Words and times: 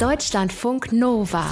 Deutschlandfunk 0.00 0.92
Nova. 0.92 1.44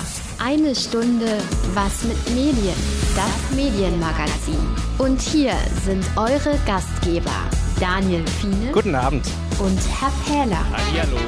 Eine 0.42 0.74
Stunde 0.74 1.36
Was 1.74 2.02
mit 2.04 2.16
Medien. 2.30 2.74
Das 3.14 3.54
Medienmagazin. 3.54 4.56
Und 4.96 5.20
hier 5.20 5.52
sind 5.84 6.02
eure 6.16 6.58
Gastgeber 6.64 7.30
Daniel 7.78 8.26
Fiene. 8.26 8.72
Guten 8.72 8.94
Abend. 8.94 9.26
Und 9.58 9.78
Herr 10.00 10.10
Pähler. 10.24 10.64
Hallo. 10.72 11.18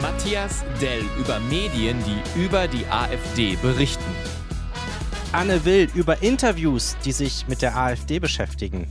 Matthias 0.00 0.64
Dell 0.80 1.02
über 1.18 1.40
Medien, 1.50 1.96
die 2.04 2.40
über 2.40 2.68
die 2.68 2.86
AfD 2.86 3.56
berichten. 3.56 4.04
Anne 5.32 5.64
Will 5.64 5.90
über 5.96 6.22
Interviews, 6.22 6.96
die 7.04 7.10
sich 7.10 7.48
mit 7.48 7.60
der 7.60 7.76
AfD 7.76 8.20
beschäftigen. 8.20 8.86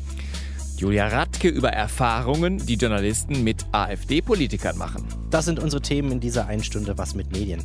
Julia 0.77 1.07
Radke 1.07 1.47
über 1.47 1.69
Erfahrungen, 1.69 2.65
die 2.65 2.75
Journalisten 2.75 3.43
mit 3.43 3.65
AfD-Politikern 3.71 4.77
machen. 4.77 5.05
Das 5.29 5.45
sind 5.45 5.59
unsere 5.59 5.81
Themen 5.81 6.11
in 6.11 6.19
dieser 6.19 6.47
Einstunde 6.47 6.97
Was 6.97 7.15
mit 7.15 7.31
Medien. 7.31 7.63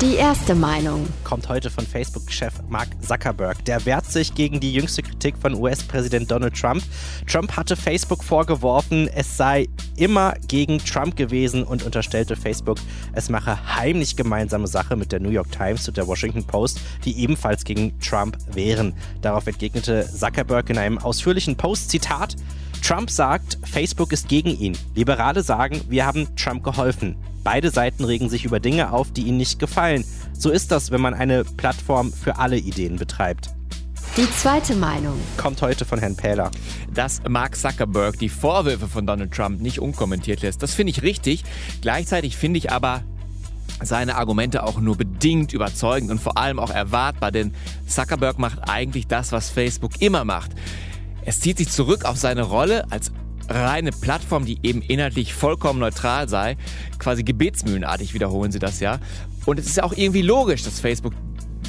Die 0.00 0.14
erste 0.14 0.54
Meinung 0.54 1.06
kommt 1.24 1.50
heute 1.50 1.68
von 1.68 1.86
Facebook-Chef 1.86 2.54
Mark 2.70 2.88
Zuckerberg. 3.02 3.62
Der 3.66 3.84
wehrt 3.84 4.06
sich 4.06 4.34
gegen 4.34 4.58
die 4.58 4.72
jüngste 4.72 5.02
Kritik 5.02 5.36
von 5.36 5.54
US-Präsident 5.54 6.30
Donald 6.30 6.58
Trump. 6.58 6.82
Trump 7.26 7.54
hatte 7.54 7.76
Facebook 7.76 8.24
vorgeworfen, 8.24 9.08
es 9.08 9.36
sei 9.36 9.68
immer 9.96 10.32
gegen 10.48 10.78
Trump 10.78 11.16
gewesen 11.16 11.64
und 11.64 11.82
unterstellte 11.82 12.34
Facebook, 12.34 12.78
es 13.12 13.28
mache 13.28 13.76
heimlich 13.76 14.16
gemeinsame 14.16 14.68
Sache 14.68 14.96
mit 14.96 15.12
der 15.12 15.20
New 15.20 15.28
York 15.28 15.52
Times 15.52 15.86
und 15.86 15.98
der 15.98 16.06
Washington 16.06 16.44
Post, 16.44 16.80
die 17.04 17.18
ebenfalls 17.18 17.64
gegen 17.64 18.00
Trump 18.00 18.38
wären. 18.50 18.94
Darauf 19.20 19.46
entgegnete 19.46 20.08
Zuckerberg 20.10 20.70
in 20.70 20.78
einem 20.78 20.96
ausführlichen 20.96 21.56
Post, 21.56 21.90
Zitat, 21.90 22.36
Trump 22.82 23.10
sagt, 23.10 23.58
Facebook 23.62 24.12
ist 24.12 24.28
gegen 24.28 24.58
ihn. 24.58 24.76
Liberale 24.94 25.42
sagen, 25.42 25.80
wir 25.88 26.06
haben 26.06 26.34
Trump 26.36 26.64
geholfen. 26.64 27.16
Beide 27.42 27.70
Seiten 27.70 28.04
regen 28.04 28.28
sich 28.28 28.44
über 28.44 28.60
Dinge 28.60 28.92
auf, 28.92 29.12
die 29.12 29.22
ihnen 29.22 29.38
nicht 29.38 29.58
gefallen. 29.58 30.04
So 30.32 30.50
ist 30.50 30.70
das, 30.70 30.90
wenn 30.90 31.00
man 31.00 31.14
eine 31.14 31.44
Plattform 31.44 32.12
für 32.12 32.38
alle 32.38 32.58
Ideen 32.58 32.96
betreibt. 32.96 33.50
Die 34.16 34.28
zweite 34.32 34.74
Meinung 34.74 35.14
kommt 35.36 35.62
heute 35.62 35.84
von 35.84 35.98
Herrn 35.98 36.16
Pähler. 36.16 36.50
Dass 36.92 37.22
Mark 37.28 37.56
Zuckerberg 37.56 38.18
die 38.18 38.28
Vorwürfe 38.28 38.88
von 38.88 39.06
Donald 39.06 39.32
Trump 39.32 39.60
nicht 39.60 39.78
unkommentiert 39.78 40.42
lässt, 40.42 40.62
das 40.62 40.74
finde 40.74 40.90
ich 40.90 41.02
richtig. 41.02 41.44
Gleichzeitig 41.80 42.36
finde 42.36 42.58
ich 42.58 42.72
aber 42.72 43.02
seine 43.82 44.16
Argumente 44.16 44.64
auch 44.64 44.80
nur 44.80 44.96
bedingt 44.96 45.52
überzeugend 45.52 46.10
und 46.10 46.20
vor 46.20 46.36
allem 46.36 46.58
auch 46.58 46.70
erwartbar, 46.70 47.30
denn 47.30 47.54
Zuckerberg 47.86 48.38
macht 48.38 48.68
eigentlich 48.68 49.06
das, 49.06 49.32
was 49.32 49.48
Facebook 49.48 50.00
immer 50.00 50.24
macht. 50.24 50.50
Es 51.30 51.38
zieht 51.38 51.58
sich 51.58 51.68
zurück 51.68 52.06
auf 52.06 52.16
seine 52.16 52.42
Rolle 52.42 52.90
als 52.90 53.12
reine 53.48 53.92
Plattform, 53.92 54.46
die 54.46 54.58
eben 54.64 54.82
inhaltlich 54.82 55.32
vollkommen 55.32 55.78
neutral 55.78 56.28
sei. 56.28 56.56
Quasi 56.98 57.22
gebetsmühlenartig 57.22 58.14
wiederholen 58.14 58.50
sie 58.50 58.58
das 58.58 58.80
ja. 58.80 58.98
Und 59.46 59.60
es 59.60 59.66
ist 59.66 59.76
ja 59.76 59.84
auch 59.84 59.92
irgendwie 59.92 60.22
logisch, 60.22 60.64
dass 60.64 60.80
Facebook 60.80 61.12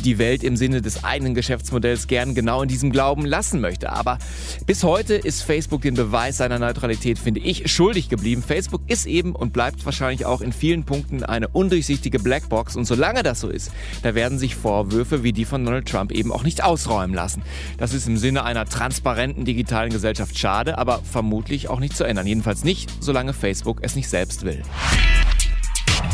die 0.02 0.18
Welt 0.18 0.44
im 0.44 0.58
Sinne 0.58 0.82
des 0.82 1.04
eigenen 1.04 1.34
Geschäftsmodells 1.34 2.08
gern 2.08 2.36
genau 2.36 2.62
in 2.62 2.68
diesem 2.68 2.92
Glauben 2.92 3.26
lassen 3.26 3.62
möchte. 3.62 3.92
Aber 3.92 4.18
bis 4.66 4.84
heute 4.84 5.16
ist 5.16 5.44
Facebook 5.44 5.82
den 5.82 5.96
Beweis 5.96 6.38
seiner 6.38 6.60
Neutralität, 6.60 7.20
finde 7.20 7.40
ich, 7.40 7.72
schuldig 7.72 8.10
geblieben. 8.10 8.44
Facebook 8.44 8.82
ist 8.88 9.06
eben 9.06 9.36
und 9.36 9.54
bleibt 9.54 9.86
wahrscheinlich 9.86 10.26
auch 10.26 10.42
in 10.42 10.54
vielen 10.54 10.84
Punkten 10.84 11.24
eine 11.24 11.48
undurchsichtige 11.48 12.20
Blackbox. 12.20 12.76
Und 12.76 12.86
solange 12.86 13.24
das 13.24 13.40
so 13.40 13.50
ist, 13.50 13.72
da 14.04 14.16
werden 14.16 14.40
sich 14.40 14.56
Vorwürfe 14.56 15.24
wie 15.24 15.34
die 15.34 15.46
von 15.46 15.64
Donald 15.66 15.88
Trump 15.88 16.12
eben 16.12 16.32
auch 16.32 16.44
nicht 16.44 16.64
ausräumen 16.64 17.16
lassen. 17.16 17.42
Das 17.78 17.94
ist 17.94 18.08
im 18.08 18.18
Sinne 18.18 18.44
einer 18.44 18.66
transparenten 18.66 19.46
digitalen 19.46 19.92
Gesellschaft 19.92 20.38
schade, 20.38 20.78
aber 20.78 21.02
vermutlich 21.04 21.70
auch 21.70 21.80
nicht 21.80 21.96
zu 21.96 22.04
ändern. 22.04 22.28
Jedenfalls 22.28 22.64
nicht, 22.64 22.92
solange 23.00 23.34
Facebook 23.34 23.80
es 23.82 23.96
nicht 23.96 24.10
selbst 24.10 24.44
will. 24.44 24.62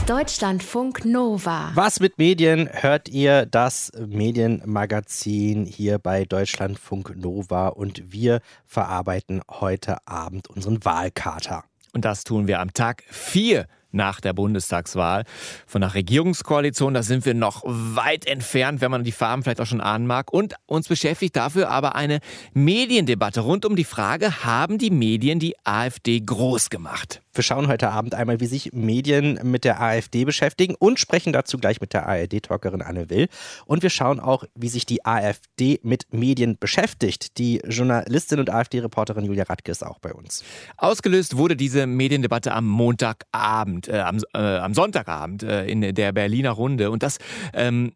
Deutschlandfunk 0.08 1.06
Nova. 1.06 1.72
Was 1.74 2.00
mit 2.00 2.18
Medien 2.18 2.70
hört 2.72 3.10
ihr 3.10 3.46
das 3.46 3.92
Medienmagazin 3.98 5.66
hier 5.66 6.00
bei 6.00 6.26
Deutschlandfunk 6.26 7.16
Nova 7.16 7.68
und 7.68 8.12
wir 8.12 8.42
verarbeiten 8.66 9.42
heute 9.50 9.98
Abend 10.08 10.50
unseren 10.50 10.84
Wahlkater. 10.86 11.64
Und 11.94 12.06
das 12.06 12.24
tun 12.24 12.48
wir 12.48 12.60
am 12.60 12.74
Tag 12.74 13.04
4 13.10 13.68
nach 13.92 14.22
der 14.22 14.34
Bundestagswahl. 14.34 15.24
Von 15.66 15.82
der 15.82 15.94
Regierungskoalition, 15.94 16.94
da 16.94 17.04
sind 17.04 17.26
wir 17.26 17.34
noch 17.34 17.64
weit 17.66 18.26
entfernt, 18.26 18.82
wenn 18.82 18.92
man 18.92 19.04
die 19.04 19.12
Farben 19.12 19.44
vielleicht 19.44 19.62
auch 19.62 19.66
schon 19.66 19.82
ahnen 19.82 20.08
mag. 20.08 20.32
Und 20.32 20.56
uns 20.66 20.88
beschäftigt 20.88 21.36
dafür 21.36 21.70
aber 21.70 21.96
eine 21.96 22.20
Mediendebatte 22.54 23.42
rund 23.42 23.66
um 23.66 23.76
die 23.76 23.84
Frage, 23.84 24.44
haben 24.44 24.78
die 24.78 24.92
Medien 24.92 25.40
die 25.40 25.56
AfD 25.64 26.20
groß 26.20 26.70
gemacht? 26.70 27.22
Wir 27.38 27.44
schauen 27.44 27.68
heute 27.68 27.92
Abend 27.92 28.16
einmal, 28.16 28.40
wie 28.40 28.48
sich 28.48 28.74
Medien 28.74 29.40
mit 29.44 29.64
der 29.64 29.80
AfD 29.80 30.26
beschäftigen 30.26 30.74
und 30.74 31.00
sprechen 31.00 31.34
dazu 31.34 31.60
gleich 31.60 31.80
mit 31.80 31.94
der 31.94 32.08
ARD-Talkerin 32.08 32.82
Anne 32.82 33.12
Will. 33.12 33.28
Und 33.68 33.84
wir 33.84 33.92
schauen 33.92 34.20
auch, 34.20 34.46
wie 34.56 34.70
sich 34.70 34.88
die 34.88 35.06
AfD 35.06 35.80
mit 35.84 36.12
Medien 36.12 36.58
beschäftigt. 36.60 37.38
Die 37.38 37.62
Journalistin 37.68 38.40
und 38.40 38.50
AfD-Reporterin 38.50 39.24
Julia 39.24 39.44
Radke 39.44 39.72
ist 39.72 39.86
auch 39.86 40.00
bei 40.00 40.16
uns. 40.16 40.44
Ausgelöst 40.78 41.38
wurde 41.38 41.56
diese 41.56 41.86
Mediendebatte 41.86 42.54
am 42.54 42.66
Montagabend, 42.66 43.77
äh, 43.88 44.00
am, 44.00 44.20
äh, 44.34 44.38
am, 44.38 44.74
Sonntagabend 44.74 45.44
äh, 45.44 45.66
in 45.68 45.82
der 45.94 46.12
Berliner 46.12 46.52
Runde. 46.52 46.90
Und 46.92 47.04
das 47.04 47.20
ähm, 47.54 47.94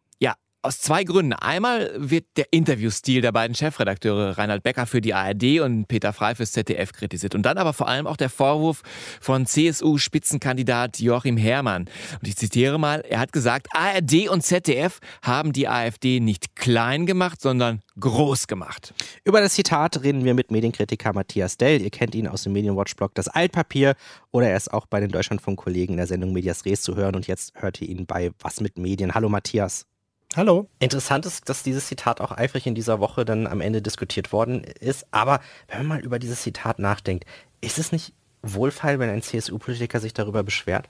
aus 0.64 0.80
zwei 0.80 1.04
Gründen. 1.04 1.34
Einmal 1.34 1.92
wird 1.96 2.26
der 2.38 2.46
Interviewstil 2.52 3.22
der 3.22 3.32
beiden 3.32 3.56
Chefredakteure 3.56 4.38
Reinhard 4.38 4.64
Becker 4.64 4.86
für 4.86 5.02
die 5.02 5.14
ARD 5.14 5.60
und 5.62 5.88
Peter 5.88 6.14
Frey 6.14 6.36
fürs 6.36 6.52
ZDF 6.52 6.94
kritisiert. 6.94 7.34
Und 7.34 7.44
dann 7.44 7.58
aber 7.58 7.74
vor 7.74 7.88
allem 7.88 8.06
auch 8.06 8.18
der 8.18 8.30
Vorwurf 8.30 8.82
von 9.20 9.46
CSU-Spitzenkandidat 9.46 11.00
Joachim 11.00 11.38
Herrmann. 11.38 11.90
Und 12.20 12.28
ich 12.28 12.38
zitiere 12.38 12.80
mal, 12.80 13.02
er 13.10 13.20
hat 13.20 13.34
gesagt, 13.34 13.68
ARD 13.74 14.30
und 14.30 14.42
ZDF 14.42 15.00
haben 15.24 15.52
die 15.52 15.68
AfD 15.68 16.20
nicht 16.20 16.56
klein 16.56 17.06
gemacht, 17.06 17.42
sondern 17.42 17.82
groß 18.00 18.48
gemacht. 18.48 18.94
Über 19.24 19.42
das 19.42 19.54
Zitat 19.54 20.04
reden 20.04 20.24
wir 20.26 20.34
mit 20.34 20.52
Medienkritiker 20.52 21.14
Matthias 21.14 21.58
Dell. 21.58 21.82
Ihr 21.82 21.90
kennt 21.90 22.14
ihn 22.14 22.28
aus 22.28 22.44
dem 22.44 22.54
Medienwatch-Blog 22.54 23.16
Das 23.16 23.28
Altpapier 23.28 23.96
oder 24.32 24.50
er 24.50 24.58
ist 24.58 24.72
auch 24.72 24.86
bei 24.86 25.00
den 25.00 25.10
Deutschlandfunk-Kollegen 25.10 25.98
der 25.98 26.08
Sendung 26.08 26.34
Medias 26.34 26.66
Res 26.66 26.82
zu 26.84 26.96
hören. 26.96 27.16
Und 27.16 27.28
jetzt 27.28 27.54
hört 27.56 27.82
ihr 27.82 27.90
ihn 27.90 28.06
bei 28.06 28.32
Was 28.40 28.62
mit 28.62 28.78
Medien. 28.78 29.16
Hallo 29.16 29.28
Matthias. 29.28 29.91
Hallo. 30.38 30.70
Interessant 30.80 31.26
ist, 31.26 31.50
dass 31.50 31.62
dieses 31.62 31.88
Zitat 31.88 32.22
auch 32.22 32.32
eifrig 32.32 32.66
in 32.66 32.74
dieser 32.74 33.02
Woche 33.02 33.26
dann 33.26 33.48
am 33.48 33.60
Ende 33.60 33.82
diskutiert 33.82 34.32
worden 34.32 34.64
ist. 34.64 35.06
Aber 35.12 35.42
wenn 35.68 35.80
man 35.80 35.88
mal 35.88 36.00
über 36.00 36.20
dieses 36.20 36.42
Zitat 36.42 36.80
nachdenkt, 36.80 37.26
ist 37.60 37.78
es 37.78 37.92
nicht 37.92 38.14
wohlfeil, 38.42 38.98
wenn 39.00 39.10
ein 39.10 39.22
CSU-Politiker 39.22 40.00
sich 40.00 40.14
darüber 40.14 40.44
beschwert? 40.44 40.88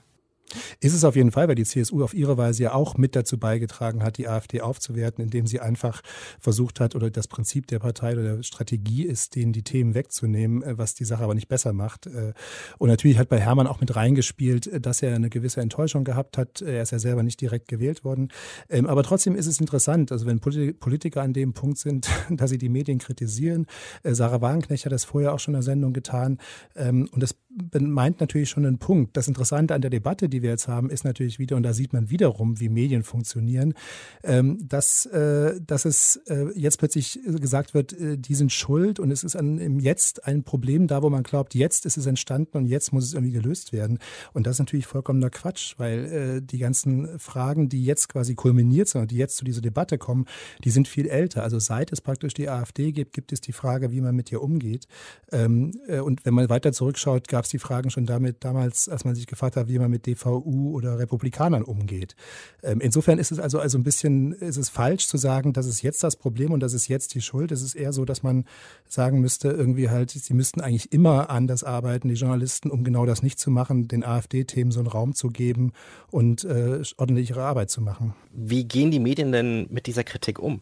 Ist 0.80 0.94
es 0.94 1.04
auf 1.04 1.16
jeden 1.16 1.32
Fall, 1.32 1.48
weil 1.48 1.54
die 1.54 1.64
CSU 1.64 2.02
auf 2.02 2.14
ihre 2.14 2.36
Weise 2.36 2.64
ja 2.64 2.74
auch 2.74 2.96
mit 2.96 3.16
dazu 3.16 3.38
beigetragen 3.38 4.02
hat, 4.02 4.18
die 4.18 4.28
AfD 4.28 4.60
aufzuwerten, 4.60 5.22
indem 5.24 5.46
sie 5.46 5.60
einfach 5.60 6.02
versucht 6.38 6.80
hat, 6.80 6.94
oder 6.94 7.10
das 7.10 7.28
Prinzip 7.28 7.66
der 7.66 7.78
Partei 7.78 8.12
oder 8.12 8.36
der 8.36 8.42
Strategie 8.42 9.04
ist, 9.04 9.34
denen 9.34 9.52
die 9.52 9.62
Themen 9.62 9.94
wegzunehmen, 9.94 10.62
äh, 10.62 10.78
was 10.78 10.94
die 10.94 11.04
Sache 11.04 11.24
aber 11.24 11.34
nicht 11.34 11.48
besser 11.48 11.72
macht. 11.72 12.06
Äh, 12.06 12.32
und 12.78 12.88
natürlich 12.88 13.18
hat 13.18 13.28
bei 13.28 13.40
Hermann 13.40 13.66
auch 13.66 13.80
mit 13.80 13.94
reingespielt, 13.94 14.66
äh, 14.66 14.80
dass 14.80 15.02
er 15.02 15.14
eine 15.14 15.30
gewisse 15.30 15.60
Enttäuschung 15.60 16.04
gehabt 16.04 16.38
hat. 16.38 16.62
Er 16.62 16.82
ist 16.82 16.92
ja 16.92 16.98
selber 16.98 17.22
nicht 17.22 17.40
direkt 17.40 17.68
gewählt 17.68 18.04
worden. 18.04 18.28
Ähm, 18.68 18.86
aber 18.86 19.02
trotzdem 19.02 19.34
ist 19.34 19.46
es 19.46 19.60
interessant, 19.60 20.12
also 20.12 20.26
wenn 20.26 20.40
Politiker 20.40 21.22
an 21.22 21.32
dem 21.32 21.52
Punkt 21.52 21.78
sind, 21.78 22.08
dass 22.30 22.50
sie 22.50 22.58
die 22.58 22.68
Medien 22.68 22.98
kritisieren. 22.98 23.66
Sarah 24.04 24.40
Wagenknecht 24.40 24.84
hat 24.84 24.92
das 24.92 25.04
vorher 25.04 25.32
auch 25.32 25.38
schon 25.38 25.54
in 25.54 25.60
der 25.60 25.62
Sendung 25.62 25.92
getan. 25.92 26.38
Ähm, 26.74 27.08
und 27.12 27.22
das 27.22 27.36
meint 27.78 28.20
natürlich 28.20 28.50
schon 28.50 28.64
einen 28.64 28.78
Punkt. 28.78 29.16
Das 29.16 29.28
Interessante 29.28 29.74
an 29.74 29.82
der 29.82 29.90
Debatte, 29.90 30.28
die 30.28 30.41
wir 30.42 30.50
jetzt 30.50 30.68
haben, 30.68 30.90
ist 30.90 31.04
natürlich 31.04 31.38
wieder, 31.38 31.56
und 31.56 31.62
da 31.62 31.72
sieht 31.72 31.92
man 31.92 32.10
wiederum, 32.10 32.60
wie 32.60 32.68
Medien 32.68 33.02
funktionieren, 33.02 33.74
ähm, 34.22 34.58
dass, 34.68 35.06
äh, 35.06 35.60
dass 35.64 35.84
es 35.84 36.16
äh, 36.26 36.46
jetzt 36.54 36.78
plötzlich 36.78 37.20
gesagt 37.24 37.74
wird, 37.74 37.92
äh, 37.92 38.18
die 38.18 38.34
sind 38.34 38.52
schuld 38.52 39.00
und 39.00 39.10
es 39.10 39.24
ist 39.24 39.36
an, 39.36 39.58
im 39.58 39.80
Jetzt 39.80 40.24
ein 40.26 40.44
Problem 40.44 40.86
da, 40.86 41.02
wo 41.02 41.10
man 41.10 41.22
glaubt, 41.22 41.54
jetzt 41.54 41.86
ist 41.86 41.96
es 41.96 42.06
entstanden 42.06 42.56
und 42.56 42.66
jetzt 42.66 42.92
muss 42.92 43.04
es 43.04 43.14
irgendwie 43.14 43.32
gelöst 43.32 43.72
werden. 43.72 43.98
Und 44.32 44.46
das 44.46 44.56
ist 44.56 44.60
natürlich 44.60 44.86
vollkommener 44.86 45.30
Quatsch, 45.30 45.74
weil 45.78 46.40
die 46.42 46.58
ganzen 46.58 47.18
Fragen, 47.18 47.68
die 47.68 47.84
jetzt 47.84 48.08
quasi 48.08 48.34
kulminiert 48.34 48.88
sind 48.88 49.02
und 49.02 49.10
die 49.10 49.16
jetzt 49.16 49.36
zu 49.36 49.44
dieser 49.44 49.60
Debatte 49.60 49.98
kommen, 49.98 50.26
die 50.64 50.70
sind 50.70 50.88
viel 50.88 51.08
älter. 51.08 51.42
Also 51.42 51.58
seit 51.58 51.92
es 51.92 52.00
praktisch 52.00 52.34
die 52.34 52.48
AfD 52.48 52.92
gibt, 52.92 53.12
gibt 53.12 53.32
es 53.32 53.40
die 53.40 53.52
Frage, 53.52 53.90
wie 53.90 54.00
man 54.00 54.14
mit 54.14 54.30
ihr 54.30 54.42
umgeht. 54.42 54.86
Ähm, 55.30 55.72
und 56.04 56.24
wenn 56.24 56.34
man 56.34 56.48
weiter 56.48 56.72
zurückschaut, 56.72 57.28
gab 57.28 57.44
es 57.44 57.50
die 57.50 57.58
Fragen 57.58 57.90
schon 57.90 58.06
damit 58.06 58.44
damals, 58.44 58.88
als 58.88 59.04
man 59.04 59.14
sich 59.14 59.26
gefragt 59.26 59.56
hat, 59.56 59.68
wie 59.68 59.78
man 59.78 59.90
mit 59.90 60.06
DV 60.06 60.31
CDU 60.40 60.76
oder 60.76 60.98
Republikanern 60.98 61.62
umgeht. 61.62 62.14
Ähm, 62.62 62.80
insofern 62.80 63.18
ist 63.18 63.32
es 63.32 63.38
also, 63.38 63.58
also 63.58 63.78
ein 63.78 63.82
bisschen, 63.82 64.32
ist 64.32 64.56
es 64.56 64.68
falsch 64.68 65.06
zu 65.06 65.16
sagen, 65.16 65.52
das 65.52 65.66
ist 65.66 65.82
jetzt 65.82 66.02
das 66.02 66.16
Problem 66.16 66.52
und 66.52 66.60
das 66.60 66.72
ist 66.72 66.88
jetzt 66.88 67.14
die 67.14 67.20
Schuld. 67.20 67.52
Es 67.52 67.62
ist 67.62 67.74
eher 67.74 67.92
so, 67.92 68.04
dass 68.04 68.22
man 68.22 68.44
sagen 68.88 69.20
müsste, 69.20 69.48
irgendwie 69.48 69.90
halt, 69.90 70.10
sie 70.10 70.34
müssten 70.34 70.60
eigentlich 70.60 70.92
immer 70.92 71.30
anders 71.30 71.64
arbeiten, 71.64 72.08
die 72.08 72.14
Journalisten, 72.14 72.70
um 72.70 72.84
genau 72.84 73.06
das 73.06 73.22
nicht 73.22 73.38
zu 73.38 73.50
machen, 73.50 73.88
den 73.88 74.04
AfD-Themen 74.04 74.70
so 74.70 74.80
einen 74.80 74.88
Raum 74.88 75.14
zu 75.14 75.28
geben 75.28 75.72
und 76.10 76.44
äh, 76.44 76.82
ordentlich 76.96 77.30
ihre 77.30 77.42
Arbeit 77.42 77.70
zu 77.70 77.80
machen. 77.80 78.14
Wie 78.32 78.64
gehen 78.64 78.90
die 78.90 79.00
Medien 79.00 79.32
denn 79.32 79.66
mit 79.70 79.86
dieser 79.86 80.04
Kritik 80.04 80.38
um? 80.38 80.60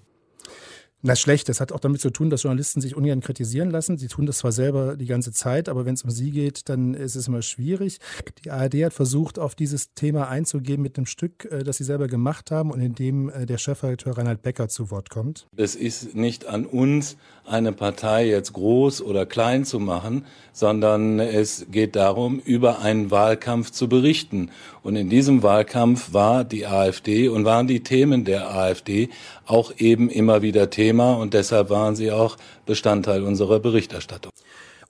Na 1.02 1.17
schlecht, 1.17 1.49
das 1.49 1.61
hat 1.61 1.73
auch 1.73 1.81
damit 1.81 2.02
zu 2.02 2.11
tun, 2.11 2.29
dass 2.29 2.43
Journalisten 2.43 2.82
sich 2.82 2.94
ungern 2.94 3.20
kritisieren 3.23 3.70
lassen. 3.70 3.97
Sie 3.97 4.08
tun 4.08 4.26
das 4.26 4.38
zwar 4.38 4.52
selber 4.52 4.99
die 4.99 5.06
ganze 5.06 5.32
Zeit, 5.32 5.70
aber 5.70 5.87
wenn 5.87 5.94
es 5.94 6.02
um 6.02 6.11
sie 6.11 6.31
geht, 6.31 6.69
dann 6.69 6.93
ist 6.93 7.17
es 7.17 7.26
immer 7.26 7.41
schwierig. 7.41 8.00
Die 8.44 8.50
ARD 8.50 8.85
hat 8.85 8.93
versucht, 8.93 9.38
auf 9.38 9.55
dieses 9.55 9.94
Thema 9.94 10.29
einzugehen 10.29 10.82
mit 10.82 10.99
einem 10.99 11.06
Stück, 11.06 11.47
äh, 11.50 11.64
das 11.64 11.79
sie 11.79 11.85
selber 11.85 12.06
gemacht 12.06 12.50
haben 12.50 12.70
und 12.70 12.82
in 12.82 12.94
dem 12.94 13.31
äh, 13.31 13.47
der 13.47 13.56
Chefredakteur 13.56 14.19
Reinhard 14.19 14.43
Becker 14.43 14.69
zu 14.69 14.91
Wort 14.91 15.08
kommt. 15.08 15.47
Es 15.56 15.75
ist 15.75 16.14
nicht 16.14 16.44
an 16.44 16.67
uns, 16.67 17.17
eine 17.46 17.73
Partei 17.73 18.29
jetzt 18.29 18.53
groß 18.53 19.00
oder 19.00 19.25
klein 19.25 19.64
zu 19.64 19.81
machen, 19.81 20.26
sondern 20.53 21.19
es 21.19 21.67
geht 21.70 21.96
darum, 21.96 22.38
über 22.38 22.81
einen 22.81 23.11
Wahlkampf 23.11 23.70
zu 23.70 23.88
berichten. 23.88 24.50
Und 24.82 24.96
in 24.96 25.08
diesem 25.08 25.43
Wahlkampf 25.43 26.12
war 26.12 26.44
die 26.44 26.67
AfD 26.67 27.29
und 27.29 27.44
waren 27.44 27.67
die 27.67 27.81
Themen 27.81 28.25
der 28.25 28.55
AfD 28.55 29.08
auch 29.46 29.73
eben 29.79 30.08
immer 30.11 30.43
wieder 30.43 30.70
Thema 30.70 30.90
Thema 30.91 31.15
und 31.15 31.35
deshalb 31.35 31.71
waren 31.71 31.95
sie 31.95 32.11
auch 32.11 32.37
Bestandteil 32.67 33.23
unserer 33.23 33.61
Berichterstattung. 33.61 34.33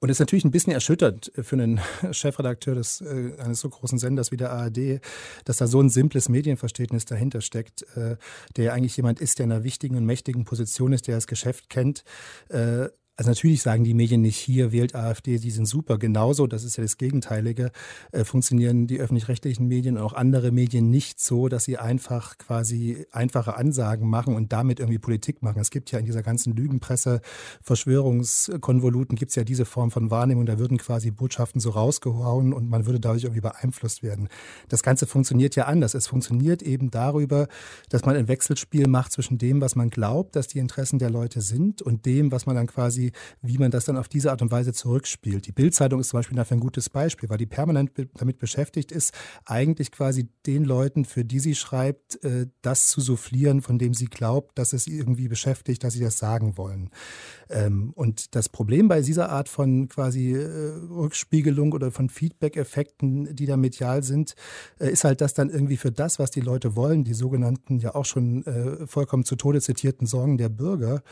Und 0.01 0.09
es 0.09 0.17
ist 0.17 0.21
natürlich 0.21 0.47
ein 0.47 0.51
bisschen 0.51 0.73
erschüttert 0.73 1.31
für 1.37 1.57
einen 1.57 1.79
Chefredakteur 2.11 2.75
des, 2.75 3.03
äh, 3.03 3.35
eines 3.39 3.61
so 3.61 3.69
großen 3.69 3.99
Senders 3.99 4.33
wie 4.33 4.39
der 4.39 4.51
ARD, 4.51 5.03
dass 5.45 5.59
da 5.59 5.67
so 5.67 5.79
ein 5.79 5.91
simples 5.91 6.31
Medienverständnis 6.31 7.05
dahinter 7.05 7.43
steckt, 7.43 7.83
äh, 7.97 8.17
der 8.57 8.73
eigentlich 8.73 8.97
jemand 8.97 9.21
ist, 9.21 9.39
der 9.39 9.45
in 9.45 9.53
einer 9.53 9.63
wichtigen 9.63 9.97
und 9.97 10.07
mächtigen 10.07 10.47
Position 10.47 10.95
ist, 10.95 11.07
der 11.07 11.17
das 11.17 11.27
Geschäft 11.27 11.69
kennt. 11.69 12.03
Äh, 12.49 12.89
also 13.21 13.33
natürlich 13.33 13.61
sagen 13.61 13.85
die 13.85 13.93
Medien 13.93 14.23
nicht 14.23 14.39
hier, 14.39 14.73
wählt 14.73 14.95
AfD, 14.95 15.39
die 15.39 15.51
sind 15.51 15.67
super. 15.67 15.99
Genauso, 15.99 16.47
das 16.47 16.65
ist 16.65 16.79
ja 16.79 16.83
das 16.83 16.97
Gegenteilige, 16.97 17.71
äh, 18.13 18.25
funktionieren 18.25 18.87
die 18.87 18.99
öffentlich-rechtlichen 18.99 19.69
Medien 19.69 19.99
und 19.99 20.03
auch 20.03 20.15
andere 20.15 20.53
Medien 20.53 20.89
nicht 20.89 21.21
so, 21.21 21.49
dass 21.49 21.65
sie 21.65 21.77
einfach 21.77 22.39
quasi 22.39 23.05
einfache 23.13 23.59
Ansagen 23.59 24.09
machen 24.09 24.35
und 24.35 24.55
damit 24.55 24.81
irgendwie 24.81 24.99
Politik 24.99 25.43
machen. 25.43 25.61
Es 25.61 25.71
gibt 25.71 25.91
ja 25.91 25.99
in 25.99 26.07
dieser 26.07 26.23
ganzen 26.23 26.57
Lügenpresse, 26.57 27.21
Verschwörungskonvoluten, 27.61 29.17
gibt 29.17 29.33
es 29.33 29.37
ja 29.37 29.45
diese 29.45 29.67
Form 29.67 29.91
von 29.91 30.11
Wahrnehmung, 30.11 30.47
da 30.47 30.59
würden 30.59 30.79
quasi 30.79 31.11
Botschaften 31.11 31.61
so 31.61 31.69
rausgehauen 31.69 32.55
und 32.55 32.71
man 32.71 32.87
würde 32.87 33.01
dadurch 33.01 33.25
irgendwie 33.25 33.43
beeinflusst 33.43 34.03
werden. 34.03 34.31
Das 34.71 34.83
Ganze 34.83 35.07
funktioniert 35.07 35.57
ja 35.57 35.67
anders. 35.67 35.93
Es 35.93 36.07
funktioniert 36.07 36.63
eben 36.63 36.91
darüber, 36.91 37.49
dass 37.91 38.07
man 38.07 38.17
ein 38.17 38.29
Wechselspiel 38.29 38.89
macht 38.89 39.13
zwischen 39.13 39.37
dem, 39.37 39.61
was 39.61 39.77
man 39.77 39.91
glaubt, 39.91 40.37
dass 40.37 40.49
die 40.49 40.59
Interessen 40.59 40.99
der 40.99 41.11
Leute 41.11 41.43
sind 41.43 41.83
und 41.83 42.07
dem, 42.07 42.33
was 42.33 42.47
man 42.47 42.57
dann 42.57 42.67
quasi 42.67 43.10
wie, 43.43 43.59
man 43.59 43.71
das 43.71 43.85
dann 43.85 43.97
auf 43.97 44.09
diese 44.09 44.31
Art 44.31 44.43
und 44.43 44.51
Weise 44.51 44.73
zurückspielt. 44.73 45.47
Die 45.47 45.53
Bildzeitung 45.53 46.01
ist 46.01 46.09
zum 46.09 46.19
Beispiel 46.19 46.37
dafür 46.37 46.57
ein 46.57 46.61
gutes 46.61 46.89
Beispiel, 46.89 47.29
weil 47.29 47.39
die 47.39 47.47
permanent 47.47 47.93
damit 48.15 48.39
beschäftigt 48.39 48.93
ist, 48.93 49.13
eigentlich 49.45 49.93
quasi 49.93 50.29
den 50.47 50.65
Leuten, 50.65 51.05
für 51.05 51.25
die 51.25 51.41
sie 51.41 51.55
schreibt, 51.55 52.23
äh, 52.25 52.47
das 52.63 52.89
zu 52.89 53.01
soufflieren, 53.01 53.63
von 53.63 53.79
dem 53.79 53.95
sie 53.95 54.07
glaubt, 54.07 54.59
dass 54.59 54.73
es 54.73 54.87
irgendwie 54.87 55.29
beschäftigt, 55.29 55.85
dass 55.85 55.95
sie 55.95 56.01
das 56.01 56.19
sagen 56.19 56.57
wollen. 56.57 56.91
Ähm, 57.49 57.93
und 57.95 58.35
das 58.35 58.49
Problem 58.49 58.89
bei 58.89 59.01
dieser 59.01 59.31
Art 59.31 59.49
von 59.49 59.89
quasi 59.89 60.33
äh, 60.33 60.47
Rückspiegelung 60.91 61.73
oder 61.73 61.91
von 61.91 62.09
Feedback-Effekten, 62.09 63.35
die 63.35 63.47
da 63.47 63.57
medial 63.57 64.03
sind, 64.03 64.35
äh, 64.79 64.91
ist 64.91 65.05
halt, 65.05 65.21
dass 65.21 65.35
dann 65.35 65.51
irgendwie 65.51 65.77
für 65.77 65.93
das, 65.93 66.19
was 66.19 66.31
die 66.31 66.41
Leute 66.41 66.77
wollen, 66.77 67.05
die 67.05 67.15
sogenannten 67.15 67.79
ja 67.79 67.95
auch 67.95 68.05
schon 68.05 68.45
vollkommen 68.87 69.25
zu 69.25 69.37
Tode 69.37 69.61
zitierten 69.61 70.07
Sorgen 70.07 70.39
der 70.39 70.49
Bürger, 70.49 71.03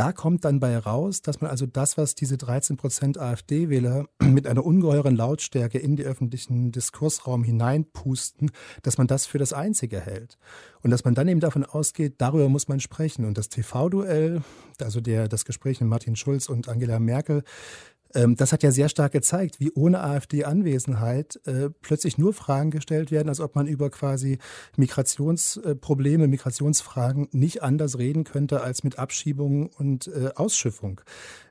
da 0.00 0.12
kommt 0.12 0.46
dann 0.46 0.60
bei 0.60 0.78
raus, 0.78 1.20
dass 1.20 1.42
man 1.42 1.50
also 1.50 1.66
das, 1.66 1.98
was 1.98 2.14
diese 2.14 2.38
13 2.38 2.78
Prozent 2.78 3.18
AfD-Wähler 3.18 4.06
mit 4.22 4.46
einer 4.46 4.64
ungeheuren 4.64 5.14
Lautstärke 5.14 5.78
in 5.78 5.96
den 5.96 6.06
öffentlichen 6.06 6.72
Diskursraum 6.72 7.44
hineinpusten, 7.44 8.50
dass 8.82 8.96
man 8.96 9.08
das 9.08 9.26
für 9.26 9.36
das 9.36 9.52
Einzige 9.52 10.00
hält. 10.00 10.38
Und 10.82 10.90
dass 10.90 11.04
man 11.04 11.14
dann 11.14 11.28
eben 11.28 11.40
davon 11.40 11.66
ausgeht, 11.66 12.14
darüber 12.16 12.48
muss 12.48 12.66
man 12.66 12.80
sprechen. 12.80 13.26
Und 13.26 13.36
das 13.36 13.50
TV-Duell, 13.50 14.40
also 14.80 15.02
der, 15.02 15.28
das 15.28 15.44
Gespräch 15.44 15.82
mit 15.82 15.90
Martin 15.90 16.16
Schulz 16.16 16.48
und 16.48 16.70
Angela 16.70 16.98
Merkel, 16.98 17.44
das 18.12 18.52
hat 18.52 18.62
ja 18.62 18.70
sehr 18.72 18.88
stark 18.88 19.12
gezeigt, 19.12 19.60
wie 19.60 19.70
ohne 19.72 20.00
AfD-Anwesenheit 20.00 21.40
äh, 21.46 21.70
plötzlich 21.80 22.18
nur 22.18 22.34
Fragen 22.34 22.70
gestellt 22.70 23.10
werden, 23.10 23.28
als 23.28 23.40
ob 23.40 23.54
man 23.54 23.66
über 23.66 23.90
quasi 23.90 24.38
Migrationsprobleme, 24.76 26.26
Migrationsfragen 26.26 27.28
nicht 27.30 27.62
anders 27.62 27.98
reden 27.98 28.24
könnte 28.24 28.62
als 28.62 28.82
mit 28.82 28.98
Abschiebung 28.98 29.68
und 29.78 30.08
äh, 30.08 30.30
Ausschiffung. 30.34 31.00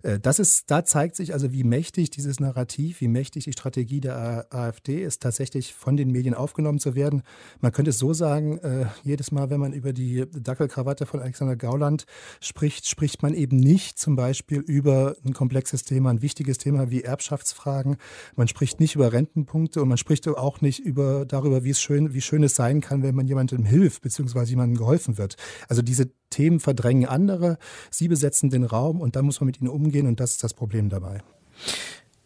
Äh, 0.03 0.19
das 0.19 0.39
ist, 0.39 0.69
da 0.69 0.83
zeigt 0.83 1.15
sich 1.15 1.33
also, 1.33 1.53
wie 1.53 1.63
mächtig 1.63 2.09
dieses 2.09 2.39
Narrativ, 2.39 3.01
wie 3.01 3.07
mächtig 3.07 3.45
die 3.45 3.53
Strategie 3.53 4.01
der 4.01 4.47
AfD 4.53 5.01
ist, 5.01 5.21
tatsächlich 5.21 5.73
von 5.73 5.95
den 5.95 6.11
Medien 6.11 6.33
aufgenommen 6.33 6.79
zu 6.79 6.95
werden. 6.95 7.23
Man 7.61 7.71
könnte 7.71 7.91
es 7.91 7.99
so 7.99 8.13
sagen, 8.13 8.57
äh, 8.59 8.87
jedes 9.03 9.31
Mal, 9.31 9.49
wenn 9.49 9.59
man 9.59 9.73
über 9.73 9.93
die 9.93 10.25
Dackelkrawatte 10.31 11.05
von 11.05 11.21
Alexander 11.21 11.55
Gauland 11.55 12.05
spricht, 12.41 12.87
spricht 12.87 13.23
man 13.23 13.33
eben 13.33 13.57
nicht 13.57 13.97
zum 13.97 14.15
Beispiel 14.15 14.59
über 14.59 15.15
ein 15.25 15.33
komplexes 15.33 15.83
Thema, 15.83 16.09
ein 16.09 16.21
wichtiges 16.21 16.48
wichtiges 16.49 16.57
Thema 16.57 16.89
wie 16.89 17.03
Erbschaftsfragen. 17.03 17.97
Man 18.35 18.47
spricht 18.47 18.79
nicht 18.79 18.95
über 18.95 19.13
Rentenpunkte 19.13 19.81
und 19.81 19.87
man 19.87 19.97
spricht 19.97 20.27
auch 20.27 20.61
nicht 20.61 20.79
über, 20.79 21.25
darüber, 21.25 21.63
wie 21.63 21.69
es 21.69 21.81
schön, 21.81 22.13
wie 22.13 22.21
schön 22.21 22.43
es 22.43 22.55
sein 22.55 22.81
kann, 22.81 23.03
wenn 23.03 23.15
man 23.15 23.27
jemandem 23.27 23.63
hilft, 23.65 24.01
beziehungsweise 24.01 24.49
jemandem 24.51 24.77
geholfen 24.77 25.17
wird. 25.17 25.35
Also 25.67 25.81
diese 25.81 26.09
Themen 26.29 26.59
verdrängen 26.59 27.05
andere, 27.05 27.57
sie 27.91 28.07
besetzen 28.07 28.49
den 28.49 28.63
Raum 28.63 29.01
und 29.01 29.15
da 29.15 29.21
muss 29.21 29.39
man 29.39 29.45
mit 29.47 29.61
ihnen 29.61 29.69
umgehen 29.69 30.07
und 30.07 30.19
das 30.19 30.31
ist 30.31 30.43
das 30.43 30.53
Problem 30.53 30.89
dabei. 30.89 31.21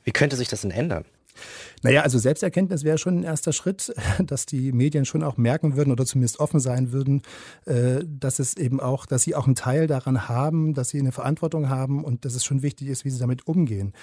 Wie 0.03 0.11
könnte 0.11 0.35
sich 0.35 0.47
das 0.47 0.61
denn 0.61 0.71
ändern? 0.71 1.05
Naja, 1.81 2.01
also 2.01 2.18
Selbsterkenntnis 2.18 2.83
wäre 2.83 2.97
schon 2.97 3.19
ein 3.19 3.24
erster 3.24 3.53
Schritt, 3.53 3.94
dass 4.25 4.45
die 4.45 4.71
Medien 4.71 5.06
schon 5.06 5.24
auch 5.24 5.38
merken 5.38 5.75
würden 5.75 5.91
oder 5.91 6.06
zumindest 6.06 6.39
offen 6.39 6.59
sein 6.59 6.91
würden, 6.91 7.21
äh, 7.65 8.03
dass 8.06 8.39
es 8.39 8.56
eben 8.57 8.80
auch, 8.80 9.06
dass 9.06 9.24
sie 9.24 9.35
auch 9.35 9.45
einen 9.45 9.56
Teil 9.56 9.88
daran 9.88 10.27
haben, 10.27 10.74
dass 10.74 10.89
sie 10.89 11.00
eine 11.00 11.12
Verantwortung 11.12 11.69
haben 11.69 12.03
und 12.03 12.25
dass 12.25 12.35
es 12.35 12.45
schon 12.45 12.62
wichtig 12.62 12.88
ist, 12.88 13.06
wie 13.06 13.09
sie 13.09 13.19
damit 13.19 13.47
umgehen. 13.47 13.94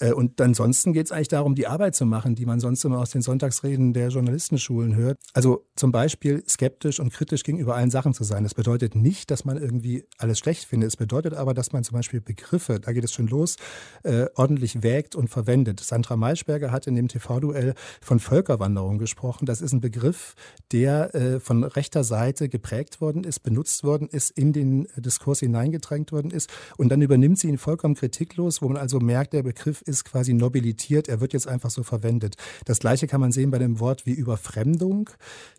Äh, 0.00 0.12
und 0.12 0.40
ansonsten 0.40 0.92
geht 0.92 1.06
es 1.06 1.12
eigentlich 1.12 1.28
darum, 1.28 1.54
die 1.54 1.66
Arbeit 1.66 1.94
zu 1.94 2.06
machen, 2.06 2.34
die 2.34 2.46
man 2.46 2.60
sonst 2.60 2.84
immer 2.84 2.98
aus 2.98 3.10
den 3.10 3.22
Sonntagsreden 3.22 3.92
der 3.92 4.08
Journalistenschulen 4.08 4.96
hört. 4.96 5.18
Also 5.32 5.66
zum 5.76 5.92
Beispiel 5.92 6.44
skeptisch 6.48 7.00
und 7.00 7.12
kritisch 7.12 7.42
gegenüber 7.42 7.76
allen 7.76 7.90
Sachen 7.90 8.14
zu 8.14 8.24
sein. 8.24 8.44
Das 8.44 8.54
bedeutet 8.54 8.94
nicht, 8.94 9.30
dass 9.30 9.44
man 9.44 9.56
irgendwie 9.56 10.04
alles 10.18 10.38
schlecht 10.38 10.64
findet. 10.64 10.88
Es 10.88 10.96
bedeutet 10.96 11.34
aber, 11.34 11.54
dass 11.54 11.72
man 11.72 11.84
zum 11.84 11.96
Beispiel 11.96 12.20
Begriffe, 12.20 12.80
da 12.80 12.92
geht 12.92 13.04
es 13.04 13.12
schon 13.12 13.26
los, 13.26 13.56
äh, 14.02 14.26
ordentlich 14.34 14.82
wägt 14.82 15.14
und 15.14 15.28
verwendet. 15.28 15.80
Sandra 15.80 16.16
Maischberger 16.16 16.70
hat 16.70 16.86
in 16.86 16.94
dem 16.94 17.08
TV-Duell 17.08 17.74
von 18.00 18.20
Völkerwanderung 18.20 18.98
gesprochen. 18.98 19.46
Das 19.46 19.60
ist 19.60 19.72
ein 19.72 19.80
Begriff, 19.80 20.34
der 20.72 21.14
äh, 21.14 21.40
von 21.40 21.64
rechter 21.64 22.04
Seite 22.04 22.48
geprägt 22.48 23.00
worden 23.00 23.24
ist, 23.24 23.40
benutzt 23.40 23.84
worden 23.84 24.08
ist, 24.08 24.30
in 24.30 24.52
den 24.52 24.88
Diskurs 24.96 25.40
hineingedrängt 25.40 26.12
worden 26.12 26.30
ist. 26.30 26.50
Und 26.76 26.88
dann 26.90 27.02
übernimmt 27.02 27.38
sie 27.38 27.48
ihn 27.48 27.58
vollkommen 27.58 27.94
kritiklos, 27.94 28.62
wo 28.62 28.68
man 28.68 28.76
also 28.76 29.00
merkt, 29.00 29.32
der 29.32 29.42
Begriff 29.42 29.82
ist 29.86 30.04
quasi 30.04 30.34
nobilitiert, 30.34 31.08
er 31.08 31.20
wird 31.20 31.32
jetzt 31.32 31.48
einfach 31.48 31.70
so 31.70 31.82
verwendet. 31.82 32.36
Das 32.64 32.78
gleiche 32.78 33.06
kann 33.06 33.20
man 33.20 33.32
sehen 33.32 33.50
bei 33.50 33.58
dem 33.58 33.80
Wort 33.80 34.06
wie 34.06 34.12
Überfremdung, 34.12 35.10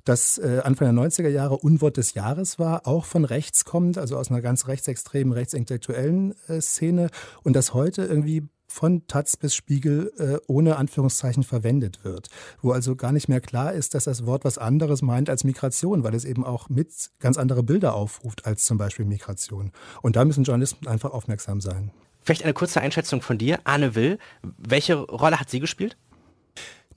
das 0.04 0.38
äh, 0.38 0.62
Anfang 0.64 0.96
der 0.96 1.06
90er 1.06 1.30
Jahre 1.30 1.58
Unwort 1.58 1.98
des 1.98 2.14
Jahres 2.14 2.60
war, 2.60 2.88
auch 2.88 3.06
von 3.06 3.26
rechts 3.26 3.66
kommt, 3.66 3.98
also 3.98 4.18
aus 4.18 4.30
einer 4.30 4.42
ganz 4.42 4.68
rechtsextremen, 4.68 5.34
rechtsintellektuellen 5.34 6.36
äh, 6.48 6.62
Szene 6.62 7.10
und 7.44 7.56
das 7.56 7.74
heute 7.74 8.04
irgendwie 8.04 8.44
von 8.68 9.08
Taz 9.08 9.38
bis 9.38 9.56
Spiegel 9.56 10.12
äh, 10.18 10.38
ohne 10.48 10.76
Anführungszeichen 10.76 11.44
verwendet 11.44 12.04
wird, 12.04 12.30
wo 12.62 12.72
also 12.72 12.96
gar 12.96 13.12
nicht 13.12 13.30
mehr 13.30 13.42
klar 13.42 13.74
ist, 13.74 13.94
dass 13.94 14.06
das 14.06 14.26
Wort 14.26 14.44
was 14.44 14.58
anderes 14.58 15.02
meint 15.02 15.30
als 15.30 15.44
Migration, 15.44 16.04
weil 16.04 16.14
es 16.14 16.26
eben 16.26 16.44
auch 16.44 16.70
mit 16.70 17.12
ganz 17.20 17.38
andere 17.38 17.64
Bilder 17.64 17.96
aufruft 17.96 18.46
als 18.46 18.66
zum 18.66 18.78
Beispiel 18.78 19.06
Migration. 19.06 19.72
Und 20.02 20.16
da 20.16 20.26
müssen 20.26 20.44
Journalisten 20.44 20.88
einfach 20.88 21.12
aufmerksam 21.12 21.62
sein. 21.62 21.92
Vielleicht 22.26 22.44
eine 22.44 22.54
kurze 22.54 22.82
Einschätzung 22.82 23.22
von 23.22 23.38
dir. 23.38 23.60
Anne 23.66 23.94
Will, 23.94 24.18
welche 24.42 24.96
Rolle 24.96 25.40
hat 25.40 25.52
sie 25.52 25.60
gespielt? 25.60 25.96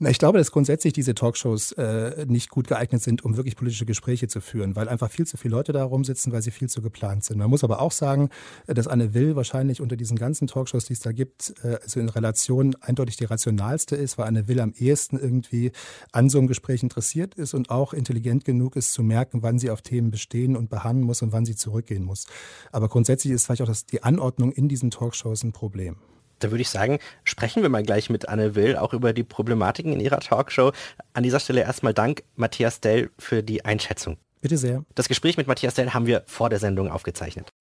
Na, 0.01 0.09
ich 0.09 0.17
glaube, 0.17 0.37
dass 0.37 0.51
grundsätzlich 0.51 0.93
diese 0.93 1.13
Talkshows 1.13 1.73
äh, 1.73 2.25
nicht 2.25 2.49
gut 2.49 2.69
geeignet 2.69 3.03
sind, 3.03 3.25
um 3.25 3.35
wirklich 3.35 3.57
politische 3.57 3.85
Gespräche 3.85 4.29
zu 4.29 4.39
führen, 4.39 4.77
weil 4.77 4.87
einfach 4.87 5.11
viel 5.11 5.27
zu 5.27 5.35
viele 5.35 5.53
Leute 5.55 5.73
da 5.73 5.83
rumsitzen, 5.83 6.31
weil 6.31 6.41
sie 6.41 6.51
viel 6.51 6.69
zu 6.69 6.81
geplant 6.81 7.25
sind. 7.25 7.37
Man 7.37 7.49
muss 7.49 7.65
aber 7.65 7.81
auch 7.81 7.91
sagen, 7.91 8.29
dass 8.65 8.87
Anne 8.87 9.13
Will 9.13 9.35
wahrscheinlich 9.35 9.81
unter 9.81 9.97
diesen 9.97 10.17
ganzen 10.17 10.47
Talkshows, 10.47 10.85
die 10.85 10.93
es 10.93 11.01
da 11.01 11.11
gibt, 11.11 11.53
äh, 11.63 11.79
also 11.83 11.99
in 11.99 12.07
Relation 12.07 12.77
eindeutig 12.79 13.17
die 13.17 13.25
rationalste 13.25 13.97
ist, 13.97 14.17
weil 14.17 14.27
Anne 14.27 14.47
Will 14.47 14.61
am 14.61 14.71
ehesten 14.71 15.19
irgendwie 15.19 15.73
an 16.13 16.29
so 16.29 16.37
einem 16.37 16.47
Gespräch 16.47 16.81
interessiert 16.81 17.35
ist 17.35 17.53
und 17.53 17.69
auch 17.69 17.91
intelligent 17.91 18.45
genug 18.45 18.77
ist 18.77 18.93
zu 18.93 19.03
merken, 19.03 19.43
wann 19.43 19.59
sie 19.59 19.69
auf 19.69 19.81
Themen 19.81 20.11
bestehen 20.11 20.55
und 20.55 20.69
behandeln 20.69 21.05
muss 21.05 21.21
und 21.23 21.33
wann 21.33 21.43
sie 21.43 21.57
zurückgehen 21.57 22.05
muss. 22.05 22.25
Aber 22.71 22.87
grundsätzlich 22.87 23.33
ist 23.33 23.47
vielleicht 23.47 23.63
auch 23.63 23.67
das, 23.67 23.85
die 23.85 24.01
Anordnung 24.01 24.53
in 24.53 24.69
diesen 24.69 24.91
Talkshows 24.91 25.43
ein 25.43 25.51
Problem 25.51 25.97
da 26.39 26.51
würde 26.51 26.61
ich 26.61 26.69
sagen, 26.69 26.99
sprechen 27.23 27.61
wir 27.61 27.69
mal 27.69 27.83
gleich 27.83 28.09
mit 28.09 28.27
Anne 28.29 28.55
Will 28.55 28.77
auch 28.77 28.93
über 28.93 29.13
die 29.13 29.23
Problematiken 29.23 29.93
in 29.93 29.99
ihrer 29.99 30.19
Talkshow. 30.19 30.71
An 31.13 31.23
dieser 31.23 31.39
Stelle 31.39 31.61
erstmal 31.61 31.93
Dank, 31.93 32.23
Matthias 32.35 32.81
Dell, 32.81 33.11
für 33.17 33.43
die 33.43 33.65
Einschätzung. 33.65 34.17
Bitte 34.41 34.57
sehr. 34.57 34.83
Das 34.95 35.07
Gespräch 35.07 35.37
mit 35.37 35.47
Matthias 35.47 35.73
Dell 35.73 35.91
haben 35.91 36.05
wir 36.05 36.23
vor 36.25 36.49
der 36.49 36.59
Sendung 36.59 36.89
aufgezeichnet. 36.89 37.51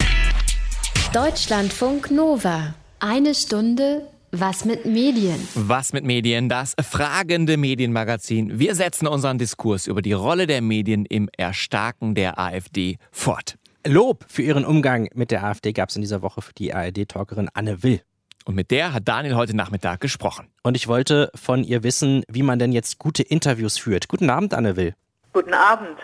Deutschlandfunk 1.12 2.10
Nova. 2.10 2.74
Eine 3.00 3.34
Stunde 3.34 4.02
was 4.30 4.66
mit 4.66 4.84
Medien? 4.84 5.40
Was 5.54 5.94
mit 5.94 6.04
Medien? 6.04 6.50
Das 6.50 6.74
fragende 6.82 7.56
Medienmagazin. 7.56 8.58
Wir 8.58 8.74
setzen 8.74 9.06
unseren 9.06 9.38
Diskurs 9.38 9.86
über 9.86 10.02
die 10.02 10.12
Rolle 10.12 10.46
der 10.46 10.60
Medien 10.60 11.06
im 11.06 11.30
Erstarken 11.34 12.14
der 12.14 12.38
AfD 12.38 12.98
fort. 13.10 13.56
Lob 13.86 14.26
für 14.28 14.42
ihren 14.42 14.66
Umgang 14.66 15.08
mit 15.14 15.30
der 15.30 15.44
AfD 15.44 15.72
gab 15.72 15.88
es 15.88 15.96
in 15.96 16.02
dieser 16.02 16.20
Woche 16.20 16.42
für 16.42 16.52
die 16.52 16.74
ARD-Talkerin 16.74 17.48
Anne 17.54 17.82
Will. 17.82 18.02
Und 18.48 18.54
mit 18.54 18.70
der 18.70 18.94
hat 18.94 19.06
Daniel 19.06 19.34
heute 19.34 19.54
Nachmittag 19.54 20.00
gesprochen. 20.00 20.48
Und 20.62 20.74
ich 20.74 20.88
wollte 20.88 21.30
von 21.34 21.64
ihr 21.64 21.82
wissen, 21.82 22.24
wie 22.28 22.42
man 22.42 22.58
denn 22.58 22.72
jetzt 22.72 22.98
gute 22.98 23.22
Interviews 23.22 23.76
führt. 23.76 24.08
Guten 24.08 24.30
Abend, 24.30 24.54
Anne 24.54 24.74
Will. 24.74 24.94
Guten 25.34 25.52
Abend. 25.52 25.98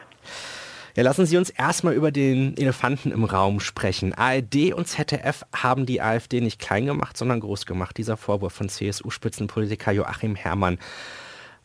Ja, 0.94 1.04
lassen 1.04 1.24
Sie 1.24 1.38
uns 1.38 1.48
erstmal 1.48 1.94
über 1.94 2.12
den 2.12 2.54
Elefanten 2.58 3.12
im 3.12 3.24
Raum 3.24 3.60
sprechen. 3.60 4.12
ARD 4.12 4.74
und 4.74 4.86
ZDF 4.86 5.46
haben 5.54 5.86
die 5.86 6.02
AfD 6.02 6.42
nicht 6.42 6.60
klein 6.60 6.84
gemacht, 6.84 7.16
sondern 7.16 7.40
groß 7.40 7.64
gemacht. 7.64 7.96
Dieser 7.96 8.18
Vorwurf 8.18 8.52
von 8.52 8.68
CSU-Spitzenpolitiker 8.68 9.92
Joachim 9.92 10.34
Herrmann. 10.34 10.76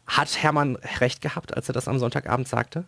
Hat 0.07 0.41
Herrmann 0.41 0.77
recht 1.01 1.19
gehabt, 1.19 1.57
als 1.57 1.67
er 1.67 1.73
das 1.73 1.89
am 1.89 1.99
Sonntagabend 1.99 2.47
sagte? 2.47 2.85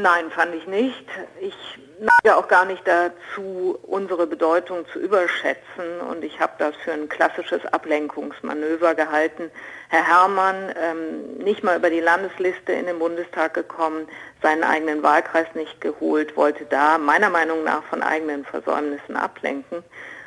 Nein, 0.00 0.30
fand 0.30 0.54
ich 0.54 0.66
nicht. 0.66 1.04
Ich 1.42 1.54
neige 1.98 2.34
auch 2.34 2.48
gar 2.48 2.64
nicht 2.64 2.82
dazu, 2.88 3.78
unsere 3.82 4.26
Bedeutung 4.26 4.86
zu 4.90 4.98
überschätzen 4.98 6.00
und 6.08 6.24
ich 6.24 6.40
habe 6.40 6.54
das 6.56 6.74
für 6.82 6.92
ein 6.92 7.10
klassisches 7.10 7.66
Ablenkungsmanöver 7.66 8.94
gehalten. 8.94 9.50
Herr 9.90 10.06
Herrmann, 10.06 10.72
ähm, 10.82 11.44
nicht 11.44 11.62
mal 11.62 11.76
über 11.76 11.90
die 11.90 12.00
Landesliste 12.00 12.72
in 12.72 12.86
den 12.86 12.98
Bundestag 12.98 13.52
gekommen, 13.52 14.08
seinen 14.40 14.64
eigenen 14.64 15.02
Wahlkreis 15.02 15.48
nicht 15.54 15.82
geholt, 15.82 16.34
wollte 16.34 16.64
da 16.64 16.96
meiner 16.96 17.28
Meinung 17.28 17.62
nach 17.62 17.82
von 17.84 18.02
eigenen 18.02 18.46
Versäumnissen 18.46 19.16
ablenken 19.16 19.84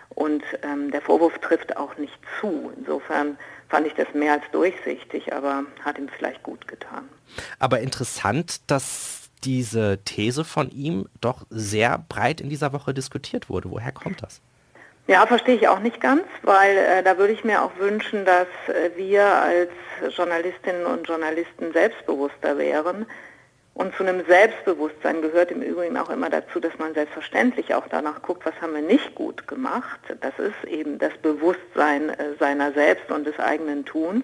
und 0.10 0.44
ähm, 0.62 0.92
der 0.92 1.02
Vorwurf 1.02 1.40
trifft 1.40 1.78
auch 1.78 1.98
nicht 1.98 2.20
zu. 2.40 2.72
Insofern 2.78 3.40
fand 3.70 3.88
ich 3.88 3.96
das 3.96 4.14
mehr 4.14 4.34
als 4.34 4.44
durchsichtig, 4.52 5.34
aber 5.34 5.64
hat 5.84 5.98
ihm 5.98 6.10
vielleicht 6.10 6.44
gut 6.44 6.68
getan. 6.68 7.10
Aber 7.58 7.80
interessant, 7.80 8.70
dass 8.70 9.23
diese 9.44 10.00
These 10.06 10.44
von 10.44 10.70
ihm 10.70 11.08
doch 11.22 11.46
sehr 11.50 12.04
breit 12.10 12.42
in 12.42 12.50
dieser 12.50 12.74
Woche 12.74 12.94
diskutiert 12.94 13.50
wurde. 13.50 13.70
Woher 13.70 13.92
kommt 13.92 14.22
das? 14.22 14.42
Ja, 15.06 15.26
verstehe 15.26 15.56
ich 15.56 15.68
auch 15.68 15.80
nicht 15.80 16.00
ganz, 16.00 16.24
weil 16.44 16.78
äh, 16.78 17.04
da 17.04 17.18
würde 17.18 17.34
ich 17.34 17.44
mir 17.44 17.62
auch 17.62 17.78
wünschen, 17.78 18.24
dass 18.24 18.48
äh, 18.68 18.92
wir 18.96 19.26
als 19.26 19.70
Journalistinnen 20.16 20.86
und 20.86 21.08
Journalisten 21.08 21.74
selbstbewusster 21.74 22.58
wären. 22.58 23.06
Und 23.74 23.94
zu 23.96 24.04
einem 24.04 24.24
Selbstbewusstsein 24.26 25.22
gehört 25.22 25.52
im 25.52 25.62
Übrigen 25.62 25.98
auch 25.98 26.10
immer 26.10 26.30
dazu, 26.30 26.60
dass 26.60 26.78
man 26.78 26.94
selbstverständlich 26.94 27.74
auch 27.74 27.88
danach 27.90 28.22
guckt, 28.22 28.46
was 28.46 28.54
haben 28.62 28.76
wir 28.76 28.82
nicht 28.82 29.16
gut 29.16 29.48
gemacht. 29.48 30.00
Das 30.22 30.38
ist 30.38 30.64
eben 30.70 31.00
das 31.00 31.14
Bewusstsein 31.22 32.10
äh, 32.10 32.36
seiner 32.40 32.72
selbst 32.72 33.12
und 33.12 33.26
des 33.26 33.38
eigenen 33.40 33.84
Tuns. 33.84 34.24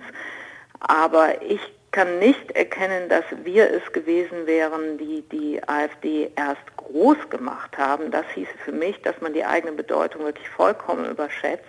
Aber 0.79 1.41
ich 1.41 1.59
kann 1.91 2.19
nicht 2.19 2.51
erkennen, 2.51 3.09
dass 3.09 3.25
wir 3.43 3.71
es 3.71 3.91
gewesen 3.93 4.45
wären, 4.45 4.97
die 4.97 5.23
die 5.31 5.61
AfD 5.67 6.31
erst 6.35 6.77
groß 6.77 7.29
gemacht 7.29 7.77
haben. 7.77 8.11
Das 8.11 8.25
hieße 8.33 8.57
für 8.63 8.71
mich, 8.71 9.01
dass 9.01 9.19
man 9.21 9.33
die 9.33 9.45
eigene 9.45 9.73
Bedeutung 9.73 10.23
wirklich 10.23 10.49
vollkommen 10.49 11.09
überschätzt 11.09 11.65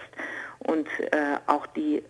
und 0.61 0.89
äh, 1.01 1.39
auch 1.47 1.67
die, 1.69 2.03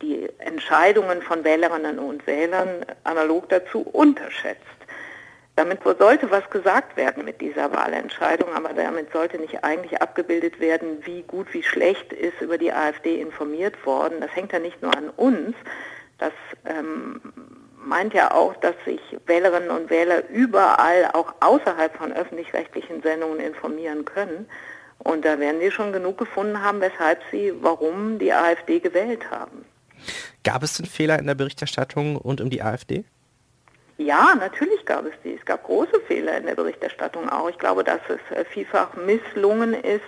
die 0.00 0.28
Entscheidungen 0.38 1.22
von 1.22 1.44
Wählerinnen 1.44 1.98
und 1.98 2.26
Wählern 2.26 2.84
analog 3.04 3.48
dazu 3.48 3.82
unterschätzt. 3.82 4.60
Damit 5.54 5.80
sollte 5.84 6.30
was 6.30 6.48
gesagt 6.48 6.96
werden 6.96 7.26
mit 7.26 7.42
dieser 7.42 7.70
Wahlentscheidung, 7.72 8.54
aber 8.54 8.70
damit 8.72 9.12
sollte 9.12 9.38
nicht 9.38 9.62
eigentlich 9.62 10.00
abgebildet 10.00 10.60
werden, 10.60 11.04
wie 11.04 11.22
gut, 11.22 11.52
wie 11.52 11.62
schlecht 11.62 12.12
ist 12.12 12.40
über 12.40 12.56
die 12.56 12.72
AfD 12.72 13.20
informiert 13.20 13.84
worden. 13.84 14.20
Das 14.20 14.34
hängt 14.34 14.52
ja 14.52 14.58
nicht 14.58 14.80
nur 14.80 14.96
an 14.96 15.10
uns, 15.10 15.54
das 16.18 16.32
ähm, 16.64 17.20
meint 17.84 18.14
ja 18.14 18.32
auch, 18.32 18.54
dass 18.56 18.74
sich 18.84 19.00
Wählerinnen 19.26 19.70
und 19.70 19.90
Wähler 19.90 20.28
überall, 20.28 21.10
auch 21.12 21.34
außerhalb 21.40 21.96
von 21.96 22.12
öffentlich-rechtlichen 22.12 23.02
Sendungen 23.02 23.40
informieren 23.40 24.04
können. 24.04 24.46
Und 24.98 25.24
da 25.24 25.38
werden 25.38 25.60
sie 25.60 25.70
schon 25.70 25.92
genug 25.92 26.18
gefunden 26.18 26.62
haben, 26.62 26.80
weshalb 26.80 27.20
sie, 27.30 27.52
warum 27.60 28.18
die 28.18 28.32
AfD 28.32 28.78
gewählt 28.78 29.30
haben. 29.30 29.64
Gab 30.44 30.62
es 30.62 30.76
denn 30.76 30.86
Fehler 30.86 31.18
in 31.18 31.26
der 31.26 31.34
Berichterstattung 31.34 32.16
rund 32.16 32.40
um 32.40 32.50
die 32.50 32.62
AfD? 32.62 33.04
Ja, 33.98 34.34
natürlich 34.34 34.84
gab 34.84 35.04
es 35.06 35.12
die. 35.22 35.34
Es 35.34 35.44
gab 35.44 35.64
große 35.64 36.00
Fehler 36.08 36.36
in 36.36 36.46
der 36.46 36.54
Berichterstattung 36.54 37.28
auch. 37.28 37.48
Ich 37.48 37.58
glaube, 37.58 37.84
dass 37.84 38.00
es 38.08 38.36
äh, 38.36 38.44
vielfach 38.44 38.94
misslungen 38.94 39.74
ist, 39.74 40.04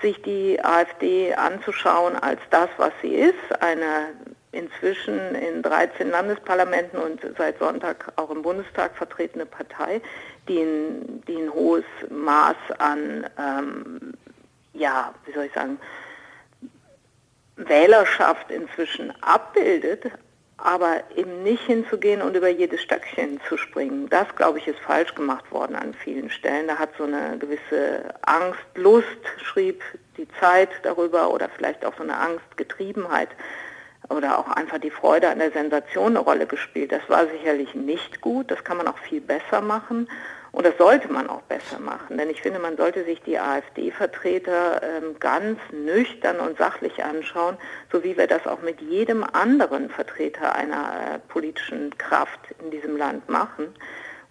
sich 0.00 0.20
die 0.22 0.62
AfD 0.64 1.34
anzuschauen 1.34 2.16
als 2.16 2.40
das, 2.50 2.68
was 2.76 2.92
sie 3.02 3.14
ist, 3.14 3.60
eine 3.60 4.14
inzwischen 4.58 5.34
in 5.34 5.62
13 5.62 6.10
Landesparlamenten 6.10 6.98
und 6.98 7.20
seit 7.36 7.58
Sonntag 7.58 8.12
auch 8.16 8.30
im 8.30 8.42
Bundestag 8.42 8.96
vertretene 8.96 9.46
Partei, 9.46 10.00
die 10.48 10.60
ein, 10.60 11.22
die 11.26 11.36
ein 11.36 11.52
hohes 11.52 11.84
Maß 12.10 12.56
an, 12.78 13.26
ähm, 13.38 14.12
ja, 14.74 15.14
wie 15.24 15.32
soll 15.32 15.44
ich 15.44 15.52
sagen, 15.52 15.78
Wählerschaft 17.56 18.50
inzwischen 18.50 19.12
abbildet, 19.22 20.04
aber 20.58 21.02
eben 21.14 21.44
nicht 21.44 21.62
hinzugehen 21.64 22.20
und 22.20 22.36
über 22.36 22.48
jedes 22.48 22.82
Stöckchen 22.82 23.40
zu 23.48 23.56
springen. 23.56 24.08
Das, 24.08 24.26
glaube 24.34 24.58
ich, 24.58 24.66
ist 24.66 24.78
falsch 24.80 25.14
gemacht 25.14 25.50
worden 25.52 25.76
an 25.76 25.94
vielen 25.94 26.30
Stellen. 26.30 26.66
Da 26.66 26.78
hat 26.78 26.90
so 26.98 27.04
eine 27.04 27.38
gewisse 27.38 28.14
Angst, 28.22 28.60
Lust, 28.74 29.06
schrieb 29.42 29.82
die 30.16 30.26
Zeit 30.40 30.70
darüber, 30.82 31.32
oder 31.32 31.48
vielleicht 31.48 31.84
auch 31.84 31.96
so 31.96 32.02
eine 32.02 32.16
Angstgetriebenheit 32.18 33.28
oder 34.10 34.38
auch 34.38 34.48
einfach 34.48 34.78
die 34.78 34.90
Freude 34.90 35.28
an 35.28 35.38
der 35.38 35.50
Sensation 35.50 36.16
eine 36.16 36.20
Rolle 36.20 36.46
gespielt. 36.46 36.92
Das 36.92 37.02
war 37.08 37.26
sicherlich 37.26 37.74
nicht 37.74 38.20
gut, 38.20 38.50
das 38.50 38.64
kann 38.64 38.76
man 38.76 38.88
auch 38.88 38.98
viel 38.98 39.20
besser 39.20 39.60
machen 39.60 40.08
und 40.50 40.64
das 40.64 40.76
sollte 40.78 41.12
man 41.12 41.28
auch 41.28 41.42
besser 41.42 41.78
machen, 41.78 42.16
denn 42.16 42.30
ich 42.30 42.40
finde, 42.40 42.58
man 42.58 42.76
sollte 42.76 43.04
sich 43.04 43.20
die 43.22 43.38
AfD-Vertreter 43.38 44.82
ähm, 44.82 45.16
ganz 45.20 45.58
nüchtern 45.72 46.40
und 46.40 46.56
sachlich 46.56 47.04
anschauen, 47.04 47.58
so 47.92 48.02
wie 48.02 48.16
wir 48.16 48.26
das 48.26 48.46
auch 48.46 48.62
mit 48.62 48.80
jedem 48.80 49.24
anderen 49.24 49.90
Vertreter 49.90 50.54
einer 50.54 51.16
äh, 51.16 51.18
politischen 51.28 51.96
Kraft 51.98 52.40
in 52.62 52.70
diesem 52.70 52.96
Land 52.96 53.28
machen. 53.28 53.66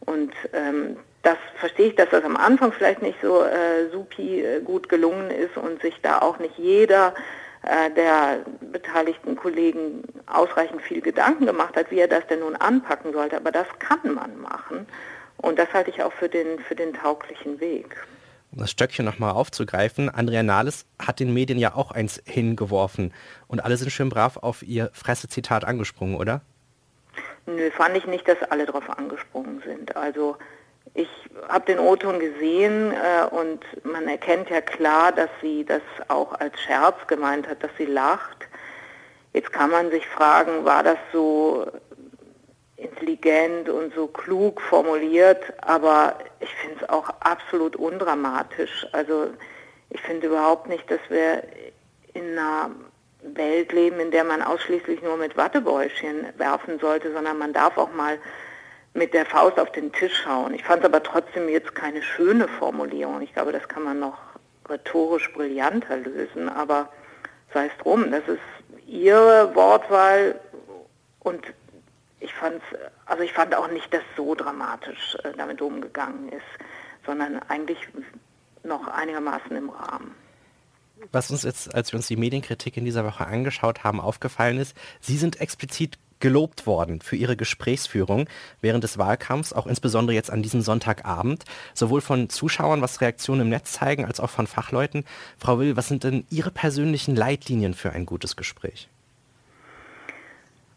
Und 0.02 0.34
ähm, 0.54 0.98
das 1.22 1.38
verstehe 1.60 1.88
ich, 1.88 1.96
dass 1.96 2.10
das 2.10 2.24
am 2.24 2.36
Anfang 2.38 2.72
vielleicht 2.72 3.02
nicht 3.02 3.20
so 3.22 3.44
äh, 3.44 3.90
supi 3.92 4.42
äh, 4.42 4.62
gut 4.62 4.90
gelungen 4.90 5.30
ist 5.30 5.56
und 5.56 5.82
sich 5.82 6.02
da 6.02 6.20
auch 6.20 6.40
nicht 6.40 6.58
jeder 6.58 7.14
der 7.96 8.46
beteiligten 8.72 9.36
Kollegen 9.36 10.04
ausreichend 10.26 10.82
viel 10.82 11.02
Gedanken 11.02 11.46
gemacht 11.46 11.76
hat, 11.76 11.92
wie 11.92 12.00
er 12.00 12.08
das 12.08 12.26
denn 12.28 12.40
nun 12.40 12.56
anpacken 12.56 13.14
sollte. 13.14 13.38
Aber 13.38 13.52
das 13.52 13.68
kann 13.80 14.14
man 14.14 14.40
machen. 14.40 14.88
Und 15.38 15.60
das 15.60 15.72
halte 15.74 15.90
ich 15.90 16.02
auch 16.02 16.14
für 16.14 16.30
den, 16.30 16.60
für 16.60 16.76
den 16.76 16.94
tauglichen 16.94 17.60
Weg. 17.60 18.06
Um 18.52 18.60
das 18.60 18.72
Stöckchen 18.72 19.06
nochmal 19.06 19.34
aufzugreifen, 19.34 20.10
Andrea 20.10 20.42
Nahles 20.42 20.86
hat 21.00 21.20
den 21.20 21.34
Medien 21.34 21.60
ja 21.60 21.76
auch 21.76 21.92
eins 21.92 22.22
hingeworfen. 22.26 23.14
Und 23.48 23.64
alle 23.64 23.78
sind 23.78 23.92
schön 23.92 24.10
brav 24.10 24.38
auf 24.38 24.64
ihr 24.64 24.90
Fressezitat 24.94 25.66
angesprungen, 25.66 26.16
oder? 26.16 26.42
Nö, 27.46 27.70
fand 27.72 27.96
ich 27.96 28.08
nicht, 28.08 28.28
dass 28.28 28.42
alle 28.50 28.66
darauf 28.66 28.90
angesprungen 28.90 29.62
sind. 29.66 29.96
Also 29.96 30.38
ich 30.94 31.10
habe 31.48 31.66
den 31.66 31.80
O-Ton 31.80 32.20
gesehen 32.20 32.92
äh, 32.92 33.26
und 33.34 33.64
man 33.84 34.08
erkennt 34.08 34.50
ja 34.50 34.62
klar, 34.62 35.12
dass 35.12 35.30
sie 35.42 35.66
das 35.66 35.82
auch 36.08 36.34
als 36.34 36.60
Scherz 36.62 36.96
gemeint 37.08 37.48
hat, 37.48 37.64
dass 37.64 37.72
sie 37.78 37.86
lacht. 37.86 38.48
Jetzt 39.34 39.54
kann 39.54 39.70
man 39.70 39.92
sich 39.92 40.08
fragen, 40.08 40.66
war 40.66 40.84
das 40.84 40.98
so 41.12 41.68
intelligent 42.78 43.70
und 43.70 43.94
so 43.94 44.08
klug 44.08 44.62
formuliert, 44.62 45.54
aber 45.62 46.18
ich 46.40 46.54
finde 46.56 46.78
es 46.82 46.90
auch 46.90 47.10
absolut 47.20 47.76
undramatisch. 47.76 48.86
Also 48.92 49.28
ich 49.90 50.02
finde 50.02 50.28
überhaupt 50.28 50.68
nicht, 50.68 50.90
dass 50.90 51.00
wir 51.10 51.44
in 52.14 52.38
einer 52.38 52.72
Welt 53.22 53.72
leben, 53.72 54.00
in 54.00 54.12
der 54.12 54.24
man 54.24 54.42
ausschließlich 54.42 55.02
nur 55.02 55.18
mit 55.18 55.38
Wattebäuschen 55.38 56.28
werfen 56.38 56.80
sollte, 56.80 57.12
sondern 57.12 57.38
man 57.38 57.54
darf 57.54 57.78
auch 57.78 57.92
mal 57.94 58.20
mit 58.98 59.14
der 59.14 59.26
Faust 59.26 59.60
auf 59.60 59.72
den 59.72 59.92
Tisch 59.92 60.24
schauen. 60.24 60.54
Ich 60.54 60.64
fand 60.64 60.80
es 60.80 60.86
aber 60.86 61.02
trotzdem 61.04 61.48
jetzt 61.50 61.76
keine 61.76 62.02
schöne 62.02 62.48
Formulierung. 62.48 63.22
Ich 63.22 63.34
glaube, 63.34 63.52
das 63.52 63.68
kann 63.68 63.84
man 63.84 64.00
noch 64.00 64.18
rhetorisch 64.68 65.32
brillanter 65.34 65.98
lösen, 65.98 66.50
aber 66.50 66.90
sei 67.54 67.68
es 67.68 67.84
drum, 67.84 68.12
das 68.12 68.28
ist 68.28 68.40
ihre 68.88 69.54
Wortwahl 69.56 70.40
und 71.20 71.42
ich 72.20 72.34
fand 72.34 72.62
also 73.06 73.24
ich 73.24 73.32
fand 73.32 73.56
auch 73.56 73.70
nicht, 73.70 73.94
dass 73.94 74.04
so 74.16 74.36
dramatisch 74.36 75.16
äh, 75.24 75.32
damit 75.38 75.62
umgegangen 75.62 76.30
ist, 76.30 76.42
sondern 77.06 77.40
eigentlich 77.48 77.80
noch 78.64 78.88
einigermaßen 78.88 79.56
im 79.56 79.70
Rahmen. 79.70 80.14
Was 81.12 81.32
uns 81.32 81.44
jetzt, 81.44 81.74
als 81.74 81.94
wir 81.94 81.98
uns 81.98 82.08
die 82.08 82.18
Medienkritik 82.18 82.76
in 82.76 82.84
dieser 82.84 83.06
Woche 83.06 83.26
angeschaut 83.26 83.84
haben, 83.84 84.02
aufgefallen 84.02 84.58
ist, 84.58 84.76
Sie 85.00 85.18
sind 85.18 85.40
explizit 85.40 85.98
gelobt 86.20 86.66
worden 86.66 87.02
für 87.02 87.16
ihre 87.16 87.36
Gesprächsführung 87.36 88.28
während 88.62 88.84
des 88.84 88.98
Wahlkampfs, 88.98 89.54
auch 89.54 89.68
insbesondere 89.68 90.16
jetzt 90.16 90.32
an 90.32 90.44
diesem 90.44 90.62
Sonntagabend, 90.62 91.46
sowohl 91.74 92.02
von 92.02 92.30
Zuschauern, 92.30 92.82
was 92.82 93.02
Reaktionen 93.02 93.42
im 93.42 93.50
Netz 93.50 93.74
zeigen, 93.74 94.06
als 94.06 94.20
auch 94.20 94.30
von 94.30 94.48
Fachleuten. 94.48 95.06
Frau 95.38 95.60
Will, 95.60 95.78
was 95.78 95.88
sind 95.88 96.04
denn 96.04 96.26
Ihre 96.30 96.52
persönlichen 96.52 97.16
Leitlinien 97.16 97.74
für 97.74 97.92
ein 97.92 98.06
gutes 98.06 98.36
Gespräch? 98.36 98.90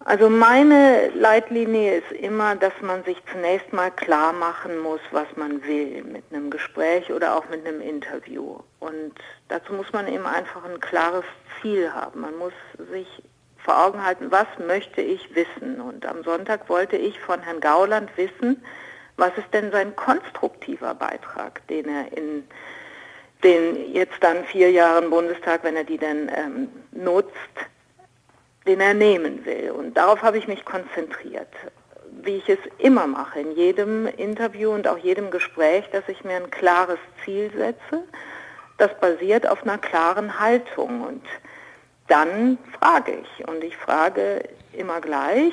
Also 0.03 0.31
meine 0.31 1.11
Leitlinie 1.11 1.99
ist 1.99 2.11
immer, 2.13 2.57
dass 2.57 2.73
man 2.81 3.05
sich 3.05 3.19
zunächst 3.31 3.71
mal 3.75 3.91
klar 3.91 4.33
machen 4.33 4.79
muss, 4.79 5.01
was 5.11 5.27
man 5.37 5.63
will 5.65 6.03
mit 6.05 6.25
einem 6.31 6.51
Gespräch 6.51 7.13
oder 7.13 7.37
auch 7.37 7.49
mit 7.51 7.67
einem 7.67 7.83
Interview. 7.83 8.61
Und 8.79 9.13
dazu 9.49 9.75
muss 9.75 9.93
man 9.93 10.09
eben 10.09 10.25
einfach 10.25 10.65
ein 10.65 10.81
klares 10.81 11.25
Ziel 11.61 11.93
haben. 11.93 12.23
Man 12.23 12.35
muss 12.39 12.55
sich 12.91 13.23
vor 13.65 13.85
Augen 13.85 14.05
halten, 14.05 14.31
was 14.31 14.47
möchte 14.59 15.01
ich 15.01 15.35
wissen. 15.35 15.81
Und 15.81 16.07
am 16.07 16.23
Sonntag 16.23 16.69
wollte 16.69 16.97
ich 16.97 17.19
von 17.21 17.41
Herrn 17.41 17.61
Gauland 17.61 18.11
wissen, 18.17 18.63
was 19.17 19.37
ist 19.37 19.53
denn 19.53 19.71
sein 19.71 19.95
konstruktiver 19.97 20.95
Beitrag, 20.95 21.67
den 21.69 21.89
er 21.89 22.17
in 22.17 22.45
den 23.45 23.93
jetzt 23.93 24.17
dann 24.21 24.45
vier 24.45 24.71
Jahren 24.71 25.11
Bundestag, 25.11 25.65
wenn 25.65 25.77
er 25.77 25.85
die 25.85 25.99
dann 25.99 26.31
ähm, 26.35 26.69
nutzt, 26.93 27.35
den 28.67 28.81
er 28.81 28.95
nehmen 28.95 29.45
will. 29.45 29.71
Und 29.71 29.97
darauf 29.97 30.23
habe 30.23 30.39
ich 30.39 30.47
mich 30.47 30.65
konzentriert, 30.65 31.49
wie 32.23 32.37
ich 32.37 32.49
es 32.49 32.59
immer 32.79 33.07
mache, 33.07 33.41
in 33.41 33.53
jedem 33.53 34.07
Interview 34.07 34.71
und 34.73 34.87
auch 34.87 34.99
jedem 34.99 35.31
Gespräch, 35.31 35.89
dass 35.93 36.07
ich 36.09 36.25
mir 36.25 36.37
ein 36.37 36.51
klares 36.51 36.99
Ziel 37.25 37.51
setze. 37.57 38.05
Das 38.79 38.91
basiert 39.01 39.47
auf 39.47 39.63
einer 39.63 39.79
klaren 39.79 40.39
Haltung. 40.39 41.03
Und 41.03 41.25
dann 42.11 42.59
frage 42.79 43.23
ich. 43.23 43.49
Und 43.49 43.63
ich 43.65 43.77
frage 43.77 44.43
immer 44.73 45.01
gleich. 45.01 45.53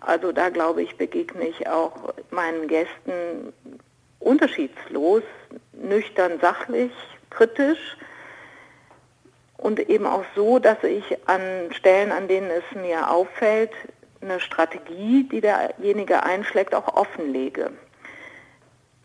Also 0.00 0.32
da 0.32 0.48
glaube 0.48 0.82
ich, 0.82 0.96
begegne 0.96 1.48
ich 1.48 1.68
auch 1.68 2.14
meinen 2.30 2.68
Gästen 2.68 3.52
unterschiedslos, 4.18 5.22
nüchtern, 5.72 6.38
sachlich, 6.40 6.92
kritisch 7.30 7.96
und 9.56 9.78
eben 9.78 10.06
auch 10.06 10.24
so, 10.34 10.58
dass 10.58 10.82
ich 10.84 11.04
an 11.28 11.40
Stellen, 11.72 12.12
an 12.12 12.28
denen 12.28 12.50
es 12.50 12.64
mir 12.74 13.10
auffällt, 13.10 13.72
eine 14.22 14.40
Strategie, 14.40 15.28
die 15.30 15.40
derjenige 15.40 16.22
einschlägt, 16.22 16.74
auch 16.74 16.94
offenlege. 16.94 17.70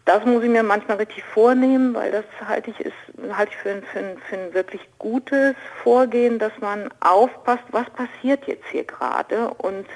Das 0.05 0.23
muss 0.23 0.43
ich 0.43 0.49
mir 0.49 0.61
manchmal 0.61 0.97
richtig 0.97 1.23
vornehmen, 1.23 1.95
weil 1.95 2.11
das 2.11 2.25
halte 2.47 2.69
ich, 2.69 2.79
ist, 2.79 2.93
halte 3.35 3.51
ich 3.51 3.57
für, 3.57 3.71
ein, 3.71 3.83
für, 3.83 3.99
ein, 3.99 4.17
für 4.29 4.37
ein 4.37 4.53
wirklich 4.53 4.81
gutes 4.99 5.55
Vorgehen, 5.83 6.37
dass 6.37 6.53
man 6.61 6.89
aufpasst, 6.99 7.63
was 7.71 7.89
passiert 7.89 8.45
jetzt 8.45 8.67
hier 8.71 8.83
gerade 8.83 9.49
und 9.49 9.87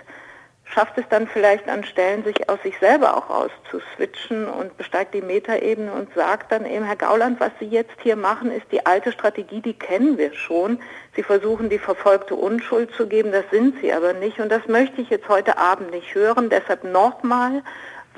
schafft 0.73 0.97
es 0.97 1.05
dann 1.09 1.27
vielleicht 1.27 1.67
an 1.67 1.83
Stellen, 1.83 2.23
sich 2.23 2.49
aus 2.49 2.61
sich 2.63 2.77
selber 2.79 3.17
auch 3.17 3.29
auszuswitchen 3.29 4.47
und 4.47 4.77
besteigt 4.77 5.13
die 5.13 5.21
Metaebene 5.21 5.91
und 5.91 6.13
sagt 6.13 6.51
dann 6.51 6.65
eben, 6.65 6.85
Herr 6.85 6.95
Gauland, 6.95 7.39
was 7.39 7.51
Sie 7.59 7.65
jetzt 7.65 7.95
hier 8.01 8.15
machen, 8.15 8.51
ist 8.51 8.65
die 8.71 8.85
alte 8.85 9.11
Strategie, 9.11 9.61
die 9.61 9.73
kennen 9.73 10.17
wir 10.17 10.33
schon. 10.33 10.79
Sie 11.15 11.23
versuchen, 11.23 11.69
die 11.69 11.79
Verfolgte 11.79 12.35
Unschuld 12.35 12.93
zu 12.93 13.07
geben, 13.07 13.31
das 13.31 13.45
sind 13.51 13.79
Sie 13.81 13.91
aber 13.91 14.13
nicht. 14.13 14.39
Und 14.39 14.49
das 14.49 14.67
möchte 14.67 15.01
ich 15.01 15.09
jetzt 15.09 15.27
heute 15.27 15.57
Abend 15.57 15.91
nicht 15.91 16.13
hören. 16.13 16.49
Deshalb 16.49 16.83
nochmal, 16.83 17.63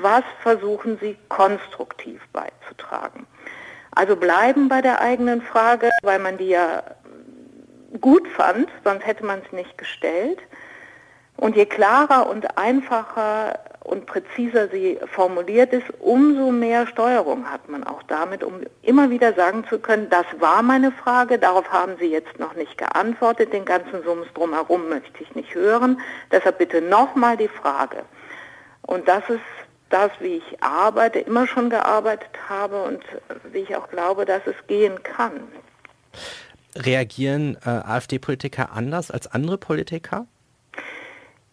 was 0.02 0.24
versuchen 0.42 0.98
Sie 1.00 1.18
konstruktiv 1.30 2.22
beizutragen? 2.34 3.28
Also 3.92 4.16
bleiben 4.16 4.70
bei 4.70 4.82
der 4.82 5.02
eigenen 5.02 5.42
Frage, 5.42 5.90
weil 6.02 6.20
man 6.20 6.38
die 6.38 6.50
ja 6.50 6.84
gut 8.00 8.28
fand, 8.30 8.70
sonst 8.84 9.06
hätte 9.06 9.26
man 9.26 9.42
es 9.46 9.52
nicht 9.52 9.78
gestellt 9.78 10.40
und 11.38 11.56
je 11.56 11.66
klarer 11.66 12.30
und 12.30 12.58
einfacher 12.58 13.60
und 13.84 14.06
präziser 14.06 14.70
sie 14.70 15.00
formuliert 15.12 15.74
ist, 15.74 15.88
umso 16.00 16.52
mehr 16.52 16.86
Steuerung 16.88 17.52
hat 17.52 17.68
man 17.68 17.84
auch 17.84 18.04
damit, 18.04 18.44
um 18.44 18.62
immer 18.84 19.10
wieder 19.10 19.34
sagen 19.34 19.66
zu 19.68 19.80
können, 19.80 20.08
das 20.10 20.26
war 20.40 20.62
meine 20.62 20.92
Frage, 20.92 21.40
darauf 21.40 21.70
haben 21.72 21.96
Sie 22.00 22.06
jetzt 22.06 22.38
noch 22.38 22.54
nicht 22.54 22.78
geantwortet, 22.78 23.54
den 23.54 23.66
ganzen 23.66 24.04
Sums 24.04 24.28
drumherum 24.36 24.88
möchte 24.88 25.24
ich 25.24 25.34
nicht 25.34 25.56
hören, 25.56 26.00
deshalb 26.32 26.60
bitte 26.60 26.80
nochmal 26.82 27.38
die 27.38 27.48
Frage. 27.48 28.04
Und 28.84 29.08
das 29.08 29.28
ist 29.30 29.42
das, 29.92 30.12
wie 30.20 30.38
ich 30.38 30.64
arbeite, 30.64 31.20
immer 31.20 31.48
schon 31.48 31.70
gearbeitet 31.70 32.30
habe 32.50 32.84
und 32.84 33.04
wie 33.52 33.60
ich 33.60 33.76
auch 33.76 33.90
glaube, 33.90 34.26
dass 34.26 34.42
es 34.46 34.56
gehen 34.68 35.02
kann. 35.04 35.42
Reagieren 36.76 37.58
äh, 37.66 37.70
AfD-Politiker 37.70 38.72
anders 38.74 39.12
als 39.12 39.28
andere 39.28 39.58
Politiker? 39.58 40.26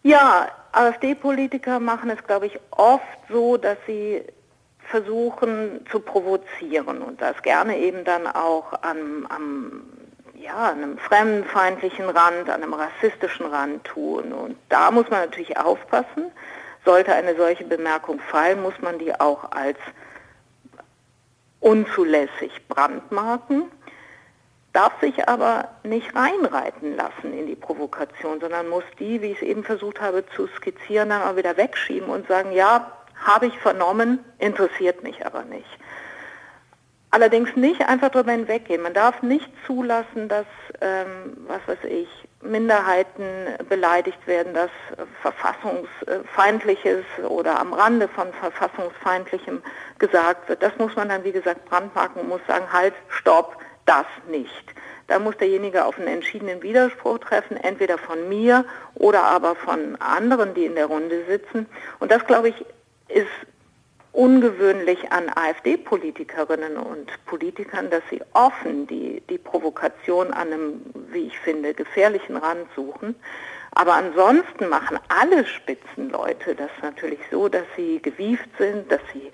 Ja, 0.01 0.47
AfD-Politiker 0.71 1.79
machen 1.79 2.09
es, 2.09 2.23
glaube 2.23 2.47
ich, 2.47 2.59
oft 2.71 3.03
so, 3.29 3.57
dass 3.57 3.77
sie 3.85 4.23
versuchen 4.89 5.85
zu 5.91 5.99
provozieren 5.99 7.01
und 7.01 7.21
das 7.21 7.41
gerne 7.43 7.77
eben 7.77 8.03
dann 8.05 8.25
auch 8.27 8.73
am, 8.81 9.27
am 9.29 9.83
ja, 10.35 10.71
einem 10.71 10.97
fremdenfeindlichen 10.97 12.09
Rand, 12.09 12.49
an 12.49 12.63
einem 12.63 12.73
rassistischen 12.73 13.45
Rand 13.45 13.83
tun. 13.83 14.31
Und 14.31 14.55
da 14.69 14.89
muss 14.89 15.09
man 15.09 15.21
natürlich 15.21 15.57
aufpassen. 15.57 16.31
Sollte 16.89 17.13
eine 17.13 17.35
solche 17.35 17.65
Bemerkung 17.65 18.19
fallen, 18.19 18.63
muss 18.63 18.73
man 18.81 18.97
die 18.97 19.13
auch 19.19 19.51
als 19.51 19.77
unzulässig 21.59 22.67
brandmarken 22.67 23.69
darf 24.73 24.93
sich 25.01 25.27
aber 25.27 25.69
nicht 25.83 26.15
reinreiten 26.15 26.95
lassen 26.95 27.37
in 27.37 27.47
die 27.47 27.55
Provokation, 27.55 28.39
sondern 28.39 28.69
muss 28.69 28.83
die, 28.99 29.21
wie 29.21 29.31
ich 29.31 29.41
es 29.41 29.47
eben 29.47 29.63
versucht 29.63 29.99
habe 29.99 30.23
zu 30.35 30.47
skizzieren, 30.47 31.09
dann 31.09 31.23
auch 31.23 31.35
wieder 31.35 31.57
wegschieben 31.57 32.09
und 32.09 32.27
sagen, 32.27 32.51
ja, 32.51 32.91
habe 33.15 33.47
ich 33.47 33.57
vernommen, 33.59 34.19
interessiert 34.37 35.03
mich 35.03 35.25
aber 35.25 35.43
nicht. 35.43 35.67
Allerdings 37.11 37.55
nicht 37.55 37.81
einfach 37.81 38.09
darüber 38.09 38.31
hinweggehen. 38.31 38.81
Man 38.81 38.93
darf 38.93 39.21
nicht 39.23 39.49
zulassen, 39.65 40.29
dass, 40.29 40.45
ähm, 40.79 41.35
was 41.47 41.59
weiß 41.67 41.83
ich, 41.89 42.07
Minderheiten 42.41 43.25
beleidigt 43.67 44.25
werden, 44.25 44.53
dass 44.53 44.69
verfassungsfeindliches 45.21 47.03
oder 47.27 47.59
am 47.59 47.73
Rande 47.73 48.07
von 48.07 48.31
verfassungsfeindlichem 48.33 49.61
gesagt 49.97 50.47
wird. 50.47 50.63
Das 50.63 50.77
muss 50.77 50.95
man 50.95 51.09
dann, 51.09 51.23
wie 51.23 51.33
gesagt, 51.33 51.65
brandmarken 51.65 52.21
und 52.21 52.29
muss 52.29 52.41
sagen, 52.47 52.71
halt, 52.71 52.93
stopp, 53.09 53.57
das 53.85 54.05
nicht. 54.29 54.73
Da 55.07 55.19
muss 55.19 55.35
derjenige 55.37 55.85
auf 55.85 55.97
einen 55.97 56.07
entschiedenen 56.07 56.61
Widerspruch 56.61 57.17
treffen, 57.17 57.57
entweder 57.57 57.97
von 57.97 58.29
mir 58.29 58.63
oder 58.93 59.23
aber 59.23 59.55
von 59.55 59.95
anderen, 59.99 60.53
die 60.53 60.65
in 60.65 60.75
der 60.75 60.85
Runde 60.85 61.25
sitzen. 61.25 61.65
Und 61.99 62.11
das, 62.11 62.25
glaube 62.25 62.49
ich, 62.49 62.65
ist 63.07 63.27
ungewöhnlich 64.11 65.11
an 65.11 65.29
AfD-Politikerinnen 65.33 66.77
und 66.77 67.09
Politikern, 67.25 67.89
dass 67.89 68.03
sie 68.09 68.21
offen 68.33 68.87
die, 68.87 69.21
die 69.29 69.37
Provokation 69.37 70.27
an 70.31 70.53
einem, 70.53 70.81
wie 71.13 71.27
ich 71.27 71.39
finde, 71.39 71.73
gefährlichen 71.73 72.37
Rand 72.37 72.67
suchen. 72.75 73.15
Aber 73.71 73.93
ansonsten 73.93 74.67
machen 74.67 74.99
alle 75.07 75.45
Spitzenleute 75.45 76.55
das 76.55 76.71
natürlich 76.81 77.19
so, 77.31 77.49
dass 77.49 77.65
sie 77.75 78.01
gewieft 78.01 78.49
sind, 78.57 78.91
dass 78.91 79.01
sie 79.13 79.31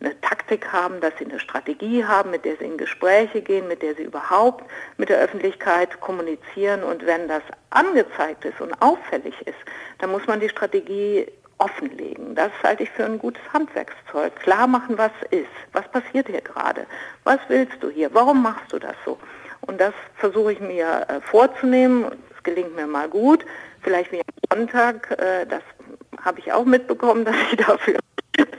eine 0.00 0.20
Taktik 0.20 0.72
haben, 0.72 1.00
dass 1.00 1.12
sie 1.18 1.24
eine 1.24 1.40
Strategie 1.40 2.04
haben, 2.04 2.30
mit 2.30 2.44
der 2.44 2.56
sie 2.56 2.64
in 2.64 2.78
Gespräche 2.78 3.42
gehen, 3.42 3.66
mit 3.66 3.82
der 3.82 3.94
sie 3.94 4.04
überhaupt 4.04 4.64
mit 4.96 5.08
der 5.08 5.18
Öffentlichkeit 5.18 6.00
kommunizieren. 6.00 6.84
Und 6.84 7.04
wenn 7.04 7.26
das 7.26 7.42
angezeigt 7.70 8.44
ist 8.44 8.60
und 8.60 8.80
auffällig 8.80 9.34
ist, 9.46 9.58
dann 9.98 10.10
muss 10.10 10.26
man 10.26 10.38
die 10.38 10.48
Strategie 10.48 11.26
offenlegen. 11.58 12.36
Das 12.36 12.52
halte 12.62 12.84
ich 12.84 12.90
für 12.90 13.04
ein 13.04 13.18
gutes 13.18 13.42
Handwerkszeug. 13.52 14.36
Klar 14.36 14.68
machen, 14.68 14.96
was 14.96 15.10
ist. 15.30 15.46
Was 15.72 15.88
passiert 15.90 16.28
hier 16.28 16.40
gerade? 16.40 16.86
Was 17.24 17.40
willst 17.48 17.82
du 17.82 17.90
hier? 17.90 18.14
Warum 18.14 18.42
machst 18.42 18.72
du 18.72 18.78
das 18.78 18.94
so? 19.04 19.18
Und 19.62 19.80
das 19.80 19.94
versuche 20.16 20.52
ich 20.52 20.60
mir 20.60 21.06
äh, 21.08 21.20
vorzunehmen. 21.20 22.06
Es 22.36 22.42
gelingt 22.42 22.74
mir 22.76 22.86
mal 22.86 23.08
gut. 23.08 23.44
Vielleicht 23.82 24.12
wie 24.12 24.20
am 24.20 24.58
Sonntag. 24.58 25.10
Äh, 25.18 25.46
das 25.46 25.62
habe 26.22 26.40
ich 26.40 26.52
auch 26.52 26.64
mitbekommen, 26.64 27.24
dass 27.26 27.36
ich 27.50 27.58
dafür 27.58 27.98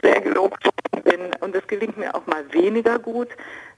sehr 0.02 0.22
gelobt 0.22 0.70
bin 1.04 1.34
und 1.40 1.56
es 1.56 1.66
gelingt 1.68 1.98
mir 1.98 2.14
auch 2.16 2.26
mal 2.28 2.44
weniger 2.52 3.00
gut 3.00 3.30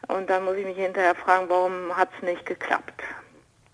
und 0.07 0.29
dann 0.29 0.43
muss 0.45 0.55
ich 0.55 0.65
mich 0.65 0.77
hinterher 0.77 1.15
fragen, 1.15 1.45
warum 1.49 1.95
hat 1.95 2.09
es 2.17 2.23
nicht 2.23 2.45
geklappt. 2.45 3.01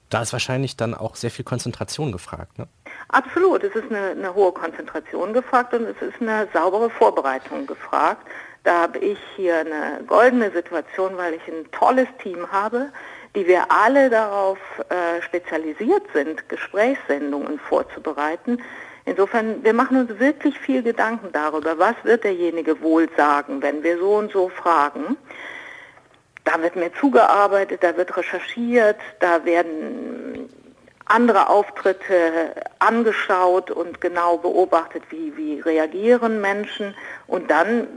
Da 0.10 0.22
ist 0.22 0.32
wahrscheinlich 0.32 0.78
dann 0.78 0.94
auch 0.94 1.16
sehr 1.16 1.32
viel 1.32 1.44
Konzentration 1.44 2.12
gefragt, 2.12 2.58
ne? 2.58 2.68
Absolut, 3.10 3.64
es 3.64 3.76
ist 3.76 3.90
eine, 3.90 4.12
eine 4.12 4.34
hohe 4.34 4.52
Konzentration 4.52 5.34
gefragt 5.34 5.74
und 5.74 5.84
es 5.86 6.02
ist 6.02 6.22
eine 6.22 6.48
saubere 6.54 6.90
Vorbereitung 6.90 7.68
gefragt. 7.68 8.26
Da 8.64 8.82
habe 8.82 9.00
ich 9.00 9.18
hier 9.36 9.60
eine 9.60 10.04
goldene 10.06 10.52
Situation, 10.52 11.16
weil 11.18 11.34
ich 11.34 11.48
ein 11.48 11.70
tolles 11.72 12.08
Team 12.22 12.52
habe, 12.52 12.90
die 13.36 13.48
wir 13.48 13.72
alle 13.72 14.10
darauf 14.10 14.58
äh, 14.90 15.22
spezialisiert 15.22 16.04
sind, 16.14 16.48
Gesprächssendungen 16.50 17.60
vorzubereiten, 17.60 18.60
Insofern, 19.08 19.64
wir 19.64 19.72
machen 19.72 20.02
uns 20.02 20.20
wirklich 20.20 20.60
viel 20.60 20.84
Gedanken 20.84 21.30
darüber, 21.32 21.80
was 21.80 21.96
wird 22.04 22.26
derjenige 22.26 22.82
wohl 22.82 23.08
sagen, 23.16 23.62
wenn 23.62 23.82
wir 23.82 23.98
so 24.00 24.16
und 24.18 24.34
so 24.34 24.50
fragen. 24.50 25.16
Da 26.44 26.62
wird 26.62 26.76
mir 26.76 26.92
zugearbeitet, 26.94 27.82
da 27.84 27.96
wird 27.96 28.18
recherchiert, 28.18 28.98
da 29.22 29.46
werden 29.46 30.50
andere 31.06 31.48
Auftritte 31.48 32.54
angeschaut 32.80 33.72
und 33.72 34.02
genau 34.02 34.40
beobachtet, 34.40 35.04
wie, 35.10 35.32
wie 35.38 35.62
reagieren 35.62 36.42
Menschen. 36.42 36.94
Und 37.28 37.50
dann 37.50 37.88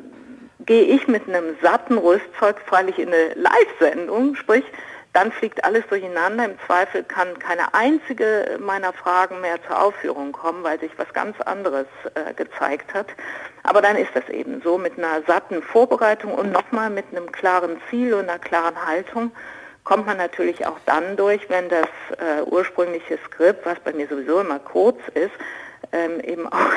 gehe 0.65 0.85
ich 0.85 1.09
mit 1.09 1.29
einem 1.29 1.57
satten 1.61 1.99
Rüstzeug 1.99 2.61
freilich 2.67 3.01
in 3.01 3.09
eine 3.09 3.35
Live-Sendung, 3.35 4.37
sprich, 4.37 4.65
dann 5.13 5.33
fliegt 5.33 5.65
alles 5.65 5.87
durcheinander. 5.89 6.45
Im 6.45 6.59
Zweifel 6.67 7.03
kann 7.03 7.39
keine 7.39 7.75
einzige 7.75 8.59
meiner 8.61 8.93
Fragen 8.93 9.41
mehr 9.41 9.63
zur 9.67 9.83
Aufführung 9.83 10.33
kommen, 10.33 10.63
weil 10.63 10.79
sich 10.79 10.93
was 10.99 11.13
ganz 11.13 11.41
anderes 11.41 11.87
äh, 12.15 12.33
gezeigt 12.35 12.95
hat. 12.95 13.09
Aber 13.65 13.83
dann 13.83 13.97
ist 13.97 14.11
das 14.15 14.29
eben 14.29 14.63
so 14.63 14.79
mit 14.79 14.99
einer 14.99 15.23
satten 15.27 15.63
Vorbereitung 15.63 16.33
und 16.33 16.53
nochmal 16.53 16.91
mit 16.91 17.07
einem 17.11 17.31
klaren 17.33 17.81
Ziel 17.89 18.15
und 18.15 18.29
einer 18.29 18.39
klaren 18.39 18.87
Haltung 18.87 19.33
kommt 19.85 20.07
man 20.07 20.19
natürlich 20.19 20.67
auch 20.67 20.79
dann 20.87 21.17
durch, 21.17 21.49
wenn 21.49 21.69
das 21.69 21.89
äh, 22.19 22.43
ursprüngliche 22.43 23.19
Skript, 23.27 23.67
was 23.67 23.81
bei 23.81 23.93
mir 23.93 24.07
sowieso 24.07 24.41
immer 24.41 24.59
kurz 24.59 24.99
ist, 25.15 25.33
ähm, 25.93 26.21
eben 26.21 26.47
auch 26.53 26.71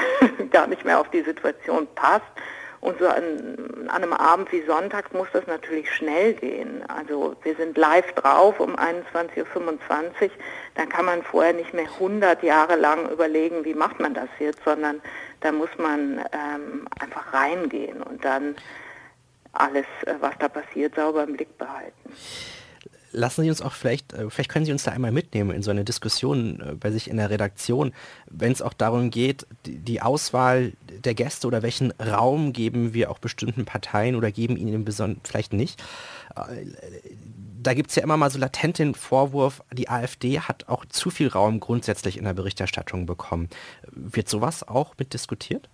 gar 0.51 0.67
nicht 0.67 0.85
mehr 0.85 0.99
auf 0.99 1.09
die 1.11 1.21
Situation 1.21 1.87
passt. 1.95 2.25
Und 2.83 2.99
so 2.99 3.07
an, 3.07 3.87
an, 3.87 4.03
einem 4.03 4.11
Abend 4.11 4.51
wie 4.51 4.61
Sonntag 4.63 5.13
muss 5.13 5.29
das 5.31 5.47
natürlich 5.47 5.89
schnell 5.89 6.33
gehen. 6.33 6.83
Also 6.89 7.33
wir 7.41 7.55
sind 7.55 7.77
live 7.77 8.11
drauf 8.11 8.59
um 8.59 8.75
21.25 8.75 9.45
Uhr. 9.55 10.29
Dann 10.75 10.89
kann 10.89 11.05
man 11.05 11.23
vorher 11.23 11.53
nicht 11.53 11.73
mehr 11.73 11.85
100 11.85 12.43
Jahre 12.43 12.75
lang 12.75 13.09
überlegen, 13.09 13.63
wie 13.63 13.73
macht 13.73 14.01
man 14.01 14.13
das 14.13 14.27
jetzt, 14.37 14.59
sondern 14.65 15.01
da 15.39 15.53
muss 15.53 15.69
man 15.77 16.25
ähm, 16.33 16.85
einfach 16.99 17.31
reingehen 17.31 18.03
und 18.03 18.25
dann 18.25 18.55
alles, 19.53 19.85
äh, 20.05 20.15
was 20.19 20.37
da 20.39 20.49
passiert, 20.49 20.95
sauber 20.95 21.23
im 21.23 21.37
Blick 21.37 21.57
behalten 21.57 22.13
lassen 23.13 23.43
Sie 23.43 23.49
uns 23.49 23.61
auch 23.61 23.71
vielleicht, 23.71 24.13
äh, 24.13 24.29
vielleicht 24.29 24.49
können 24.49 24.65
Sie 24.65 24.71
uns 24.71 24.83
da 24.83 24.91
einmal 24.91 25.11
mitnehmen 25.11 25.51
in 25.51 25.63
so 25.63 25.71
eine 25.71 25.85
Diskussion 25.85 26.59
äh, 26.59 26.75
bei 26.75 26.91
sich 26.91 27.09
in 27.09 27.17
der 27.17 27.29
Redaktion, 27.29 27.93
wenn 28.29 28.51
es 28.51 28.61
auch 28.61 28.73
darum 28.73 29.09
geht, 29.09 29.47
die 29.65 30.01
Auswahl 30.01 30.73
der 31.03 31.13
Gäste 31.13 31.47
oder 31.47 31.61
welchen 31.61 31.91
Raum 31.91 32.53
geben 32.53 32.93
wir 32.93 33.11
auch 33.11 33.19
bestimmten 33.19 33.65
Parteien 33.65 34.15
oder 34.15 34.31
geben 34.31 34.57
ihnen 34.57 34.85
vielleicht 35.23 35.53
nicht. 35.53 35.81
Äh, 36.35 36.65
da 37.61 37.73
gibt 37.73 37.91
es 37.91 37.95
ja 37.95 38.03
immer 38.03 38.17
mal 38.17 38.29
so 38.29 38.39
latent 38.39 38.79
den 38.79 38.95
Vorwurf, 38.95 39.63
die 39.71 39.87
AfD 39.87 40.39
hat 40.41 40.67
auch 40.67 40.85
zu 40.85 41.09
viel 41.09 41.29
Raum 41.29 41.61
grundsätzlich 41.61 42.17
in 42.17 42.25
der 42.25 42.33
Berichterstattung 42.33 43.05
bekommen. 43.05 43.47
Wird 43.89 44.27
sowas 44.27 44.67
auch 44.67 44.95
mit 44.97 45.13
diskutiert? 45.13 45.69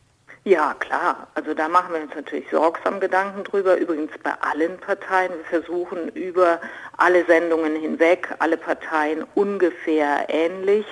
Ja, 0.46 0.74
klar. 0.80 1.28
Also 1.36 1.54
da 1.54 1.68
machen 1.68 1.94
wir 1.94 2.02
uns 2.02 2.16
natürlich 2.16 2.50
sorgsam 2.50 3.00
Gedanken 3.00 3.44
drüber. 3.44 3.78
Übrigens 3.78 4.12
bei 4.24 4.34
allen 4.42 4.78
Parteien. 4.80 5.32
Wir 5.34 5.62
versuchen 5.62 6.10
über 6.10 6.62
alle 6.98 7.26
Sendungen 7.26 7.76
hinweg, 7.76 8.34
alle 8.40 8.58
Parteien 8.58 9.26
ungefähr 9.36 10.26
ähnlich, 10.30 10.86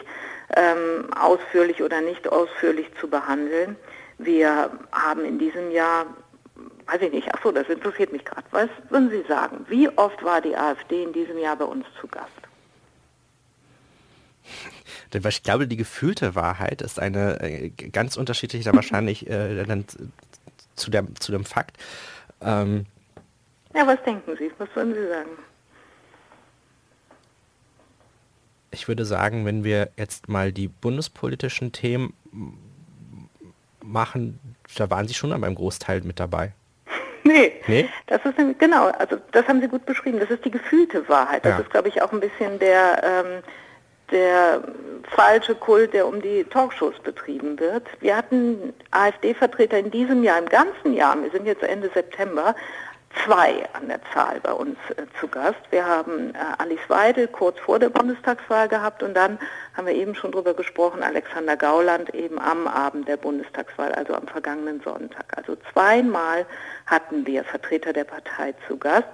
ähm, 0.56 1.14
ausführlich 1.14 1.82
oder 1.82 2.02
nicht 2.02 2.28
ausführlich 2.28 2.88
zu 3.00 3.10
behandeln. 3.10 3.78
Wir 4.18 4.72
haben 4.92 5.24
in 5.24 5.40
diesem 5.40 5.72
Jahr, 5.72 6.06
weiß 6.88 7.02
ich 7.02 7.12
nicht, 7.14 7.30
ach 7.34 7.42
so, 7.44 7.52
das 7.52 7.70
interessiert 7.70 8.12
mich 8.12 8.26
gerade. 8.26 8.46
Was 8.52 8.70
würden 8.90 9.10
Sie 9.10 9.24
sagen? 9.28 9.66
Wie 9.70 9.90
oft 9.98 10.24
war 10.24 10.42
die 10.42 10.56
AfD 10.56 11.04
in 11.04 11.14
diesem 11.14 11.38
Jahr 11.38 11.56
bei 11.56 11.66
uns 11.66 11.86
zu 12.02 12.08
Gast? 12.08 12.32
Denn 15.14 15.26
ich 15.28 15.44
glaube, 15.44 15.68
die 15.68 15.78
gefühlte 15.78 16.36
Wahrheit 16.36 16.82
ist 16.82 17.00
eine 17.00 17.42
äh, 17.42 17.70
ganz 17.70 18.18
unterschiedliche 18.18 18.74
wahrscheinlich 18.74 19.30
äh, 19.30 19.64
dann 19.64 19.86
zu, 20.76 20.92
der, 20.92 21.06
zu 21.20 21.32
dem 21.32 21.46
Fakt. 21.46 21.78
Ähm, 22.42 22.86
ja, 23.76 23.86
was 23.86 24.02
denken 24.04 24.36
Sie? 24.38 24.52
Was 24.58 24.70
würden 24.76 24.94
Sie 24.94 25.08
sagen? 25.08 25.30
Ich 28.72 28.88
würde 28.88 29.06
sagen, 29.06 29.46
wenn 29.46 29.64
wir 29.64 29.90
jetzt 29.98 30.28
mal 30.30 30.52
die 30.52 30.68
bundespolitischen 30.68 31.72
Themen 31.72 32.14
machen, 33.84 34.40
da 34.76 34.90
waren 34.90 35.08
Sie 35.08 35.14
schon 35.14 35.30
beim 35.40 35.56
Großteil 35.56 36.02
mit 36.02 36.20
dabei. 36.20 36.54
Nee, 37.24 37.52
nee, 37.68 37.90
das 38.06 38.24
ist 38.24 38.38
genau, 38.58 38.88
also 38.88 39.18
das 39.34 39.46
haben 39.50 39.60
Sie 39.60 39.68
gut 39.68 39.86
beschrieben. 39.86 40.18
Das 40.18 40.30
ist 40.30 40.46
die 40.46 40.50
gefühlte 40.50 41.10
Wahrheit. 41.10 41.44
Das 41.44 41.58
ja. 41.58 41.60
ist, 41.60 41.70
glaube 41.70 41.90
ich, 41.90 42.02
auch 42.02 42.14
ein 42.14 42.22
bisschen 42.22 42.58
der 42.58 43.04
ähm, 43.04 43.44
der 44.12 44.62
falsche 45.10 45.56
Kult, 45.56 45.94
der 45.94 46.08
um 46.08 46.22
die 46.22 46.44
Talkshows 46.46 47.00
betrieben 47.00 47.60
wird. 47.60 47.88
Wir 48.00 48.16
hatten 48.16 48.74
AfD-Vertreter 48.92 49.78
in 49.78 49.92
diesem 49.92 50.24
Jahr, 50.24 50.40
im 50.40 50.50
ganzen 50.50 50.94
Jahr, 50.94 51.22
wir 51.22 51.32
sind 51.32 51.46
jetzt 51.46 51.64
Ende 51.64 51.90
September, 51.94 52.56
zwei 53.26 53.68
an 53.74 53.88
der 53.88 54.00
Zahl 54.14 54.40
bei 54.42 54.52
uns 54.52 54.78
äh, 54.96 55.04
zu 55.20 55.28
Gast. 55.28 55.60
Wir 55.72 55.86
haben 55.86 56.34
äh, 56.36 56.38
Alice 56.58 56.90
Weidel 56.90 57.28
kurz 57.28 57.60
vor 57.60 57.80
der 57.80 57.90
Bundestagswahl 57.90 58.68
gehabt 58.68 59.02
und 59.02 59.14
dann 59.16 59.40
haben 59.76 59.88
wir 59.88 59.94
eben 59.94 60.16
schon 60.16 60.32
drüber 60.32 60.54
gesprochen, 60.54 61.04
Alexander 61.04 61.56
Gauland 61.56 62.14
eben 62.14 62.40
am 62.40 62.68
Abend 62.68 63.08
der 63.08 63.18
Bundestagswahl, 63.18 63.92
also 63.94 64.14
am 64.14 64.28
vergangenen 64.28 64.82
Sonntag. 64.82 65.26
Also 65.36 65.58
zweimal 65.72 66.46
hatten 66.86 67.26
wir 67.26 67.44
Vertreter 67.44 67.94
der 67.94 68.04
Partei 68.04 68.54
zu 68.68 68.78
Gast. 68.78 69.08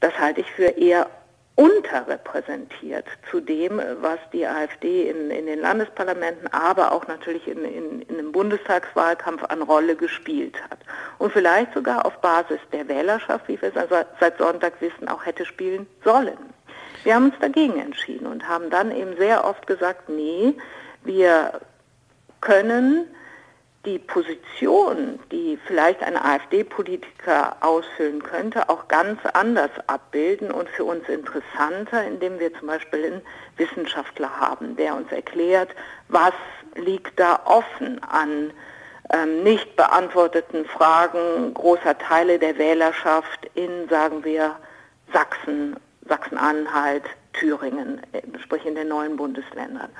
Das 0.00 0.18
halte 0.18 0.40
ich 0.40 0.50
für 0.52 0.68
eher 0.68 1.08
unterrepräsentiert 1.60 3.04
zu 3.30 3.38
dem, 3.38 3.82
was 4.00 4.18
die 4.32 4.46
AfD 4.46 5.10
in, 5.10 5.30
in 5.30 5.44
den 5.44 5.60
Landesparlamenten, 5.60 6.50
aber 6.54 6.90
auch 6.90 7.06
natürlich 7.06 7.46
in, 7.46 7.62
in, 7.66 8.00
in 8.00 8.16
dem 8.16 8.32
Bundestagswahlkampf 8.32 9.44
an 9.44 9.60
Rolle 9.60 9.94
gespielt 9.94 10.56
hat. 10.70 10.78
Und 11.18 11.34
vielleicht 11.34 11.74
sogar 11.74 12.06
auf 12.06 12.16
Basis 12.22 12.60
der 12.72 12.88
Wählerschaft, 12.88 13.46
wie 13.46 13.60
wir 13.60 13.76
es 13.76 13.88
seit 14.20 14.38
Sonntag 14.38 14.80
wissen, 14.80 15.06
auch 15.06 15.26
hätte 15.26 15.44
spielen 15.44 15.86
sollen. 16.02 16.38
Wir 17.04 17.14
haben 17.14 17.26
uns 17.26 17.38
dagegen 17.40 17.78
entschieden 17.78 18.26
und 18.26 18.48
haben 18.48 18.70
dann 18.70 18.90
eben 18.90 19.18
sehr 19.18 19.44
oft 19.44 19.66
gesagt, 19.66 20.08
nee, 20.08 20.54
wir 21.04 21.60
können 22.40 23.06
die 23.86 23.98
Position, 23.98 25.18
die 25.32 25.58
vielleicht 25.66 26.02
ein 26.02 26.16
AfD-Politiker 26.16 27.56
ausfüllen 27.60 28.22
könnte, 28.22 28.68
auch 28.68 28.88
ganz 28.88 29.18
anders 29.32 29.70
abbilden 29.86 30.50
und 30.50 30.68
für 30.68 30.84
uns 30.84 31.08
interessanter, 31.08 32.04
indem 32.04 32.38
wir 32.38 32.52
zum 32.54 32.68
Beispiel 32.68 33.06
einen 33.06 33.22
Wissenschaftler 33.56 34.38
haben, 34.38 34.76
der 34.76 34.94
uns 34.94 35.10
erklärt, 35.10 35.70
was 36.08 36.34
liegt 36.74 37.18
da 37.18 37.40
offen 37.46 38.02
an 38.04 38.52
ähm, 39.12 39.42
nicht 39.42 39.76
beantworteten 39.76 40.64
Fragen 40.66 41.54
großer 41.54 41.98
Teile 41.98 42.38
der 42.38 42.58
Wählerschaft 42.58 43.50
in, 43.54 43.88
sagen 43.88 44.24
wir, 44.24 44.56
Sachsen, 45.12 45.76
Sachsen-Anhalt, 46.06 47.04
Thüringen, 47.32 48.00
äh, 48.12 48.20
sprich 48.40 48.64
in 48.66 48.74
den 48.74 48.88
neuen 48.88 49.16
Bundesländern. 49.16 49.90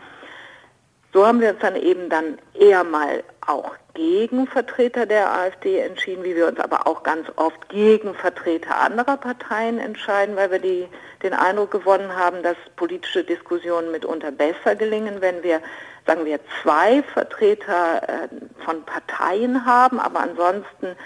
So 1.13 1.27
haben 1.27 1.41
wir 1.41 1.51
uns 1.51 1.59
dann 1.61 1.77
eben 1.77 2.09
dann 2.09 2.39
eher 2.55 2.85
mal 2.85 3.25
auch 3.47 3.75
gegen 3.95 4.47
Vertreter 4.47 5.07
der 5.07 5.33
AfD 5.33 5.81
entschieden, 5.81 6.23
wie 6.23 6.37
wir 6.37 6.47
uns 6.47 6.61
aber 6.61 6.87
auch 6.87 7.03
ganz 7.03 7.27
oft 7.35 7.69
gegen 7.69 8.15
Vertreter 8.15 8.77
anderer 8.81 9.17
Parteien 9.17 9.79
entscheiden, 9.79 10.37
weil 10.37 10.53
wir 10.53 10.61
die, 10.61 10.89
den 11.25 11.35
Eindruck 11.35 11.73
gewonnen 11.73 12.15
haben, 12.15 12.43
dass 12.45 12.57
politische 12.77 13.25
Diskussionen 13.25 13.91
mitunter 13.91 14.31
besser 14.31 14.77
gelingen, 14.77 15.21
wenn 15.21 15.43
wir, 15.43 15.61
sagen 16.07 16.25
wir, 16.25 16.39
zwei 16.63 17.03
Vertreter 17.03 18.03
äh, 18.09 18.29
von 18.65 18.85
Parteien 18.85 19.67
haben, 19.67 19.99
aber 19.99 20.21
ansonsten 20.21 20.97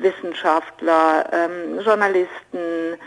Wissenschaftler, 0.00 1.26
ähm, 1.32 1.78
Journalisten, 1.80 2.98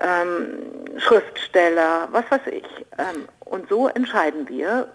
ähm, 0.00 0.98
Schriftsteller, 0.98 2.08
was 2.12 2.24
weiß 2.30 2.46
ich. 2.46 2.86
Ähm, 2.98 3.28
und 3.46 3.68
so 3.68 3.88
entscheiden 3.88 4.48
wir 4.48 4.88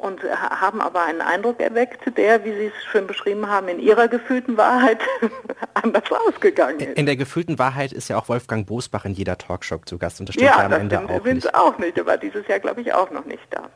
und 0.00 0.22
haben 0.22 0.80
aber 0.80 1.02
einen 1.02 1.20
Eindruck 1.20 1.60
erweckt, 1.60 2.16
der, 2.16 2.44
wie 2.44 2.52
Sie 2.52 2.66
es 2.66 2.84
schön 2.84 3.06
beschrieben 3.06 3.48
haben, 3.48 3.68
in 3.68 3.80
Ihrer 3.80 4.06
gefühlten 4.06 4.56
Wahrheit 4.56 5.00
anders 5.74 6.04
ausgegangen 6.10 6.78
ist. 6.80 6.96
In 6.96 7.06
der 7.06 7.16
gefühlten 7.16 7.58
Wahrheit 7.58 7.92
ist 7.92 8.08
ja 8.08 8.16
auch 8.16 8.28
Wolfgang 8.28 8.66
Bosbach 8.66 9.04
in 9.04 9.12
jeder 9.12 9.36
Talkshow 9.36 9.78
zu 9.84 9.98
Gast 9.98 10.20
und 10.20 10.28
das 10.28 10.34
stimmt 10.34 10.50
ja, 10.50 10.64
am 10.64 10.72
Ende 10.72 11.00
auch 11.00 11.24
nicht. 11.24 11.44
Ja, 11.44 11.54
auch 11.54 11.78
nicht, 11.78 11.98
aber 11.98 12.16
dieses 12.16 12.46
Jahr 12.46 12.60
glaube 12.60 12.80
ich 12.80 12.92
auch 12.92 13.10
noch 13.10 13.24
nicht 13.24 13.42
da. 13.50 13.68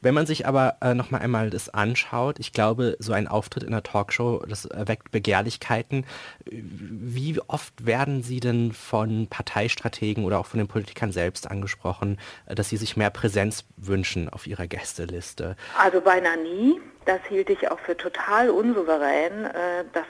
Wenn 0.00 0.14
man 0.14 0.26
sich 0.26 0.46
aber 0.46 0.76
äh, 0.80 0.94
noch 0.94 1.10
mal 1.10 1.18
einmal 1.18 1.50
das 1.50 1.68
anschaut, 1.68 2.38
ich 2.38 2.52
glaube, 2.52 2.96
so 3.00 3.12
ein 3.12 3.26
Auftritt 3.26 3.64
in 3.64 3.70
einer 3.70 3.82
Talkshow, 3.82 4.44
das 4.48 4.64
erweckt 4.64 5.10
Begehrlichkeiten. 5.10 6.06
Wie 6.44 7.40
oft 7.48 7.84
werden 7.84 8.22
Sie 8.22 8.40
denn 8.40 8.72
von 8.72 9.26
Parteistrategen 9.26 10.24
oder 10.24 10.38
auch 10.38 10.46
von 10.46 10.58
den 10.58 10.68
Politikern 10.68 11.12
selbst 11.12 11.50
angesprochen, 11.50 12.18
äh, 12.46 12.54
dass 12.54 12.68
sie 12.68 12.76
sich 12.76 12.96
mehr 12.96 13.10
Präsenz 13.10 13.64
wünschen 13.76 14.28
auf 14.28 14.46
ihrer 14.46 14.66
Gästeliste? 14.66 15.56
Also 15.76 16.00
beinahe 16.00 16.38
nie. 16.38 16.80
Das 17.04 17.20
hielt 17.28 17.48
ich 17.48 17.70
auch 17.70 17.78
für 17.80 17.96
total 17.96 18.50
unsouverän. 18.50 19.46
Äh, 19.46 19.84
das 19.92 20.04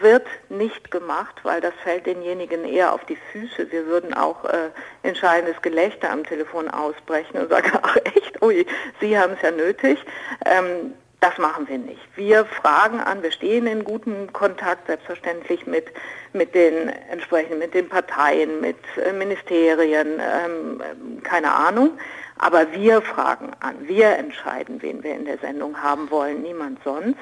wird 0.00 0.26
nicht 0.48 0.90
gemacht, 0.90 1.40
weil 1.42 1.60
das 1.60 1.74
fällt 1.82 2.06
denjenigen 2.06 2.64
eher 2.64 2.92
auf 2.92 3.04
die 3.06 3.18
Füße. 3.32 3.72
Wir 3.72 3.86
würden 3.86 4.14
auch 4.14 4.44
äh, 4.44 4.70
entscheidendes 5.02 5.60
Gelächter 5.62 6.10
am 6.10 6.24
Telefon 6.24 6.68
ausbrechen 6.68 7.38
und 7.38 7.48
sagen, 7.48 7.72
ach 7.82 7.96
echt, 8.04 8.40
ui, 8.42 8.66
Sie 9.00 9.18
haben 9.18 9.32
es 9.32 9.42
ja 9.42 9.50
nötig. 9.50 9.98
Ähm, 10.44 10.94
Das 11.20 11.36
machen 11.36 11.66
wir 11.68 11.78
nicht. 11.78 12.00
Wir 12.14 12.44
fragen 12.44 13.00
an, 13.00 13.24
wir 13.24 13.32
stehen 13.32 13.66
in 13.66 13.82
gutem 13.82 14.32
Kontakt 14.32 14.86
selbstverständlich 14.86 15.66
mit, 15.66 15.86
mit 16.32 16.54
den 16.54 16.90
entsprechenden, 17.10 17.58
mit 17.58 17.74
den 17.74 17.88
Parteien, 17.88 18.60
mit 18.60 18.76
äh, 19.04 19.12
Ministerien, 19.12 20.20
ähm, 20.20 20.80
keine 21.24 21.52
Ahnung. 21.52 21.98
Aber 22.38 22.70
wir 22.72 23.02
fragen 23.02 23.50
an, 23.60 23.76
wir 23.80 24.16
entscheiden, 24.16 24.80
wen 24.80 25.02
wir 25.02 25.14
in 25.14 25.24
der 25.24 25.38
Sendung 25.38 25.82
haben 25.82 26.08
wollen, 26.10 26.42
niemand 26.42 26.78
sonst. 26.84 27.18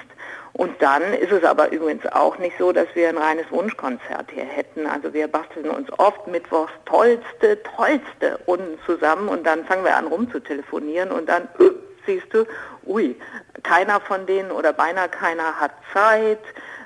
Und 0.52 0.80
dann 0.80 1.02
ist 1.14 1.32
es 1.32 1.44
aber 1.44 1.72
übrigens 1.72 2.06
auch 2.12 2.38
nicht 2.38 2.56
so, 2.58 2.72
dass 2.72 2.86
wir 2.94 3.08
ein 3.08 3.18
reines 3.18 3.50
Wunschkonzert 3.50 4.30
hier 4.30 4.44
hätten. 4.44 4.86
Also 4.86 5.12
wir 5.12 5.28
basteln 5.28 5.70
uns 5.70 5.88
oft 5.98 6.26
mittwochs 6.26 6.72
tollste, 6.84 7.62
tollste 7.76 8.38
Runden 8.46 8.78
zusammen 8.84 9.28
und 9.28 9.46
dann 9.46 9.64
fangen 9.64 9.84
wir 9.84 9.96
an 9.96 10.06
rumzutelefonieren 10.06 11.10
und 11.10 11.28
dann 11.28 11.44
äh, 11.58 11.70
siehst 12.06 12.32
du, 12.32 12.44
ui, 12.86 13.16
keiner 13.62 14.00
von 14.00 14.26
denen 14.26 14.50
oder 14.50 14.72
beinahe 14.72 15.08
keiner 15.08 15.60
hat 15.60 15.72
Zeit, 15.92 16.40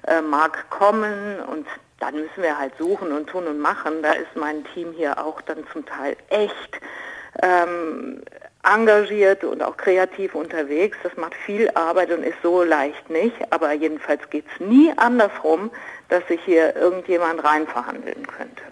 äh, 0.06 0.20
mag 0.20 0.70
kommen 0.70 1.40
und 1.40 1.66
dann 2.00 2.14
müssen 2.14 2.42
wir 2.42 2.58
halt 2.58 2.72
suchen 2.78 3.12
und 3.12 3.28
tun 3.28 3.46
und 3.46 3.58
machen. 3.58 4.02
Da 4.02 4.12
ist 4.12 4.34
mein 4.34 4.64
Team 4.72 4.92
hier 4.92 5.24
auch 5.24 5.40
dann 5.42 5.64
zum 5.72 5.84
Teil 5.84 6.16
echt 6.28 6.80
ähm, 7.42 8.22
engagiert 8.62 9.44
und 9.44 9.62
auch 9.62 9.76
kreativ 9.76 10.34
unterwegs. 10.34 10.96
Das 11.02 11.16
macht 11.16 11.34
viel 11.34 11.70
Arbeit 11.70 12.10
und 12.10 12.22
ist 12.22 12.38
so 12.42 12.62
leicht 12.62 13.08
nicht. 13.10 13.36
Aber 13.50 13.72
jedenfalls 13.72 14.28
geht 14.30 14.44
es 14.52 14.66
nie 14.66 14.92
andersrum, 14.96 15.70
dass 16.08 16.26
sich 16.28 16.40
hier 16.44 16.76
irgendjemand 16.76 17.42
rein 17.42 17.66
verhandeln 17.66 18.26
könnte. 18.26 18.62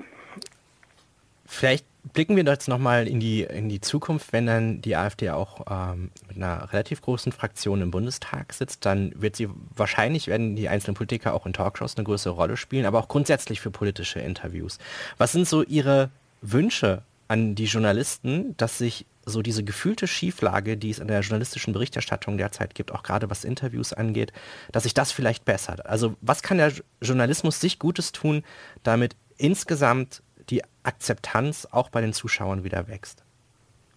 Vielleicht 1.46 1.86
blicken 2.12 2.36
wir 2.36 2.44
jetzt 2.44 2.68
nochmal 2.68 3.06
in 3.06 3.20
die, 3.20 3.42
in 3.42 3.68
die 3.68 3.80
Zukunft, 3.80 4.32
wenn 4.32 4.46
dann 4.46 4.80
die 4.80 4.96
AfD 4.96 5.30
auch 5.30 5.64
ähm, 5.70 6.10
mit 6.28 6.36
einer 6.36 6.72
relativ 6.72 7.00
großen 7.00 7.32
Fraktion 7.32 7.82
im 7.82 7.90
Bundestag 7.90 8.52
sitzt, 8.52 8.84
dann 8.86 9.12
wird 9.16 9.36
sie 9.36 9.48
wahrscheinlich, 9.74 10.26
werden 10.26 10.56
die 10.56 10.68
einzelnen 10.68 10.94
Politiker 10.94 11.34
auch 11.34 11.46
in 11.46 11.52
Talkshows 11.52 11.96
eine 11.96 12.04
größere 12.04 12.34
Rolle 12.34 12.56
spielen, 12.56 12.86
aber 12.86 12.98
auch 12.98 13.08
grundsätzlich 13.08 13.60
für 13.60 13.70
politische 13.70 14.20
Interviews. 14.20 14.78
Was 15.16 15.32
sind 15.32 15.48
so 15.48 15.62
Ihre 15.62 16.10
Wünsche 16.40 17.02
an 17.28 17.54
die 17.54 17.66
Journalisten, 17.66 18.56
dass 18.56 18.78
sich 18.78 19.06
so 19.24 19.42
diese 19.42 19.62
gefühlte 19.62 20.06
Schieflage, 20.06 20.76
die 20.76 20.90
es 20.90 20.98
in 20.98 21.08
der 21.08 21.20
journalistischen 21.20 21.72
Berichterstattung 21.74 22.38
derzeit 22.38 22.74
gibt, 22.74 22.92
auch 22.92 23.02
gerade 23.02 23.30
was 23.30 23.44
Interviews 23.44 23.92
angeht, 23.92 24.32
dass 24.72 24.84
sich 24.84 24.94
das 24.94 25.12
vielleicht 25.12 25.44
bessert. 25.44 25.86
Also 25.86 26.16
was 26.22 26.42
kann 26.42 26.58
der 26.58 26.72
Journalismus 27.02 27.60
sich 27.60 27.78
Gutes 27.78 28.12
tun, 28.12 28.42
damit 28.82 29.16
insgesamt 29.36 30.22
die 30.48 30.62
Akzeptanz 30.82 31.68
auch 31.70 31.90
bei 31.90 32.00
den 32.00 32.14
Zuschauern 32.14 32.64
wieder 32.64 32.88
wächst? 32.88 33.22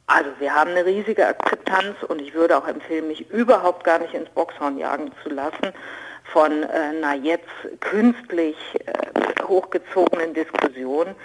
Also 0.07 0.29
wir 0.39 0.53
haben 0.53 0.71
eine 0.71 0.85
riesige 0.85 1.25
Akzeptanz 1.25 1.95
und 2.07 2.21
ich 2.21 2.33
würde 2.33 2.57
auch 2.57 2.67
empfehlen, 2.67 3.07
mich 3.07 3.29
überhaupt 3.29 3.85
gar 3.85 3.99
nicht 3.99 4.13
ins 4.13 4.29
Boxhorn 4.29 4.77
jagen 4.77 5.11
zu 5.23 5.29
lassen 5.29 5.71
von 6.33 6.63
äh, 6.63 6.91
na 6.99 7.15
jetzt 7.15 7.47
künstlich 7.79 8.57
äh, 8.85 9.43
hochgezogenen 9.43 10.33
Diskussionen 10.33 11.15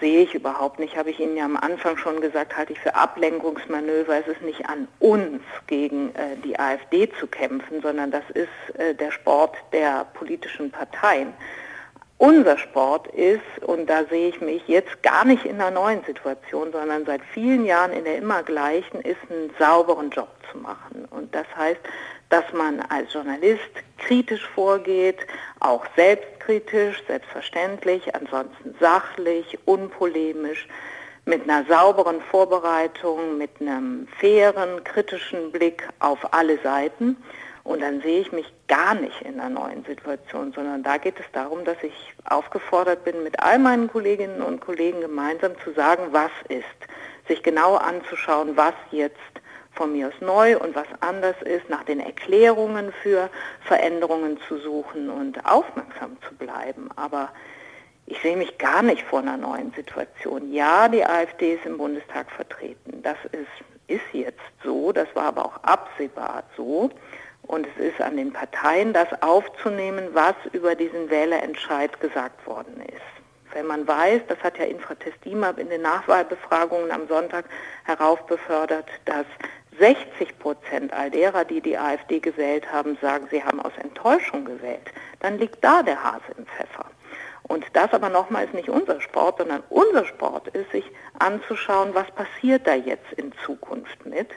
sehe 0.00 0.22
ich 0.22 0.34
überhaupt 0.34 0.78
nicht. 0.78 0.96
Habe 0.96 1.10
ich 1.10 1.20
Ihnen 1.20 1.36
ja 1.36 1.44
am 1.44 1.56
Anfang 1.56 1.96
schon 1.96 2.20
gesagt, 2.20 2.56
halte 2.56 2.72
ich 2.72 2.80
für 2.80 2.94
Ablenkungsmanöver. 2.94 4.18
Es 4.18 4.26
ist 4.26 4.42
nicht 4.42 4.68
an 4.68 4.88
uns, 4.98 5.42
gegen 5.66 6.14
äh, 6.14 6.36
die 6.44 6.58
AfD 6.58 7.10
zu 7.18 7.26
kämpfen, 7.26 7.80
sondern 7.82 8.10
das 8.10 8.24
ist 8.34 8.78
äh, 8.78 8.94
der 8.94 9.10
Sport 9.10 9.56
der 9.72 10.06
politischen 10.14 10.70
Parteien. 10.70 11.32
Unser 12.18 12.56
Sport 12.56 13.08
ist, 13.08 13.42
und 13.66 13.90
da 13.90 14.04
sehe 14.06 14.28
ich 14.28 14.40
mich 14.40 14.66
jetzt 14.66 15.02
gar 15.02 15.26
nicht 15.26 15.44
in 15.44 15.60
einer 15.60 15.70
neuen 15.70 16.02
Situation, 16.04 16.72
sondern 16.72 17.04
seit 17.04 17.20
vielen 17.34 17.66
Jahren 17.66 17.92
in 17.92 18.04
der 18.04 18.16
immer 18.16 18.42
gleichen, 18.42 19.02
ist 19.02 19.18
einen 19.28 19.50
sauberen 19.58 20.08
Job 20.08 20.28
zu 20.50 20.56
machen. 20.56 21.06
Und 21.10 21.34
das 21.34 21.46
heißt, 21.54 21.80
dass 22.28 22.44
man 22.52 22.80
als 22.80 23.12
Journalist 23.12 23.70
kritisch 23.98 24.46
vorgeht, 24.54 25.18
auch 25.60 25.84
selbstkritisch, 25.96 27.02
selbstverständlich, 27.06 28.14
ansonsten 28.14 28.74
sachlich, 28.80 29.58
unpolemisch, 29.64 30.66
mit 31.24 31.42
einer 31.42 31.64
sauberen 31.66 32.20
Vorbereitung, 32.30 33.36
mit 33.36 33.50
einem 33.60 34.06
fairen, 34.18 34.84
kritischen 34.84 35.50
Blick 35.50 35.88
auf 35.98 36.32
alle 36.32 36.58
Seiten. 36.62 37.16
Und 37.64 37.82
dann 37.82 38.00
sehe 38.00 38.20
ich 38.20 38.30
mich 38.30 38.52
gar 38.68 38.94
nicht 38.94 39.22
in 39.22 39.40
einer 39.40 39.50
neuen 39.50 39.84
Situation, 39.84 40.52
sondern 40.52 40.84
da 40.84 40.98
geht 40.98 41.18
es 41.18 41.26
darum, 41.32 41.64
dass 41.64 41.82
ich 41.82 42.14
aufgefordert 42.24 43.04
bin, 43.04 43.24
mit 43.24 43.40
all 43.40 43.58
meinen 43.58 43.88
Kolleginnen 43.88 44.40
und 44.40 44.60
Kollegen 44.60 45.00
gemeinsam 45.00 45.52
zu 45.64 45.72
sagen, 45.72 46.04
was 46.12 46.30
ist, 46.48 46.64
sich 47.26 47.42
genau 47.42 47.74
anzuschauen, 47.74 48.56
was 48.56 48.74
jetzt 48.92 49.16
von 49.76 49.92
mir 49.92 50.08
aus 50.08 50.20
neu 50.20 50.58
und 50.58 50.74
was 50.74 50.88
anders 51.00 51.36
ist, 51.42 51.68
nach 51.68 51.84
den 51.84 52.00
Erklärungen 52.00 52.92
für 53.02 53.30
Veränderungen 53.64 54.38
zu 54.48 54.58
suchen 54.58 55.10
und 55.10 55.44
aufmerksam 55.46 56.16
zu 56.26 56.34
bleiben. 56.34 56.88
Aber 56.96 57.30
ich 58.06 58.20
sehe 58.22 58.36
mich 58.36 58.56
gar 58.58 58.82
nicht 58.82 59.02
vor 59.02 59.20
einer 59.20 59.36
neuen 59.36 59.72
Situation. 59.72 60.52
Ja, 60.52 60.88
die 60.88 61.04
AfD 61.04 61.54
ist 61.54 61.66
im 61.66 61.76
Bundestag 61.76 62.30
vertreten. 62.30 63.02
Das 63.02 63.16
ist, 63.32 63.46
ist 63.86 64.04
jetzt 64.12 64.40
so, 64.64 64.92
das 64.92 65.08
war 65.14 65.24
aber 65.24 65.44
auch 65.44 65.62
absehbar 65.62 66.44
so. 66.56 66.90
Und 67.42 67.66
es 67.66 67.92
ist 67.92 68.00
an 68.00 68.16
den 68.16 68.32
Parteien, 68.32 68.92
das 68.92 69.08
aufzunehmen, 69.22 70.08
was 70.12 70.34
über 70.52 70.74
diesen 70.74 71.10
Wählerentscheid 71.10 72.00
gesagt 72.00 72.44
worden 72.46 72.82
ist. 72.88 73.16
Wenn 73.52 73.66
man 73.66 73.86
weiß, 73.86 74.22
das 74.28 74.38
hat 74.42 74.58
ja 74.58 74.64
Infratest 74.64 75.16
DIMAP 75.24 75.58
in 75.58 75.70
den 75.70 75.82
Nachwahlbefragungen 75.82 76.90
am 76.90 77.06
Sonntag 77.08 77.46
heraufbefördert, 77.84 78.88
dass 79.04 79.26
60 79.78 80.38
Prozent 80.38 80.92
all 80.92 81.10
derer, 81.10 81.44
die 81.44 81.60
die 81.60 81.76
AfD 81.76 82.20
gewählt 82.20 82.70
haben, 82.72 82.96
sagen, 83.00 83.28
sie 83.30 83.42
haben 83.42 83.60
aus 83.60 83.72
Enttäuschung 83.82 84.44
gewählt, 84.44 84.92
dann 85.20 85.38
liegt 85.38 85.62
da 85.62 85.82
der 85.82 86.02
Hase 86.02 86.32
im 86.36 86.46
Pfeffer. 86.46 86.86
Und 87.48 87.64
das 87.74 87.92
aber 87.92 88.08
nochmal 88.08 88.44
ist 88.44 88.54
nicht 88.54 88.68
unser 88.68 89.00
Sport, 89.00 89.38
sondern 89.38 89.62
unser 89.68 90.04
Sport 90.04 90.48
ist, 90.48 90.70
sich 90.72 90.90
anzuschauen, 91.18 91.94
was 91.94 92.10
passiert 92.10 92.66
da 92.66 92.74
jetzt 92.74 93.12
in 93.16 93.32
Zukunft 93.44 94.04
mit. 94.04 94.30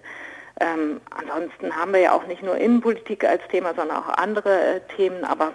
Ähm, 0.59 1.01
ansonsten 1.09 1.75
haben 1.75 1.93
wir 1.93 2.01
ja 2.01 2.11
auch 2.11 2.27
nicht 2.27 2.43
nur 2.43 2.57
Innenpolitik 2.57 3.23
als 3.23 3.41
Thema, 3.47 3.73
sondern 3.73 3.97
auch 3.97 4.09
andere 4.09 4.75
äh, 4.75 4.81
Themen. 4.95 5.23
Aber 5.23 5.53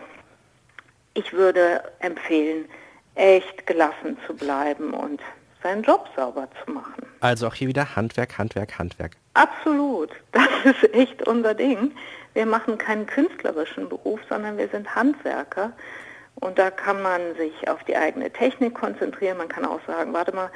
ich 1.12 1.32
würde 1.32 1.82
empfehlen, 2.00 2.68
echt 3.14 3.66
gelassen 3.66 4.18
zu 4.26 4.34
bleiben 4.34 4.92
und 4.92 5.20
seinen 5.64 5.82
Job 5.82 6.08
sauber 6.14 6.46
zu 6.64 6.70
machen. 6.70 7.06
Also 7.20 7.48
auch 7.48 7.54
hier 7.54 7.66
wieder 7.66 7.96
Handwerk, 7.96 8.38
Handwerk, 8.38 8.78
Handwerk. 8.78 9.12
Absolut. 9.34 10.10
Das 10.64 10.76
ist 10.82 10.94
echt 10.94 11.26
unser 11.26 11.52
Ding. 11.52 11.92
Wir 12.32 12.46
machen 12.46 12.78
keinen 12.78 13.04
künstlerischen 13.04 13.88
Beruf, 13.90 14.18
sondern 14.30 14.56
wir 14.56 14.68
sind 14.68 14.94
Handwerker. 14.94 15.72
Und 16.36 16.58
da 16.58 16.70
kann 16.70 17.02
man 17.02 17.20
sich 17.36 17.68
auf 17.68 17.84
die 17.84 17.96
eigene 17.96 18.30
Technik 18.30 18.74
konzentrieren. 18.74 19.36
Man 19.36 19.48
kann 19.48 19.66
auch 19.66 19.80
sagen, 19.86 20.14
warte 20.14 20.34
mal, 20.34 20.50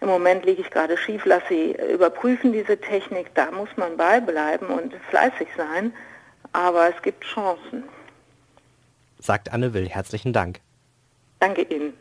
im 0.00 0.08
Moment 0.08 0.44
liege 0.44 0.60
ich 0.60 0.70
gerade 0.70 0.96
schief, 0.96 1.24
lass 1.24 1.42
Sie 1.48 1.76
überprüfen 1.92 2.52
diese 2.52 2.78
Technik. 2.78 3.32
Da 3.34 3.50
muss 3.52 3.68
man 3.76 3.96
beibleiben 3.96 4.68
und 4.68 4.92
fleißig 5.08 5.48
sein. 5.56 5.92
Aber 6.52 6.88
es 6.88 7.00
gibt 7.02 7.24
Chancen. 7.24 7.84
Sagt 9.20 9.52
Anne 9.52 9.72
Will. 9.72 9.88
Herzlichen 9.88 10.32
Dank. 10.32 10.60
Danke 11.38 11.62
Ihnen. 11.62 11.94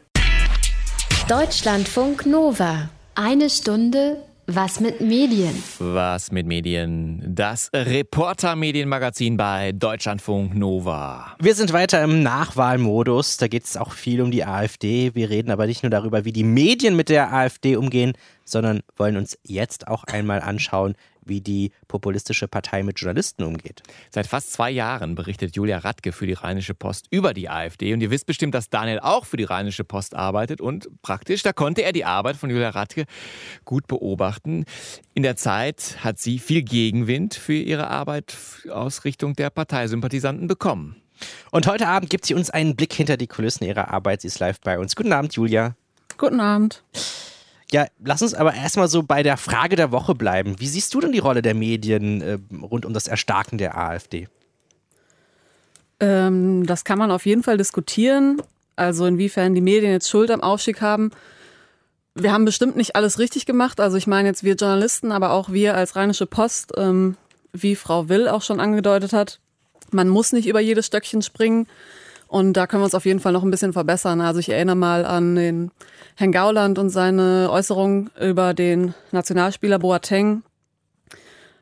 Deutschlandfunk 1.30 2.26
Nova. 2.26 2.90
Eine 3.16 3.50
Stunde 3.50 4.18
was 4.46 4.82
mit 4.82 5.00
Medien? 5.00 5.64
Was 5.80 6.34
mit 6.34 6.46
Medien? 6.46 7.24
Das 7.26 7.70
Reporter-Medienmagazin 7.74 9.38
bei 9.38 9.72
Deutschlandfunk 9.72 10.54
Nova. 10.54 11.38
Wir 11.40 11.56
sind 11.56 11.72
weiter 11.72 12.04
im 12.04 12.24
Nachwahlmodus. 12.24 13.38
Da 13.38 13.48
geht 13.48 13.64
es 13.64 13.78
auch 13.78 13.94
viel 13.94 14.22
um 14.22 14.32
die 14.32 14.44
AfD. 14.44 15.16
Wir 15.16 15.30
reden 15.30 15.50
aber 15.50 15.66
nicht 15.66 15.82
nur 15.82 15.92
darüber, 15.92 16.26
wie 16.26 16.34
die 16.34 16.44
Medien 16.44 16.98
mit 16.98 17.08
der 17.08 17.32
AfD 17.32 17.78
umgehen, 17.78 18.12
sondern 18.44 18.82
wollen 18.98 19.16
uns 19.16 19.38
jetzt 19.44 19.88
auch 19.88 20.04
einmal 20.04 20.42
anschauen, 20.42 20.96
wie 21.26 21.42
die 21.42 21.72
populistische 21.88 22.48
Partei 22.48 22.84
mit 22.84 23.00
Journalisten 23.00 23.44
umgeht. 23.44 23.84
Seit 24.10 24.28
fast 24.28 24.54
zwei 24.54 24.72
Jahren 24.72 25.16
berichtet 25.16 25.56
Julia 25.56 25.80
Radke 25.80 26.12
für 26.12 26.28
die 26.28 26.34
Rheinische 26.34 26.74
Post 26.74 27.08
über 27.10 27.34
die 27.34 27.50
AfD. 27.50 27.94
Und 27.94 28.02
ihr 28.02 28.12
wisst 28.12 28.26
bestimmt, 28.26 28.54
dass 28.54 28.70
Daniel 28.70 29.00
auch 29.00 29.26
für 29.26 29.38
die 29.38 29.44
Rheinische 29.44 29.84
Post 29.84 30.16
arbeitet. 30.16 30.62
Und 30.62 30.90
praktisch, 31.02 31.44
da 31.44 31.54
konnte 31.54 31.84
er 31.84 31.94
die 31.94 32.06
Arbeit 32.06 32.36
von 32.36 32.50
Julia 32.50 32.70
Radke 32.70 33.06
gut 33.66 33.88
beobachten. 33.88 34.66
In 35.14 35.24
der 35.24 35.36
Zeit 35.36 35.98
hat 36.04 36.20
sie 36.20 36.40
viel 36.40 36.64
Gegenwind 36.64 37.34
für 37.36 37.54
ihre 37.54 37.88
Arbeit 37.88 38.36
aus 38.70 39.06
Richtung 39.06 39.34
der 39.34 39.50
Parteisympathisanten 39.50 40.48
bekommen. 40.48 40.96
Und 41.52 41.68
heute 41.68 41.88
Abend 41.88 42.10
gibt 42.10 42.26
sie 42.26 42.34
uns 42.34 42.50
einen 42.50 42.76
Blick 42.76 42.94
hinter 42.94 43.18
die 43.18 43.28
Kulissen 43.28 43.64
ihrer 43.64 43.90
Arbeit. 43.90 44.22
Sie 44.22 44.28
ist 44.28 44.40
live 44.40 44.60
bei 44.62 44.80
uns. 44.80 44.96
Guten 44.96 45.14
Abend, 45.14 45.34
Julia. 45.34 45.76
Guten 46.18 46.40
Abend. 46.40 46.84
Ja, 47.74 47.88
lass 48.06 48.22
uns 48.22 48.36
aber 48.36 48.54
erstmal 48.54 48.88
so 48.88 49.02
bei 49.02 49.24
der 49.24 49.36
Frage 49.36 49.76
der 49.76 49.92
Woche 49.92 50.14
bleiben. 50.14 50.60
Wie 50.60 50.68
siehst 50.68 50.94
du 50.94 51.00
denn 51.00 51.12
die 51.12 51.20
Rolle 51.20 51.42
der 51.42 51.56
Medien 51.56 52.22
äh, 52.22 52.38
rund 52.62 52.86
um 52.86 52.94
das 52.94 53.08
Erstarken 53.08 53.58
der 53.58 53.76
AfD? 53.76 54.28
Ähm, 56.00 56.68
das 56.68 56.84
kann 56.84 57.00
man 57.00 57.10
auf 57.10 57.26
jeden 57.26 57.42
Fall 57.42 57.58
diskutieren. 57.58 58.42
Also 58.76 59.08
inwiefern 59.08 59.56
die 59.56 59.62
Medien 59.62 59.92
jetzt 59.92 60.08
Schuld 60.08 60.30
am 60.30 60.42
Aufstieg 60.42 60.82
haben. 60.82 61.10
Wir 62.14 62.32
haben 62.32 62.46
bestimmt 62.46 62.76
nicht 62.76 62.96
alles 62.96 63.18
richtig 63.18 63.48
gemacht. 63.48 63.80
Also 63.80 63.98
ich 63.98 64.06
meine 64.06 64.28
jetzt 64.28 64.44
wir 64.44 64.54
Journalisten, 64.54 65.12
aber 65.12 65.32
auch 65.32 65.52
wir 65.52 65.76
als 65.76 65.96
Rheinische 65.96 66.28
Post 66.28 66.74
ähm, 66.78 67.18
wie 67.54 67.76
Frau 67.76 68.08
Will 68.08 68.28
auch 68.28 68.44
schon 68.44 68.60
angedeutet 68.60 69.14
hat, 69.14 69.40
man 69.92 70.10
muss 70.10 70.32
nicht 70.32 70.48
über 70.48 70.60
jedes 70.60 70.86
Stöckchen 70.86 71.22
springen. 71.22 71.68
Und 72.34 72.54
da 72.54 72.66
können 72.66 72.82
wir 72.82 72.86
uns 72.86 72.96
auf 72.96 73.06
jeden 73.06 73.20
Fall 73.20 73.32
noch 73.32 73.44
ein 73.44 73.52
bisschen 73.52 73.74
verbessern. 73.74 74.20
Also 74.20 74.40
ich 74.40 74.50
erinnere 74.50 74.76
mal 74.76 75.06
an 75.06 75.36
den 75.36 75.70
Herrn 76.16 76.32
Gauland 76.32 76.80
und 76.80 76.90
seine 76.90 77.48
Äußerung 77.52 78.10
über 78.20 78.56
den 78.56 78.96
Nationalspieler 79.12 79.78
Boateng. 79.78 80.42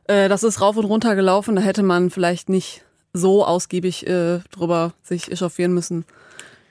Äh, 0.05 0.29
das 0.29 0.43
ist 0.43 0.61
rauf 0.61 0.77
und 0.77 0.85
runter 0.85 1.13
gelaufen. 1.15 1.57
Da 1.57 1.61
hätte 1.61 1.83
man 1.83 2.09
vielleicht 2.09 2.47
nicht 2.47 2.85
so 3.11 3.45
ausgiebig 3.45 4.07
äh, 4.07 4.39
drüber 4.49 4.93
sich 5.03 5.29
echauffieren 5.29 5.73
müssen, 5.73 6.05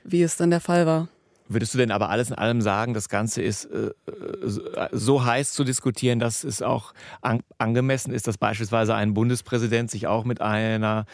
wie 0.03 0.23
es 0.23 0.35
dann 0.35 0.49
der 0.49 0.61
Fall 0.61 0.87
war. 0.87 1.07
Würdest 1.47 1.75
du 1.75 1.77
denn 1.77 1.91
aber 1.91 2.09
alles 2.09 2.31
in 2.31 2.35
allem 2.35 2.61
sagen, 2.61 2.95
das 2.95 3.07
Ganze 3.07 3.43
ist 3.43 3.65
äh, 3.65 3.91
äh, 4.07 4.89
so 4.93 5.25
heiß 5.25 5.51
zu 5.51 5.63
diskutieren, 5.63 6.17
dass 6.17 6.43
es 6.43 6.63
auch 6.63 6.93
an, 7.21 7.41
angemessen 7.59 8.11
ist, 8.13 8.25
dass 8.25 8.39
beispielsweise 8.39 8.95
ein 8.95 9.13
Bundespräsident 9.13 9.91
sich 9.91 10.07
auch 10.07 10.25
mit 10.25 10.41
einer 10.41 11.05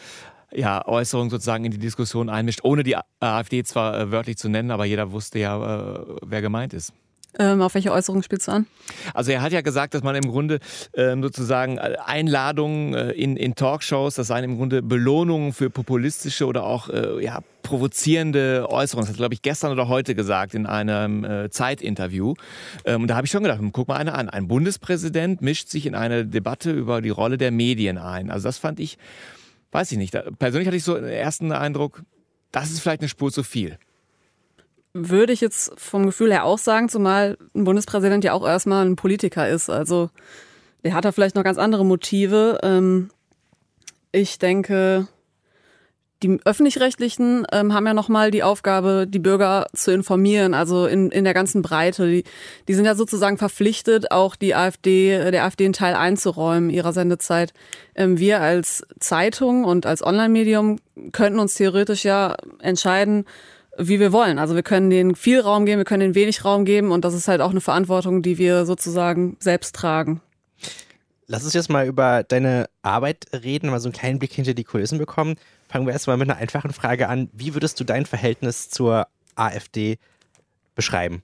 ja, 0.52 0.86
Äußerung 0.86 1.30
sozusagen 1.30 1.64
in 1.64 1.72
die 1.72 1.78
Diskussion 1.78 2.28
einmischt, 2.28 2.60
ohne 2.62 2.82
die 2.82 2.96
AfD 3.20 3.62
zwar 3.64 3.98
äh, 3.98 4.10
wörtlich 4.10 4.38
zu 4.38 4.48
nennen, 4.48 4.70
aber 4.70 4.84
jeder 4.84 5.12
wusste 5.12 5.38
ja, 5.38 5.94
äh, 5.96 6.04
wer 6.22 6.42
gemeint 6.42 6.74
ist. 6.74 6.92
Ähm, 7.38 7.60
auf 7.60 7.74
welche 7.74 7.92
Äußerung 7.92 8.22
spielst 8.22 8.48
du 8.48 8.52
an? 8.52 8.66
Also 9.12 9.32
er 9.32 9.42
hat 9.42 9.52
ja 9.52 9.60
gesagt, 9.60 9.92
dass 9.92 10.02
man 10.02 10.16
im 10.16 10.28
Grunde 10.30 10.60
ähm, 10.94 11.22
sozusagen 11.22 11.76
äh, 11.76 11.96
Einladungen 12.04 12.94
äh, 12.94 13.10
in, 13.10 13.36
in 13.36 13.54
Talkshows, 13.54 14.14
das 14.14 14.28
seien 14.28 14.44
im 14.44 14.56
Grunde 14.56 14.82
Belohnungen 14.82 15.52
für 15.52 15.68
populistische 15.68 16.46
oder 16.46 16.64
auch 16.64 16.88
äh, 16.88 17.22
ja, 17.22 17.40
provozierende 17.62 18.66
Äußerungen. 18.70 19.04
Das 19.04 19.10
hat, 19.10 19.18
glaube 19.18 19.34
ich, 19.34 19.42
gestern 19.42 19.72
oder 19.72 19.88
heute 19.88 20.14
gesagt 20.14 20.54
in 20.54 20.64
einem 20.64 21.22
äh, 21.24 21.50
Zeitinterview. 21.50 22.34
Ähm, 22.86 23.02
und 23.02 23.08
da 23.08 23.16
habe 23.16 23.26
ich 23.26 23.30
schon 23.30 23.42
gedacht, 23.42 23.60
guck 23.72 23.88
mal 23.88 23.96
einer 23.96 24.14
an. 24.14 24.30
Ein 24.30 24.48
Bundespräsident 24.48 25.42
mischt 25.42 25.68
sich 25.68 25.84
in 25.84 25.94
eine 25.94 26.24
Debatte 26.26 26.72
über 26.72 27.02
die 27.02 27.10
Rolle 27.10 27.36
der 27.36 27.50
Medien 27.50 27.98
ein. 27.98 28.30
Also 28.30 28.48
das 28.48 28.56
fand 28.56 28.80
ich, 28.80 28.96
weiß 29.72 29.92
ich 29.92 29.98
nicht. 29.98 30.16
Persönlich 30.38 30.66
hatte 30.66 30.76
ich 30.76 30.84
so 30.84 30.94
den 30.94 31.04
ersten 31.04 31.52
Eindruck, 31.52 32.02
das 32.52 32.70
ist 32.70 32.80
vielleicht 32.80 33.02
eine 33.02 33.08
Spur 33.08 33.30
zu 33.30 33.42
viel 33.42 33.78
würde 35.06 35.32
ich 35.32 35.40
jetzt 35.40 35.72
vom 35.78 36.06
Gefühl 36.06 36.32
her 36.32 36.44
auch 36.44 36.58
sagen, 36.58 36.88
zumal 36.88 37.36
ein 37.54 37.64
Bundespräsident 37.64 38.24
ja 38.24 38.32
auch 38.32 38.46
erstmal 38.46 38.86
ein 38.86 38.96
Politiker 38.96 39.48
ist. 39.48 39.70
Also 39.70 40.10
der 40.84 40.94
hat 40.94 41.04
da 41.04 41.12
vielleicht 41.12 41.36
noch 41.36 41.44
ganz 41.44 41.58
andere 41.58 41.84
Motive. 41.84 42.58
Ähm, 42.62 43.10
ich 44.12 44.38
denke, 44.38 45.08
die 46.22 46.40
öffentlich-rechtlichen 46.44 47.46
ähm, 47.52 47.72
haben 47.72 47.86
ja 47.86 47.94
nochmal 47.94 48.30
die 48.30 48.42
Aufgabe, 48.42 49.06
die 49.08 49.20
Bürger 49.20 49.66
zu 49.72 49.92
informieren, 49.92 50.52
also 50.52 50.86
in, 50.86 51.10
in 51.10 51.24
der 51.24 51.34
ganzen 51.34 51.62
Breite. 51.62 52.08
Die, 52.08 52.24
die 52.66 52.74
sind 52.74 52.84
ja 52.84 52.94
sozusagen 52.94 53.38
verpflichtet, 53.38 54.10
auch 54.10 54.34
die 54.34 54.54
AfD, 54.54 55.30
der 55.30 55.44
AfD 55.44 55.64
einen 55.64 55.74
Teil 55.74 55.94
einzuräumen 55.94 56.70
ihrer 56.70 56.92
Sendezeit. 56.92 57.52
Ähm, 57.94 58.18
wir 58.18 58.40
als 58.40 58.84
Zeitung 58.98 59.64
und 59.64 59.86
als 59.86 60.02
Online-Medium 60.02 60.80
könnten 61.12 61.38
uns 61.38 61.54
theoretisch 61.54 62.04
ja 62.04 62.34
entscheiden, 62.58 63.24
wie 63.78 64.00
wir 64.00 64.12
wollen. 64.12 64.40
Also 64.40 64.56
wir 64.56 64.64
können 64.64 64.90
denen 64.90 65.14
viel 65.14 65.40
Raum 65.40 65.64
geben, 65.66 65.78
wir 65.78 65.84
können 65.84 66.00
denen 66.00 66.14
wenig 66.16 66.44
Raum 66.44 66.64
geben 66.64 66.90
und 66.90 67.04
das 67.04 67.14
ist 67.14 67.28
halt 67.28 67.40
auch 67.40 67.50
eine 67.50 67.60
Verantwortung, 67.60 68.22
die 68.22 68.38
wir 68.38 68.66
sozusagen 68.66 69.36
selbst 69.38 69.76
tragen. 69.76 70.20
Lass 71.30 71.44
uns 71.44 71.52
jetzt 71.52 71.68
mal 71.68 71.86
über 71.86 72.22
deine 72.22 72.70
Arbeit 72.80 73.26
reden, 73.32 73.68
mal 73.68 73.80
so 73.80 73.88
einen 73.88 73.92
kleinen 73.92 74.18
Blick 74.18 74.32
hinter 74.32 74.54
die 74.54 74.64
Kulissen 74.64 74.96
bekommen. 74.96 75.36
Fangen 75.68 75.86
wir 75.86 75.92
erstmal 75.92 76.16
mit 76.16 76.30
einer 76.30 76.38
einfachen 76.38 76.72
Frage 76.72 77.08
an. 77.08 77.28
Wie 77.34 77.52
würdest 77.52 77.78
du 77.78 77.84
dein 77.84 78.06
Verhältnis 78.06 78.70
zur 78.70 79.06
AfD 79.34 79.98
beschreiben? 80.74 81.22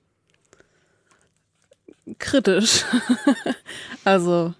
Kritisch. 2.19 2.85
also, 4.03 4.53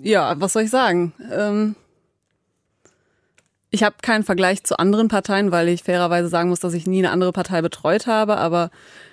ja, 0.00 0.40
was 0.40 0.54
soll 0.54 0.62
ich 0.62 0.70
sagen? 0.70 1.12
Ähm, 1.30 1.76
ich 3.68 3.82
habe 3.82 3.96
keinen 4.00 4.24
Vergleich 4.24 4.64
zu 4.64 4.78
anderen 4.78 5.08
Parteien, 5.08 5.50
weil 5.50 5.68
ich 5.68 5.82
fairerweise 5.82 6.28
sagen 6.28 6.48
muss, 6.48 6.60
dass 6.60 6.72
ich 6.72 6.86
nie 6.86 7.00
eine 7.00 7.10
andere 7.10 7.32
Partei 7.32 7.60
betreut 7.60 8.06
habe. 8.06 8.38
Aber 8.38 8.70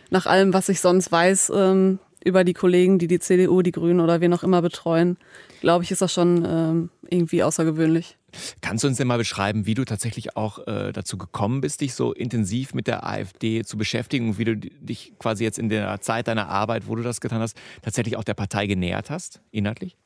nach 0.10 0.26
allem, 0.26 0.54
was 0.54 0.70
ich 0.70 0.80
sonst 0.80 1.12
weiß 1.12 1.52
ähm, 1.54 2.00
über 2.23 2.43
die 2.43 2.53
Kollegen, 2.53 2.99
die 2.99 3.07
die 3.07 3.19
CDU, 3.19 3.62
die 3.62 3.71
Grünen 3.71 3.99
oder 3.99 4.21
wen 4.21 4.34
auch 4.34 4.43
immer 4.43 4.62
betreuen, 4.62 5.17
glaube 5.62 5.84
ich, 5.84 5.91
ist 5.91 6.01
das 6.01 6.13
schon 6.13 6.45
ähm, 6.47 6.89
irgendwie 7.10 7.43
außergewöhnlich. 7.43 8.17
Kannst 8.62 8.84
du 8.84 8.88
uns 8.88 8.97
denn 8.97 9.07
mal 9.07 9.17
beschreiben, 9.17 9.65
wie 9.65 9.73
du 9.73 9.84
tatsächlich 9.84 10.38
auch 10.38 10.65
äh, 10.67 10.91
dazu 10.93 11.17
gekommen 11.17 11.62
bist, 11.62 11.81
dich 11.81 11.93
so 11.93 12.13
intensiv 12.13 12.73
mit 12.73 12.88
der 12.88 13.05
AfD 13.05 13.63
zu 13.63 13.77
beschäftigen 13.77 14.29
und 14.29 14.38
wie 14.38 14.45
du 14.45 14.55
dich 14.55 15.13
quasi 15.19 15.43
jetzt 15.43 15.60
in 15.60 15.69
der 15.69 15.99
Zeit 16.01 16.27
deiner 16.27 16.47
Arbeit, 16.47 16.88
wo 16.88 16.95
du 16.95 17.03
das 17.03 17.21
getan 17.21 17.41
hast, 17.41 17.57
tatsächlich 17.81 18.17
auch 18.17 18.23
der 18.23 18.34
Partei 18.34 18.67
genähert 18.67 19.10
hast, 19.10 19.41
inhaltlich? 19.51 19.97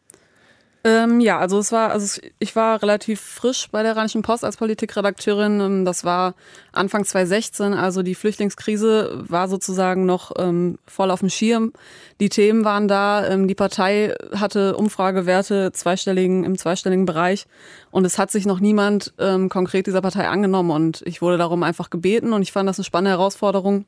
Ähm, 0.86 1.19
ja, 1.19 1.39
also 1.39 1.58
es 1.58 1.71
war, 1.71 1.89
also 1.89 2.21
ich 2.38 2.56
war 2.56 2.80
relativ 2.84 3.19
frisch 3.19 3.69
bei 3.71 3.82
der 3.82 3.98
Rheinischen 3.98 4.21
Post 4.21 4.45
als 4.45 4.58
Politikredakteurin. 4.58 5.60
Ähm, 5.60 5.84
das 5.84 6.04
war 6.04 6.36
Anfang 6.74 7.04
2016, 7.04 7.74
also 7.74 8.04
die 8.04 8.13
Flüchtlingskrise 8.13 9.24
war 9.28 9.48
sozusagen 9.48 10.06
noch 10.06 10.32
ähm, 10.38 10.78
voll 10.86 11.10
auf 11.10 11.21
dem 11.21 11.32
Schirm. 11.32 11.74
Die 12.19 12.30
Themen 12.30 12.65
waren 12.65 12.88
da. 12.88 13.28
Ähm, 13.28 13.48
die 13.48 13.56
Partei 13.56 14.13
hatte 14.36 14.78
Umfragewerte 14.78 15.71
zweistelligen, 15.71 16.43
im 16.43 16.56
zweistelligen 16.56 17.08
Bereich 17.08 17.48
und 17.89 18.06
es 18.06 18.19
hat 18.19 18.30
sich 18.30 18.45
noch 18.45 18.60
niemand 18.60 19.12
ähm, 19.17 19.50
konkret 19.50 19.88
dieser 19.88 20.02
Partei 20.02 20.28
angenommen 20.28 20.69
und 20.69 21.02
ich 21.08 21.19
wurde 21.19 21.39
darum 21.39 21.63
einfach 21.63 21.89
gebeten 21.89 22.32
und 22.32 22.43
ich 22.43 22.52
fand 22.52 22.69
das 22.69 22.78
eine 22.78 22.86
spannende 22.86 23.17
Herausforderung. 23.17 23.86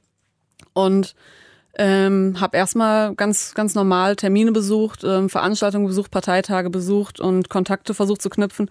Und 0.73 1.13
ähm, 1.77 2.35
habe 2.39 2.57
erstmal 2.57 3.13
ganz, 3.15 3.53
ganz 3.53 3.75
normal 3.75 4.15
Termine 4.15 4.51
besucht, 4.51 5.03
ähm, 5.03 5.29
Veranstaltungen 5.29 5.87
besucht, 5.87 6.11
Parteitage 6.11 6.69
besucht 6.69 7.19
und 7.19 7.49
Kontakte 7.49 7.93
versucht 7.93 8.21
zu 8.21 8.29
knüpfen. 8.29 8.69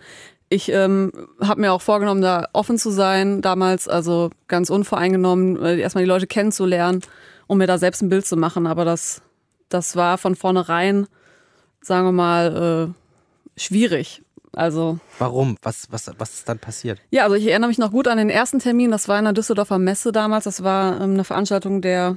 Ich 0.49 0.71
ähm, 0.71 1.13
habe 1.41 1.61
mir 1.61 1.73
auch 1.73 1.83
vorgenommen, 1.83 2.21
da 2.21 2.47
offen 2.53 2.79
zu 2.79 2.91
sein 2.91 3.43
damals, 3.43 3.89
also 3.89 4.31
ganz 4.49 4.71
unvoreingenommen, 4.71 5.61
äh, 5.63 5.79
erstmal 5.79 6.05
die 6.05 6.09
Leute 6.11 6.27
kennenzulernen, 6.27 7.03
um 7.47 7.59
mir 7.59 7.67
da 7.67 7.79
selbst 7.79 8.03
ein 8.03 8.09
Bild 8.09 8.27
zu 8.27 8.37
machen. 8.37 8.67
Aber 8.67 8.85
das, 8.85 9.23
das 9.69 9.97
war 9.97 10.19
von 10.19 10.37
vornherein, 10.37 11.07
sagen 11.81 12.07
wir 12.07 12.13
mal, 12.13 12.95
äh, 13.57 13.61
schwierig. 13.61 14.23
Also 14.53 14.99
Warum? 15.19 15.57
Was, 15.63 15.89
was, 15.91 16.11
was 16.19 16.35
ist 16.35 16.49
dann 16.49 16.59
passiert? 16.59 16.99
Ja, 17.11 17.25
also 17.25 17.37
ich 17.37 17.47
erinnere 17.47 17.69
mich 17.69 17.79
noch 17.79 17.91
gut 17.91 18.09
an 18.09 18.17
den 18.19 18.31
ersten 18.31 18.59
Termin. 18.59 18.91
Das 18.91 19.07
war 19.07 19.19
in 19.19 19.25
der 19.25 19.35
Düsseldorfer 19.35 19.79
Messe 19.79 20.13
damals. 20.13 20.45
Das 20.45 20.63
war 20.63 21.01
ähm, 21.01 21.15
eine 21.15 21.25
Veranstaltung 21.25 21.83
der 21.83 22.17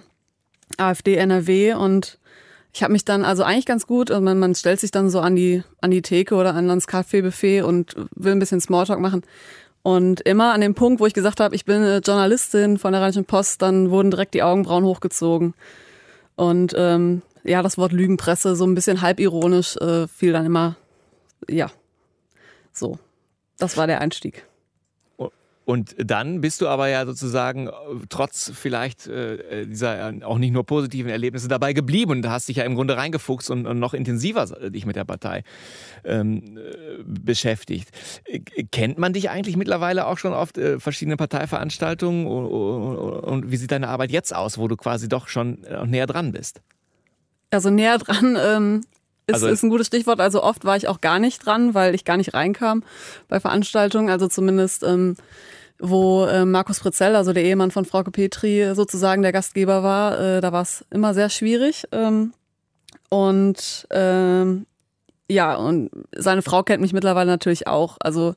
AfD 0.78 1.16
NRW 1.16 1.74
und 1.74 2.18
ich 2.74 2.84
habe 2.84 2.94
mich 2.94 3.04
dann 3.04 3.26
also 3.26 3.44
eigentlich 3.44 3.66
ganz 3.66 3.88
gut, 3.88 4.12
also 4.12 4.22
man, 4.22 4.38
man 4.40 4.56
stellt 4.56 4.80
sich 4.80 4.92
dann 4.92 5.10
so 5.10 5.20
an 5.20 5.36
die 5.36 5.64
an 5.82 5.92
die 5.92 6.02
Theke 6.02 6.36
oder 6.36 6.54
an 6.54 6.68
das 6.68 6.88
Kaffeebuffet 6.88 7.64
und 7.64 7.96
will 8.16 8.34
ein 8.34 8.40
bisschen 8.40 8.62
Smalltalk 8.62 9.00
machen. 9.00 9.24
Und 9.82 10.22
immer 10.22 10.54
an 10.54 10.62
dem 10.62 10.76
Punkt, 10.76 11.00
wo 11.00 11.06
ich 11.06 11.14
gesagt 11.14 11.40
habe, 11.40 11.56
ich 11.56 11.66
bin 11.66 11.78
eine 11.78 12.00
Journalistin 12.00 12.78
von 12.78 12.92
der 12.92 13.02
Rheinischen 13.02 13.26
Post, 13.26 13.62
dann 13.62 13.90
wurden 13.90 14.12
direkt 14.12 14.34
die 14.34 14.44
Augenbrauen 14.44 14.84
hochgezogen. 14.84 15.54
Und 16.36 16.74
ähm, 16.78 17.22
ja, 17.44 17.62
das 17.62 17.78
Wort 17.78 17.94
Lügenpresse, 17.94 18.56
so 18.56 18.66
ein 18.66 18.76
bisschen 18.76 19.02
halbironisch, 19.02 19.78
äh, 19.78 20.08
fiel 20.08 20.34
dann 20.34 20.46
immer, 20.46 20.76
ja, 21.50 21.72
so. 22.74 23.00
Das 23.58 23.78
war 23.78 23.88
der 23.88 24.02
Einstieg. 24.02 24.46
Und 25.70 25.96
dann 26.04 26.42
bist 26.42 26.62
du 26.62 26.68
aber 26.68 26.88
ja 26.88 27.06
sozusagen 27.06 27.68
äh, 27.68 27.72
trotz 28.10 28.52
vielleicht 28.56 29.06
äh, 29.06 29.68
dieser 29.68 30.10
äh, 30.10 30.24
auch 30.24 30.40
nicht 30.40 30.50
nur 30.50 30.66
positiven 30.66 31.12
Erlebnisse 31.12 31.48
dabei 31.48 31.74
geblieben 31.74 32.10
und 32.10 32.28
hast 32.28 32.50
dich 32.50 32.56
ja 32.56 32.64
im 32.64 32.74
Grunde 32.74 32.98
reingefuchst 32.98 33.52
und, 33.52 33.68
und 33.68 33.78
noch 33.78 33.94
intensiver 33.94 34.48
dich 34.72 34.88
mit 34.88 34.96
der 34.96 35.06
Partei 35.06 35.44
ähm, 36.04 36.58
äh, 36.58 37.04
beschäftigt. 37.06 37.90
Kennt 38.72 38.98
man 38.98 39.14
dich 39.14 39.30
eigentlich 39.30 39.58
mittlerweile 39.58 40.08
auch 40.08 40.18
schon 40.18 40.34
auf 40.34 40.58
äh, 40.58 40.80
verschiedenen 40.80 41.20
Parteiveranstaltungen 41.20 42.26
und, 42.26 42.48
und, 42.48 43.20
und, 43.20 43.52
wie 43.52 43.58
sieht 43.58 43.70
deine 43.70 43.90
Arbeit 43.90 44.10
jetzt 44.10 44.36
aus, 44.36 44.58
wo 44.58 44.68
du 44.68 44.76
quasi 44.76 45.08
doch 45.08 45.28
schon 45.28 45.60
näher 45.86 46.08
dran 46.08 46.32
bist? 46.32 46.62
Also 47.52 47.70
näher 47.70 48.00
dran 48.00 48.36
ähm, 48.44 48.82
ist, 49.28 49.36
also, 49.36 49.48
ist 49.50 49.62
ein 49.62 49.70
gutes 49.70 49.86
Stichwort. 49.86 50.20
Also 50.20 50.42
oft 50.42 50.66
war 50.66 50.78
ich 50.78 50.88
auch 50.88 51.00
gar 51.00 51.20
nicht 51.20 51.46
dran, 51.46 51.76
weil 51.76 51.94
ich 51.94 52.06
gar 52.06 52.18
nicht 52.18 52.34
reinkam 52.34 52.82
bei 53.28 53.40
Veranstaltungen. 53.40 54.10
Also 54.10 54.28
zumindest 54.28 54.82
ähm, 54.82 55.16
wo 55.80 56.26
äh, 56.26 56.46
Markus 56.46 56.80
Pritzell, 56.80 57.15
also 57.15 57.34
der 57.34 57.44
Ehemann 57.44 57.72
von 57.72 57.86
Frauke 57.86 58.12
Petri, 58.12 58.74
sozusagen 58.76 59.22
der 59.22 59.32
Gastgeber 59.32 59.84
war. 59.84 60.20
Äh, 60.20 60.42
da 60.42 60.52
war 60.52 60.62
es 60.62 60.86
immer 60.92 61.13
sehr 61.13 61.30
schwierig. 61.30 61.86
Ähm, 61.92 62.34
und 63.10 63.88
ähm, 63.92 64.65
ja, 65.30 65.56
und 65.56 65.89
seine 66.15 66.42
Frau 66.42 66.63
kennt 66.63 66.82
mich 66.82 66.94
mittlerweile 66.94 67.30
natürlich 67.30 67.68
auch. 67.68 67.98
Also 68.00 68.36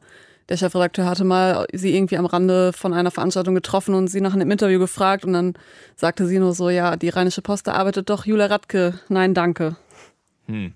der 0.48 0.56
Chefredakteur 0.56 1.06
hatte 1.06 1.24
mal 1.24 1.66
sie 1.72 1.94
irgendwie 1.94 2.16
am 2.16 2.26
Rande 2.26 2.72
von 2.72 2.92
einer 2.92 3.10
Veranstaltung 3.10 3.54
getroffen 3.54 3.94
und 3.94 4.08
sie 4.08 4.20
nach 4.20 4.34
einem 4.34 4.50
Interview 4.50 4.78
gefragt 4.78 5.24
und 5.24 5.32
dann 5.32 5.54
sagte 5.96 6.26
sie 6.26 6.38
nur 6.38 6.52
so, 6.52 6.68
ja, 6.68 6.96
die 6.96 7.08
Rheinische 7.08 7.42
Post, 7.42 7.68
arbeitet 7.68 8.10
doch 8.10 8.26
Julia 8.26 8.46
Radke. 8.46 8.94
Nein, 9.08 9.34
danke. 9.34 9.76
Hm. 10.46 10.74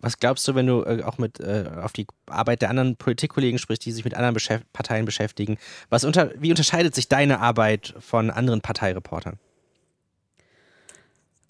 Was 0.00 0.18
glaubst 0.18 0.48
du, 0.48 0.54
wenn 0.54 0.66
du 0.66 0.82
äh, 0.82 1.02
auch 1.02 1.18
mit 1.18 1.40
äh, 1.40 1.70
auf 1.82 1.92
die 1.92 2.06
Arbeit 2.26 2.62
der 2.62 2.70
anderen 2.70 2.96
Politikkollegen 2.96 3.58
sprichst, 3.58 3.84
die 3.84 3.92
sich 3.92 4.04
mit 4.04 4.14
anderen 4.14 4.34
Beschäft 4.34 4.72
Parteien 4.72 5.04
beschäftigen? 5.04 5.58
Was 5.90 6.04
unter 6.04 6.30
wie 6.38 6.50
unterscheidet 6.50 6.94
sich 6.94 7.08
deine 7.08 7.40
Arbeit 7.40 7.94
von 8.00 8.30
anderen 8.30 8.60
Parteireportern? 8.60 9.38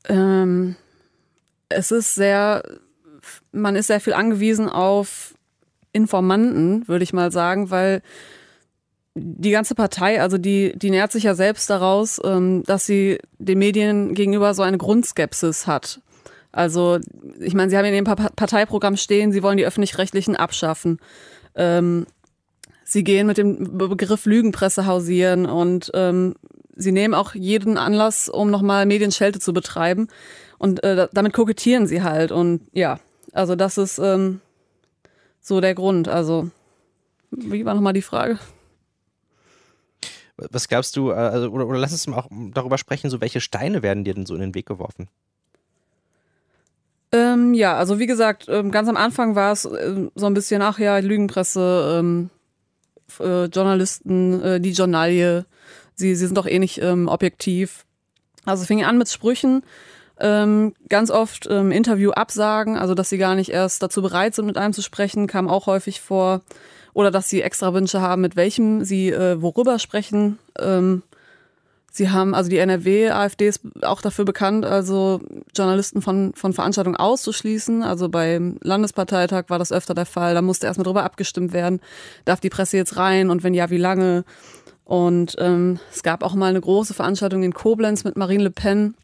Ähm, 0.08 0.76
es 1.68 1.90
ist 1.90 2.14
sehr 2.14 2.62
man 3.53 3.76
ist 3.76 3.88
sehr 3.88 4.01
viel 4.01 4.14
angewiesen 4.14 4.68
auf 4.68 5.34
Informanten, 5.92 6.86
würde 6.88 7.03
ich 7.03 7.12
mal 7.12 7.32
sagen, 7.32 7.70
weil 7.70 8.03
die 9.14 9.51
ganze 9.51 9.74
Partei, 9.74 10.22
also 10.22 10.38
die, 10.38 10.72
die 10.76 10.90
nährt 10.90 11.12
sich 11.12 11.24
ja 11.24 11.34
selbst 11.34 11.68
daraus, 11.68 12.20
ähm, 12.24 12.62
dass 12.64 12.86
sie 12.86 13.18
den 13.38 13.59
Medien 13.59 14.14
gegenüber 14.14 14.55
so 14.55 14.62
eine 14.62 14.78
Grundskepsis 14.78 15.66
hat. 15.66 16.01
Also, 16.53 16.98
ich 17.38 17.55
meine, 17.55 17.70
sie 17.70 17.76
haben 17.76 17.84
in 17.84 17.94
ihrem 17.94 18.05
Parteiprogramm 18.05 18.96
stehen, 18.96 19.32
sie 19.32 19.42
wollen 19.42 19.57
die 19.57 19.66
öffentlich-rechtlichen 19.66 20.36
abschaffen. 20.36 20.98
Ähm, 21.55 22.07
sie 22.84 23.05
gehen 23.05 23.26
mit 23.26 23.38
dem 23.38 23.78
Begriff 23.78 24.26
Lügenpresse 24.26 24.86
hausieren 24.86 25.46
und 25.46 25.90
ähm, 25.94 26.34
sie 26.74 26.92
nehmen 26.92 27.14
auch 27.14 27.34
jeden 27.34 27.78
Anlass, 27.78 28.28
um 28.28 28.51
nochmal 28.51 28.86
Medienschelte 28.86 29.38
zu 29.38 29.53
betreiben. 29.53 30.09
Und 30.59 30.82
äh, 30.82 31.09
damit 31.12 31.32
kokettieren 31.32 31.86
sie 31.86 32.03
halt. 32.03 32.32
Und 32.32 32.62
ja, 32.72 32.98
also 33.32 33.55
das 33.55 33.78
ist 33.78 33.98
ähm, 33.98 34.40
so 35.40 35.61
der 35.61 35.74
Grund. 35.74 36.09
Also, 36.09 36.51
wie 37.30 37.64
war 37.64 37.74
nochmal 37.74 37.92
die 37.92 38.03
Frage? 38.03 38.38
Was 40.36 40.68
glaubst 40.68 40.96
du, 40.96 41.11
äh, 41.11 41.14
also, 41.14 41.51
oder, 41.51 41.66
oder 41.66 41.78
lass 41.78 41.92
uns 41.92 42.07
mal 42.07 42.18
auch 42.18 42.28
darüber 42.53 42.78
sprechen, 42.78 43.09
so 43.09 43.20
welche 43.20 43.40
Steine 43.40 43.82
werden 43.82 44.05
dir 44.05 44.14
denn 44.14 44.26
so 44.26 44.34
in 44.34 44.40
den 44.40 44.55
Weg 44.55 44.66
geworfen? 44.66 45.09
Ähm, 47.12 47.54
ja, 47.54 47.76
also 47.76 47.98
wie 47.98 48.06
gesagt, 48.06 48.46
ähm, 48.48 48.70
ganz 48.70 48.88
am 48.88 48.96
Anfang 48.96 49.34
war 49.34 49.52
es 49.52 49.64
äh, 49.64 50.08
so 50.14 50.26
ein 50.26 50.34
bisschen, 50.34 50.62
ach 50.62 50.78
ja, 50.78 50.98
Lügenpresse, 50.98 51.98
ähm, 51.98 52.30
äh, 53.18 53.46
Journalisten, 53.46 54.42
äh, 54.42 54.61
die 54.61 54.70
Journalie, 54.70 55.44
sie, 55.94 56.14
sie 56.14 56.26
sind 56.26 56.36
doch 56.36 56.46
eh 56.46 56.61
nicht 56.61 56.80
ähm, 56.80 57.08
objektiv. 57.08 57.84
Also 58.44 58.64
fing 58.64 58.84
an 58.84 58.96
mit 58.96 59.08
Sprüchen, 59.08 59.62
ähm, 60.20 60.74
ganz 60.88 61.11
oft 61.11 61.48
ähm, 61.50 61.72
Interview 61.72 62.12
absagen, 62.12 62.76
also 62.76 62.94
dass 62.94 63.08
sie 63.08 63.18
gar 63.18 63.34
nicht 63.34 63.50
erst 63.50 63.82
dazu 63.82 64.02
bereit 64.02 64.34
sind, 64.34 64.46
mit 64.46 64.56
einem 64.56 64.72
zu 64.72 64.82
sprechen, 64.82 65.26
kam 65.26 65.48
auch 65.48 65.66
häufig 65.66 66.00
vor. 66.00 66.42
Oder 66.92 67.11
dass 67.11 67.28
sie 67.28 67.42
extra 67.42 67.72
Wünsche 67.72 68.00
haben, 68.00 68.20
mit 68.20 68.34
welchem 68.36 68.84
sie 68.84 69.11
äh, 69.11 69.40
worüber 69.40 69.78
sprechen. 69.78 70.38
Ähm, 70.58 71.02
Sie 71.93 72.09
haben, 72.09 72.36
also 72.36 72.49
die 72.49 72.59
NRW, 72.59 73.11
AfD 73.11 73.49
ist 73.49 73.62
auch 73.82 74.01
dafür 74.01 74.24
bekannt, 74.24 74.64
also 74.64 75.20
Journalisten 75.57 76.03
von, 76.03 76.32
von 76.34 76.53
Veranstaltungen 76.53 76.97
auszuschließen. 76.97 77.82
Also 77.82 78.09
beim 78.09 78.59
Landesparteitag 78.62 79.47
war 79.49 79.59
das 79.59 79.72
öfter 79.72 79.93
der 79.93 80.07
Fall. 80.07 80.34
Da 80.34 80.43
musste 80.43 80.66
erstmal 80.66 80.84
drüber 80.84 81.03
abgestimmt 81.03 81.53
werden, 81.53 81.80
darf 82.24 82.38
die 82.38 82.49
Presse 82.49 82.76
jetzt 82.76 82.97
rein 82.97 83.28
und 83.28 83.43
wenn 83.43 83.55
ja, 83.55 83.70
wie 83.70 83.76
lange? 83.76 84.24
Und 84.84 85.34
ähm, 85.38 85.80
es 85.93 86.05
gab 86.05 86.22
auch 86.22 86.34
mal 86.34 86.51
eine 86.51 86.61
große 86.61 86.95
Veranstaltung 86.95 87.43
in 87.43 87.55
Koblenz 87.55 88.05
mit 88.05 88.16
Marine 88.16 88.45
Le 88.45 88.51
Pen. 88.53 88.95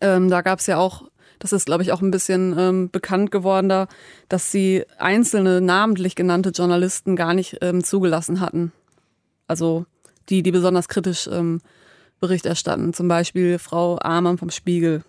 Ähm, 0.00 0.30
da 0.30 0.40
gab 0.40 0.60
es 0.60 0.66
ja 0.66 0.78
auch, 0.78 1.04
das 1.38 1.52
ist, 1.52 1.66
glaube 1.66 1.82
ich, 1.82 1.92
auch 1.92 2.00
ein 2.00 2.10
bisschen 2.10 2.54
ähm, 2.58 2.90
bekannt 2.90 3.32
geworden 3.32 3.68
da, 3.68 3.86
dass 4.30 4.50
sie 4.50 4.84
einzelne 4.98 5.60
namentlich 5.60 6.14
genannte 6.14 6.50
Journalisten 6.50 7.16
gar 7.16 7.34
nicht 7.34 7.58
ähm, 7.60 7.84
zugelassen 7.84 8.40
hatten. 8.40 8.72
Also 9.46 9.84
die, 10.30 10.42
die 10.42 10.52
besonders 10.52 10.88
kritisch 10.88 11.28
ähm, 11.30 11.60
Bericht 12.24 12.46
erstatten. 12.46 12.94
Zum 12.94 13.06
Beispiel 13.06 13.58
Frau 13.58 13.98
Amann 14.00 14.38
vom 14.38 14.48
Spiegel 14.48 15.04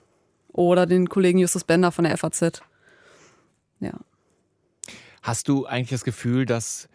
oder 0.52 0.86
den 0.86 1.08
Kollegen 1.08 1.40
Justus 1.40 1.64
Bender 1.64 1.94
von 1.94 2.04
der 2.04 2.18
FAZ. 2.18 2.62
Ja. 3.80 3.94
Hast 5.22 5.48
du 5.48 5.66
eigentlich 5.66 5.92
das 5.92 6.04
Gefühl, 6.04 6.46
dass 6.46 6.90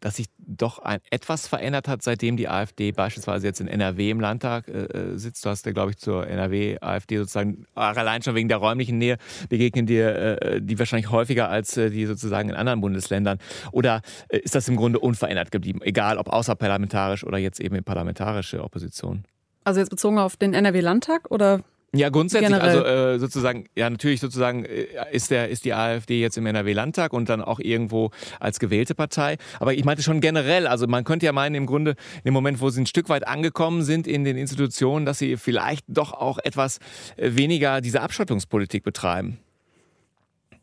dass 0.00 0.16
sich 0.16 0.26
doch 0.38 0.78
ein, 0.80 1.00
etwas 1.10 1.48
verändert 1.48 1.88
hat, 1.88 2.02
seitdem 2.02 2.36
die 2.36 2.48
AfD 2.48 2.92
beispielsweise 2.92 3.46
jetzt 3.46 3.60
in 3.60 3.68
NRW 3.68 4.10
im 4.10 4.20
Landtag 4.20 4.68
äh, 4.68 4.84
äh, 4.84 5.18
sitzt. 5.18 5.44
Du 5.44 5.50
hast 5.50 5.64
ja, 5.64 5.72
glaube 5.72 5.92
ich, 5.92 5.98
zur 5.98 6.26
NRW-AfD 6.26 7.16
sozusagen 7.18 7.66
allein 7.74 8.22
schon 8.22 8.34
wegen 8.34 8.48
der 8.48 8.58
räumlichen 8.58 8.98
Nähe 8.98 9.16
begegnen 9.48 9.86
dir 9.86 10.42
äh, 10.42 10.60
die 10.60 10.78
wahrscheinlich 10.78 11.10
häufiger 11.10 11.48
als 11.48 11.76
äh, 11.76 11.90
die 11.90 12.06
sozusagen 12.06 12.50
in 12.50 12.54
anderen 12.54 12.80
Bundesländern. 12.80 13.38
Oder 13.72 14.02
äh, 14.28 14.38
ist 14.38 14.54
das 14.54 14.68
im 14.68 14.76
Grunde 14.76 14.98
unverändert 14.98 15.50
geblieben, 15.50 15.80
egal 15.82 16.18
ob 16.18 16.28
außerparlamentarisch 16.28 17.24
oder 17.24 17.38
jetzt 17.38 17.60
eben 17.60 17.76
in 17.76 17.84
parlamentarische 17.84 18.62
Opposition? 18.62 19.24
Also 19.64 19.80
jetzt 19.80 19.90
bezogen 19.90 20.18
auf 20.18 20.36
den 20.36 20.54
NRW-Landtag 20.54 21.30
oder 21.30 21.60
ja, 21.98 22.08
grundsätzlich, 22.10 22.48
Generell. 22.48 22.82
also 22.82 23.14
äh, 23.14 23.18
sozusagen, 23.18 23.66
ja, 23.74 23.88
natürlich 23.90 24.20
sozusagen 24.20 24.64
äh, 24.64 24.86
ist, 25.12 25.30
der, 25.30 25.48
ist 25.48 25.64
die 25.64 25.74
AfD 25.74 26.20
jetzt 26.20 26.36
im 26.36 26.46
NRW-Landtag 26.46 27.12
und 27.12 27.28
dann 27.28 27.42
auch 27.42 27.60
irgendwo 27.60 28.10
als 28.40 28.58
gewählte 28.58 28.94
Partei. 28.94 29.36
Aber 29.60 29.74
ich 29.74 29.84
meinte 29.84 30.02
schon 30.02 30.20
generell, 30.20 30.66
also 30.66 30.86
man 30.86 31.04
könnte 31.04 31.26
ja 31.26 31.32
meinen, 31.32 31.54
im 31.54 31.66
Grunde, 31.66 31.96
im 32.24 32.32
Moment, 32.32 32.60
wo 32.60 32.70
sie 32.70 32.82
ein 32.82 32.86
Stück 32.86 33.08
weit 33.08 33.26
angekommen 33.26 33.82
sind 33.82 34.06
in 34.06 34.24
den 34.24 34.36
Institutionen, 34.36 35.06
dass 35.06 35.18
sie 35.18 35.36
vielleicht 35.36 35.84
doch 35.88 36.12
auch 36.12 36.38
etwas 36.38 36.78
äh, 37.16 37.32
weniger 37.34 37.80
diese 37.80 38.00
Abschottungspolitik 38.00 38.84
betreiben, 38.84 39.38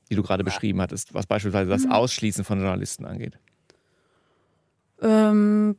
die 0.09 0.15
du 0.15 0.23
gerade 0.23 0.43
beschrieben 0.43 0.81
hattest, 0.81 1.13
was 1.13 1.25
beispielsweise 1.25 1.69
das 1.69 1.86
mhm. 1.86 1.91
Ausschließen 1.91 2.43
von 2.43 2.59
Journalisten 2.59 3.05
angeht. 3.05 3.38
Ähm, 5.01 5.75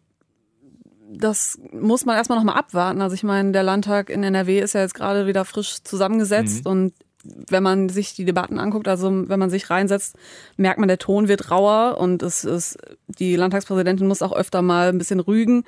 das 1.19 1.59
muss 1.73 2.05
man 2.05 2.17
erstmal 2.17 2.39
nochmal 2.39 2.57
abwarten. 2.57 3.01
Also 3.01 3.15
ich 3.15 3.23
meine, 3.23 3.53
der 3.53 3.63
Landtag 3.63 4.11
in 4.11 4.23
NRW 4.23 4.61
ist 4.61 4.75
ja 4.75 4.81
jetzt 4.81 4.95
gerade 4.95 5.27
wieder 5.27 5.45
frisch 5.45 5.83
zusammengesetzt 5.83 6.65
mhm. 6.65 6.71
und 6.71 6.95
wenn 7.25 7.63
man 7.63 7.89
sich 7.89 8.15
die 8.15 8.25
Debatten 8.25 8.59
anguckt, 8.59 8.87
also 8.87 9.11
wenn 9.29 9.39
man 9.39 9.49
sich 9.49 9.71
reinsetzt, 9.71 10.17
merkt 10.57 10.79
man, 10.79 10.89
der 10.89 10.99
Ton 10.99 11.27
wird 11.27 11.51
rauer 11.51 11.97
und 11.99 12.23
es 12.23 12.45
ist, 12.45 12.77
die 13.07 13.37
Landtagspräsidentin 13.37 14.07
muss 14.07 14.21
auch 14.21 14.35
öfter 14.35 14.61
mal 14.61 14.91
ein 14.91 14.99
bisschen 14.99 15.21
rügen, 15.21 15.65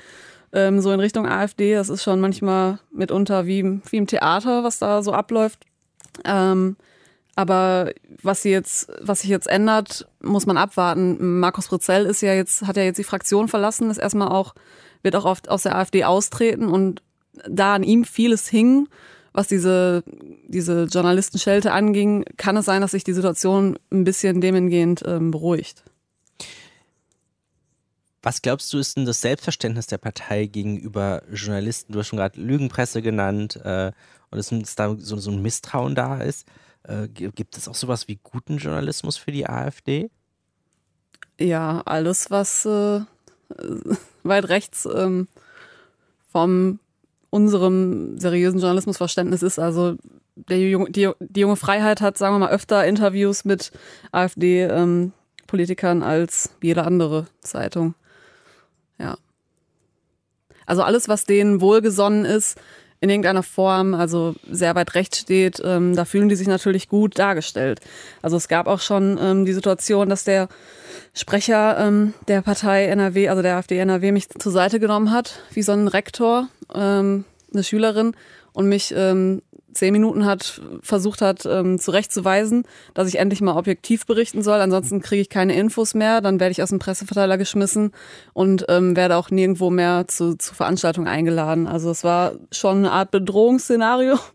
ähm, 0.52 0.80
so 0.80 0.92
in 0.92 1.00
Richtung 1.00 1.26
AfD. 1.26 1.74
Das 1.74 1.88
ist 1.88 2.02
schon 2.02 2.20
manchmal 2.20 2.78
mitunter 2.92 3.46
wie, 3.46 3.80
wie 3.90 3.96
im 3.96 4.06
Theater, 4.06 4.64
was 4.64 4.78
da 4.78 5.02
so 5.02 5.12
abläuft. 5.12 5.64
Ähm, 6.24 6.76
aber 7.36 7.92
was 8.22 8.42
sie 8.42 8.50
jetzt, 8.50 8.90
was 9.00 9.20
sich 9.20 9.30
jetzt 9.30 9.46
ändert, 9.46 10.08
muss 10.20 10.46
man 10.46 10.56
abwarten. 10.56 11.38
Markus 11.40 11.66
Fritzell 11.66 12.06
ist 12.06 12.22
ja 12.22 12.34
jetzt, 12.34 12.66
hat 12.66 12.76
ja 12.76 12.82
jetzt 12.82 12.98
die 12.98 13.04
Fraktion 13.04 13.48
verlassen, 13.48 13.90
ist 13.90 13.98
erstmal 13.98 14.28
auch 14.28 14.54
wird 15.06 15.16
auch 15.16 15.24
oft 15.24 15.48
aus 15.48 15.62
der 15.62 15.76
AfD 15.76 16.04
austreten 16.04 16.66
und 16.66 17.00
da 17.48 17.76
an 17.76 17.84
ihm 17.84 18.04
vieles 18.04 18.48
hing, 18.48 18.88
was 19.32 19.46
diese, 19.46 20.02
diese 20.48 20.84
Journalistenschelte 20.84 21.70
anging, 21.70 22.24
kann 22.36 22.56
es 22.56 22.64
sein, 22.64 22.80
dass 22.80 22.90
sich 22.90 23.04
die 23.04 23.12
Situation 23.12 23.78
ein 23.92 24.02
bisschen 24.04 24.40
demengehend 24.40 25.04
ähm, 25.06 25.30
beruhigt. 25.30 25.84
Was 28.22 28.42
glaubst 28.42 28.72
du, 28.72 28.78
ist 28.78 28.96
denn 28.96 29.04
das 29.06 29.20
Selbstverständnis 29.20 29.86
der 29.86 29.98
Partei 29.98 30.46
gegenüber 30.46 31.22
Journalisten? 31.30 31.92
Du 31.92 32.00
hast 32.00 32.08
schon 32.08 32.18
gerade 32.18 32.40
Lügenpresse 32.40 33.00
genannt 33.00 33.60
äh, 33.62 33.92
und 34.30 34.38
dass 34.38 34.74
da 34.74 34.96
so, 34.98 35.18
so, 35.18 35.30
ein 35.30 35.40
Misstrauen 35.40 35.94
da 35.94 36.18
ist. 36.18 36.48
Äh, 36.82 37.06
gibt 37.08 37.56
es 37.56 37.68
auch 37.68 37.76
sowas 37.76 38.08
wie 38.08 38.18
guten 38.20 38.56
Journalismus 38.56 39.16
für 39.16 39.30
die 39.30 39.48
AfD? 39.48 40.10
Ja, 41.38 41.82
alles, 41.84 42.30
was 42.32 42.64
äh, 42.64 43.02
weit 44.28 44.48
rechts 44.48 44.86
ähm, 44.92 45.28
vom 46.32 46.78
unserem 47.30 48.18
seriösen 48.18 48.60
Journalismusverständnis 48.60 49.42
ist. 49.42 49.58
Also 49.58 49.96
der, 50.36 50.58
die, 50.88 51.10
die 51.18 51.40
junge 51.40 51.56
Freiheit 51.56 52.00
hat, 52.00 52.18
sagen 52.18 52.34
wir 52.34 52.40
mal, 52.40 52.50
öfter 52.50 52.84
Interviews 52.84 53.44
mit 53.44 53.72
AfD-Politikern 54.12 55.98
ähm, 55.98 56.02
als 56.02 56.50
jede 56.62 56.84
andere 56.84 57.26
Zeitung. 57.40 57.94
Ja. 58.98 59.16
Also 60.66 60.82
alles, 60.82 61.08
was 61.08 61.24
denen 61.24 61.60
wohlgesonnen 61.60 62.24
ist, 62.24 62.58
in 63.00 63.10
irgendeiner 63.10 63.42
Form, 63.42 63.94
also 63.94 64.34
sehr 64.50 64.74
weit 64.74 64.94
rechts 64.94 65.18
steht, 65.18 65.60
ähm, 65.64 65.94
da 65.94 66.04
fühlen 66.04 66.28
die 66.28 66.36
sich 66.36 66.48
natürlich 66.48 66.88
gut 66.88 67.18
dargestellt. 67.18 67.80
Also 68.22 68.36
es 68.36 68.48
gab 68.48 68.66
auch 68.66 68.80
schon 68.80 69.18
ähm, 69.20 69.44
die 69.44 69.52
Situation, 69.52 70.08
dass 70.08 70.24
der 70.24 70.48
Sprecher 71.14 71.78
ähm, 71.78 72.14
der 72.28 72.42
Partei 72.42 72.86
NRW, 72.86 73.28
also 73.28 73.42
der 73.42 73.56
AfD 73.56 73.78
NRW, 73.78 74.12
mich 74.12 74.28
zur 74.28 74.52
Seite 74.52 74.80
genommen 74.80 75.10
hat, 75.10 75.40
wie 75.52 75.62
so 75.62 75.72
ein 75.72 75.88
Rektor, 75.88 76.48
ähm, 76.74 77.24
eine 77.52 77.64
Schülerin, 77.64 78.14
und 78.52 78.68
mich 78.68 78.94
ähm, 78.96 79.42
zehn 79.76 79.92
Minuten 79.92 80.24
hat 80.24 80.60
versucht 80.80 81.20
hat 81.20 81.46
ähm, 81.46 81.78
zurechtzuweisen, 81.78 82.64
dass 82.94 83.08
ich 83.08 83.18
endlich 83.18 83.40
mal 83.40 83.56
objektiv 83.56 84.06
berichten 84.06 84.42
soll. 84.42 84.60
Ansonsten 84.60 85.02
kriege 85.02 85.20
ich 85.20 85.28
keine 85.28 85.54
Infos 85.54 85.94
mehr, 85.94 86.20
dann 86.20 86.40
werde 86.40 86.52
ich 86.52 86.62
aus 86.62 86.70
dem 86.70 86.78
Presseverteiler 86.78 87.38
geschmissen 87.38 87.92
und 88.32 88.64
ähm, 88.68 88.96
werde 88.96 89.16
auch 89.16 89.30
nirgendwo 89.30 89.70
mehr 89.70 90.08
zu, 90.08 90.36
zu 90.36 90.54
Veranstaltungen 90.54 91.06
eingeladen. 91.06 91.66
Also 91.66 91.90
es 91.90 92.02
war 92.02 92.32
schon 92.50 92.78
eine 92.78 92.92
Art 92.92 93.10
Bedrohungsszenario. 93.12 94.18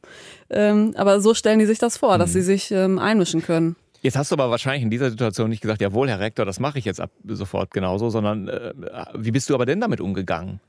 Ähm, 0.54 0.96
aber 0.98 1.22
so 1.22 1.34
stellen 1.34 1.60
die 1.60 1.66
sich 1.66 1.80
das 1.80 1.96
vor, 1.96 2.18
dass 2.18 2.32
mhm. 2.32 2.34
sie 2.34 2.42
sich 2.42 2.72
ähm, 2.72 3.00
einmischen 3.00 3.42
können. 3.42 3.78
Jetzt 4.02 4.18
hast 4.18 4.32
du 4.32 4.36
aber 4.36 4.50
wahrscheinlich 4.50 4.82
in 4.82 4.90
dieser 4.90 5.12
Situation 5.12 5.50
nicht 5.50 5.62
gesagt, 5.62 5.82
jawohl, 5.82 6.10
Herr 6.10 6.20
Rektor, 6.20 6.44
das 6.44 6.60
mache 6.60 6.80
ich 6.80 6.86
jetzt 6.86 7.00
ab 7.00 7.12
sofort 7.26 7.72
genauso, 7.72 8.10
sondern 8.10 8.48
äh, 8.48 8.74
wie 9.16 9.32
bist 9.32 9.50
du 9.50 9.54
aber 9.54 9.68
denn 9.68 9.80
damit 9.80 10.02
umgegangen? 10.02 10.60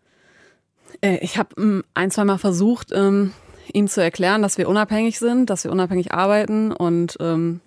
Äh, 1.01 1.17
ich 1.23 1.39
habe 1.39 1.49
ähm, 1.57 1.83
ein, 1.95 2.11
zwei 2.11 2.25
Mal 2.25 2.37
versucht, 2.37 2.93
ähm, 2.93 3.33
ihm 3.73 3.89
zu 3.89 4.03
erklären, 4.03 4.43
dass 4.43 4.59
wir 4.59 4.69
unabhängig 4.69 5.19
sind, 5.19 5.49
dass 5.49 5.65
wir 5.65 5.73
unabhängig 5.73 6.13
arbeiten 6.13 6.73
und 6.73 7.17
ähm, 7.21 7.61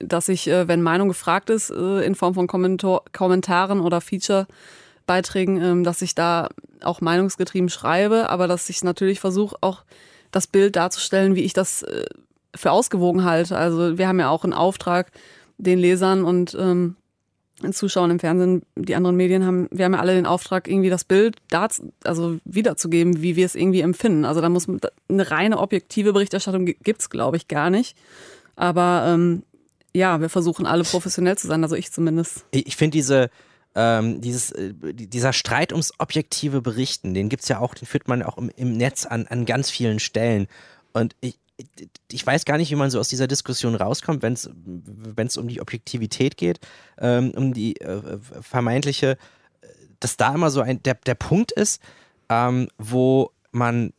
dass 0.00 0.28
ich, 0.28 0.48
äh, 0.48 0.66
wenn 0.66 0.82
Meinung 0.82 1.06
gefragt 1.06 1.50
ist, 1.50 1.70
äh, 1.70 2.04
in 2.04 2.16
Form 2.16 2.34
von 2.34 2.48
Kommentar 2.48 3.02
Kommentaren 3.12 3.80
oder 3.80 4.00
Feature-Beiträgen, 4.00 5.62
ähm, 5.62 5.84
dass 5.84 6.02
ich 6.02 6.16
da 6.16 6.48
auch 6.82 7.00
meinungsgetrieben 7.00 7.68
schreibe, 7.68 8.28
aber 8.28 8.48
dass 8.48 8.68
ich 8.68 8.82
natürlich 8.82 9.20
versuche, 9.20 9.56
auch 9.60 9.84
das 10.32 10.48
Bild 10.48 10.74
darzustellen, 10.74 11.36
wie 11.36 11.42
ich 11.42 11.52
das 11.52 11.82
äh, 11.84 12.06
für 12.54 12.70
ausgewogen 12.70 13.24
halte. 13.24 13.56
Also 13.56 13.98
wir 13.98 14.08
haben 14.08 14.20
ja 14.20 14.28
auch 14.28 14.44
einen 14.44 14.52
Auftrag, 14.52 15.10
den 15.58 15.78
Lesern 15.78 16.24
und 16.24 16.56
ähm, 16.58 16.96
Zuschauern 17.70 18.10
im 18.10 18.18
Fernsehen, 18.18 18.62
die 18.74 18.96
anderen 18.96 19.16
Medien 19.16 19.46
haben, 19.46 19.68
wir 19.70 19.84
haben 19.84 19.92
ja 19.92 20.00
alle 20.00 20.14
den 20.14 20.26
Auftrag, 20.26 20.66
irgendwie 20.66 20.90
das 20.90 21.04
Bild 21.04 21.36
da, 21.48 21.68
also 22.02 22.38
wiederzugeben, 22.44 23.22
wie 23.22 23.36
wir 23.36 23.46
es 23.46 23.54
irgendwie 23.54 23.82
empfinden. 23.82 24.24
Also 24.24 24.40
da 24.40 24.48
muss 24.48 24.66
eine 24.68 25.30
reine 25.30 25.58
objektive 25.58 26.12
Berichterstattung 26.12 26.66
gibt's, 26.66 27.08
glaube 27.08 27.36
ich, 27.36 27.46
gar 27.46 27.70
nicht. 27.70 27.96
Aber 28.56 29.04
ähm, 29.06 29.44
ja, 29.94 30.20
wir 30.20 30.28
versuchen 30.28 30.66
alle 30.66 30.82
professionell 30.82 31.38
zu 31.38 31.46
sein, 31.46 31.62
also 31.62 31.76
ich 31.76 31.92
zumindest. 31.92 32.44
Ich 32.50 32.76
finde 32.76 32.96
diese 32.96 33.30
ähm, 33.74 34.20
dieses, 34.20 34.52
äh, 34.52 34.74
dieser 34.74 35.32
Streit 35.32 35.72
ums 35.72 35.92
objektive 35.98 36.60
Berichten, 36.60 37.14
den 37.14 37.28
gibt 37.28 37.42
es 37.42 37.48
ja 37.48 37.58
auch, 37.58 37.74
den 37.74 37.86
führt 37.86 38.08
man 38.08 38.22
auch 38.22 38.36
im, 38.36 38.50
im 38.56 38.76
Netz 38.76 39.06
an, 39.06 39.26
an 39.28 39.46
ganz 39.46 39.70
vielen 39.70 39.98
Stellen. 39.98 40.46
Und 40.92 41.16
ich, 41.20 41.38
ich 42.10 42.26
weiß 42.26 42.44
gar 42.44 42.56
nicht, 42.56 42.70
wie 42.70 42.76
man 42.76 42.90
so 42.90 42.98
aus 42.98 43.08
dieser 43.08 43.26
Diskussion 43.26 43.74
rauskommt, 43.74 44.22
wenn 44.22 44.34
es 44.34 45.36
um 45.36 45.48
die 45.48 45.60
Objektivität 45.60 46.36
geht, 46.36 46.60
ähm, 46.98 47.32
um 47.36 47.52
die 47.52 47.80
äh, 47.80 48.18
vermeintliche, 48.40 49.16
dass 50.00 50.16
da 50.16 50.34
immer 50.34 50.50
so 50.50 50.60
ein, 50.60 50.82
der, 50.82 50.94
der 50.94 51.14
Punkt 51.14 51.52
ist, 51.52 51.80
ähm, 52.28 52.68
wo 52.78 53.30
man 53.52 53.92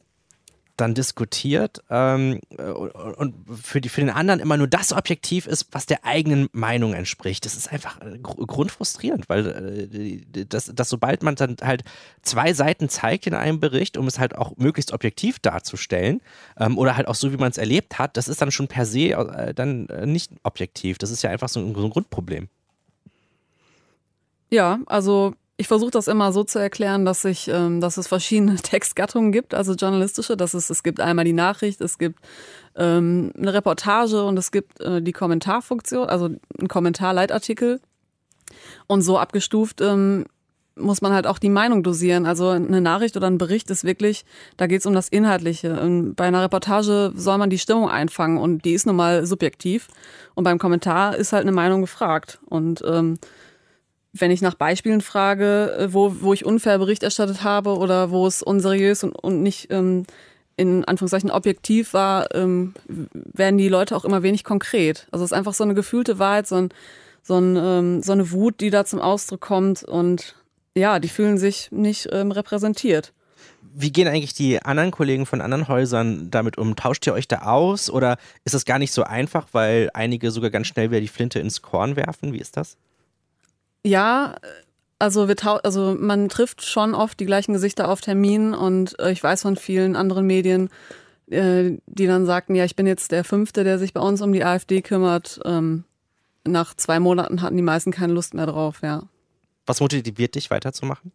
dann 0.77 0.95
diskutiert 0.95 1.83
ähm, 1.89 2.39
und 2.57 3.35
für, 3.61 3.79
die, 3.79 3.89
für 3.89 4.01
den 4.01 4.09
anderen 4.09 4.39
immer 4.39 4.57
nur 4.57 4.67
das 4.67 4.91
Objektiv 4.91 5.45
ist, 5.45 5.67
was 5.71 5.85
der 5.85 6.03
eigenen 6.03 6.49
Meinung 6.51 6.93
entspricht. 6.93 7.45
Das 7.45 7.55
ist 7.55 7.71
einfach 7.71 8.01
äh, 8.01 8.17
gr 8.17 8.45
grundfrustrierend, 8.47 9.29
weil 9.29 10.21
äh, 10.33 10.45
das, 10.45 10.71
das, 10.73 10.89
sobald 10.89 11.21
man 11.21 11.35
dann 11.35 11.57
halt 11.61 11.83
zwei 12.23 12.53
Seiten 12.53 12.89
zeigt 12.89 13.27
in 13.27 13.35
einem 13.35 13.59
Bericht, 13.59 13.97
um 13.97 14.07
es 14.07 14.17
halt 14.17 14.35
auch 14.35 14.57
möglichst 14.57 14.93
objektiv 14.93 15.37
darzustellen 15.39 16.21
ähm, 16.57 16.77
oder 16.77 16.97
halt 16.97 17.07
auch 17.07 17.15
so, 17.15 17.31
wie 17.31 17.37
man 17.37 17.51
es 17.51 17.57
erlebt 17.57 17.99
hat, 17.99 18.17
das 18.17 18.27
ist 18.27 18.41
dann 18.41 18.51
schon 18.51 18.67
per 18.67 18.85
se 18.85 19.11
äh, 19.11 19.53
dann 19.53 19.87
äh, 19.89 20.07
nicht 20.07 20.31
objektiv. 20.41 20.97
Das 20.97 21.11
ist 21.11 21.21
ja 21.21 21.29
einfach 21.29 21.49
so 21.49 21.59
ein, 21.59 21.75
so 21.75 21.83
ein 21.83 21.91
Grundproblem. 21.91 22.49
Ja, 24.49 24.79
also 24.87 25.35
ich 25.63 25.69
versuche 25.69 25.91
das 25.91 26.09
immer 26.09 26.33
so 26.33 26.43
zu 26.43 26.59
erklären, 26.59 27.05
dass 27.05 27.23
ich, 27.23 27.47
ähm, 27.47 27.79
dass 27.79 27.95
es 27.95 28.09
verschiedene 28.09 28.55
Textgattungen 28.61 29.31
gibt, 29.31 29.53
also 29.53 29.75
journalistische. 29.75 30.35
Dass 30.35 30.53
es, 30.53 30.69
es 30.69 30.83
gibt 30.83 30.99
einmal 30.99 31.23
die 31.23 31.31
Nachricht, 31.31 31.79
es 31.79 31.97
gibt 31.97 32.19
ähm, 32.75 33.31
eine 33.37 33.53
Reportage 33.53 34.25
und 34.25 34.37
es 34.37 34.51
gibt 34.51 34.81
äh, 34.81 35.01
die 35.01 35.13
Kommentarfunktion, 35.13 36.09
also 36.09 36.31
ein 36.59 36.67
Kommentarleitartikel. 36.67 37.79
Und 38.87 39.03
so 39.03 39.17
abgestuft 39.17 39.79
ähm, 39.79 40.25
muss 40.75 41.01
man 41.01 41.13
halt 41.13 41.27
auch 41.27 41.39
die 41.39 41.49
Meinung 41.49 41.81
dosieren. 41.81 42.25
Also 42.25 42.49
eine 42.49 42.81
Nachricht 42.81 43.15
oder 43.15 43.27
ein 43.27 43.37
Bericht 43.37 43.69
ist 43.69 43.85
wirklich, 43.85 44.25
da 44.57 44.67
geht 44.67 44.81
es 44.81 44.85
um 44.85 44.93
das 44.93 45.07
Inhaltliche. 45.07 45.79
Und 45.79 46.15
bei 46.15 46.25
einer 46.25 46.43
Reportage 46.43 47.13
soll 47.15 47.37
man 47.37 47.49
die 47.49 47.57
Stimmung 47.59 47.89
einfangen 47.89 48.37
und 48.37 48.65
die 48.65 48.73
ist 48.73 48.85
nun 48.85 48.97
mal 48.97 49.25
subjektiv. 49.25 49.87
Und 50.35 50.43
beim 50.43 50.59
Kommentar 50.59 51.15
ist 51.15 51.31
halt 51.31 51.43
eine 51.43 51.53
Meinung 51.53 51.79
gefragt. 51.79 52.39
Und 52.49 52.83
ähm, 52.85 53.17
wenn 54.13 54.31
ich 54.31 54.41
nach 54.41 54.53
Beispielen 54.53 55.01
frage, 55.01 55.75
äh, 55.77 55.93
wo, 55.93 56.15
wo 56.21 56.33
ich 56.33 56.45
unfair 56.45 56.77
Bericht 56.77 57.03
erstattet 57.03 57.43
habe 57.43 57.77
oder 57.77 58.11
wo 58.11 58.25
es 58.27 58.43
unseriös 58.43 59.03
und, 59.03 59.11
und 59.11 59.41
nicht 59.41 59.71
ähm, 59.71 60.05
in 60.55 60.85
Anführungszeichen 60.85 61.31
objektiv 61.31 61.93
war, 61.93 62.33
ähm, 62.35 62.73
werden 62.87 63.57
die 63.57 63.69
Leute 63.69 63.95
auch 63.95 64.05
immer 64.05 64.21
wenig 64.21 64.43
konkret. 64.43 65.07
Also 65.11 65.25
es 65.25 65.31
ist 65.31 65.37
einfach 65.37 65.55
so 65.55 65.63
eine 65.63 65.73
gefühlte 65.73 66.19
Wahrheit, 66.19 66.47
so, 66.47 66.55
ein, 66.55 66.69
so, 67.23 67.37
ein, 67.37 67.55
ähm, 67.55 68.03
so 68.03 68.11
eine 68.11 68.31
Wut, 68.31 68.61
die 68.61 68.69
da 68.69 68.85
zum 68.85 69.01
Ausdruck 69.01 69.41
kommt 69.41 69.83
und 69.83 70.35
ja, 70.75 70.99
die 70.99 71.09
fühlen 71.09 71.39
sich 71.39 71.71
nicht 71.71 72.09
ähm, 72.11 72.31
repräsentiert. 72.31 73.13
Wie 73.75 73.91
gehen 73.91 74.07
eigentlich 74.07 74.35
die 74.35 74.61
anderen 74.61 74.91
Kollegen 74.91 75.25
von 75.25 75.41
anderen 75.41 75.67
Häusern 75.67 76.29
damit 76.29 76.59
um? 76.59 76.75
Tauscht 76.75 77.07
ihr 77.07 77.13
euch 77.13 77.27
da 77.27 77.43
aus 77.43 77.89
oder 77.89 78.17
ist 78.43 78.53
es 78.53 78.65
gar 78.65 78.77
nicht 78.77 78.91
so 78.91 79.03
einfach, 79.03 79.47
weil 79.53 79.89
einige 79.95 80.29
sogar 80.29 80.51
ganz 80.51 80.67
schnell 80.67 80.91
wieder 80.91 81.01
die 81.01 81.07
Flinte 81.07 81.39
ins 81.39 81.63
Korn 81.63 81.95
werfen? 81.95 82.33
Wie 82.33 82.39
ist 82.39 82.57
das? 82.57 82.77
Ja, 83.83 84.35
also 84.99 85.27
wir 85.27 85.35
also 85.65 85.95
man 85.99 86.29
trifft 86.29 86.65
schon 86.65 86.95
oft 86.95 87.19
die 87.19 87.25
gleichen 87.25 87.53
Gesichter 87.53 87.89
auf 87.89 88.01
Terminen 88.01 88.53
und 88.53 88.97
äh, 88.99 89.11
ich 89.11 89.21
weiß 89.21 89.41
von 89.41 89.57
vielen 89.57 89.95
anderen 89.95 90.25
Medien, 90.25 90.69
äh, 91.29 91.71
die 91.85 92.07
dann 92.07 92.25
sagten, 92.25 92.55
ja, 92.55 92.63
ich 92.63 92.75
bin 92.75 92.87
jetzt 92.87 93.11
der 93.11 93.23
Fünfte, 93.23 93.63
der 93.63 93.79
sich 93.79 93.93
bei 93.93 93.99
uns 93.99 94.21
um 94.21 94.31
die 94.31 94.45
AfD 94.45 94.81
kümmert. 94.81 95.41
Ähm, 95.43 95.83
nach 96.45 96.73
zwei 96.73 96.99
Monaten 96.99 97.41
hatten 97.41 97.57
die 97.57 97.63
meisten 97.63 97.91
keine 97.91 98.13
Lust 98.13 98.33
mehr 98.33 98.45
drauf, 98.45 98.79
ja. 98.81 99.03
Was 99.65 99.79
motiviert 99.79 100.35
dich 100.35 100.49
weiterzumachen? 100.49 101.11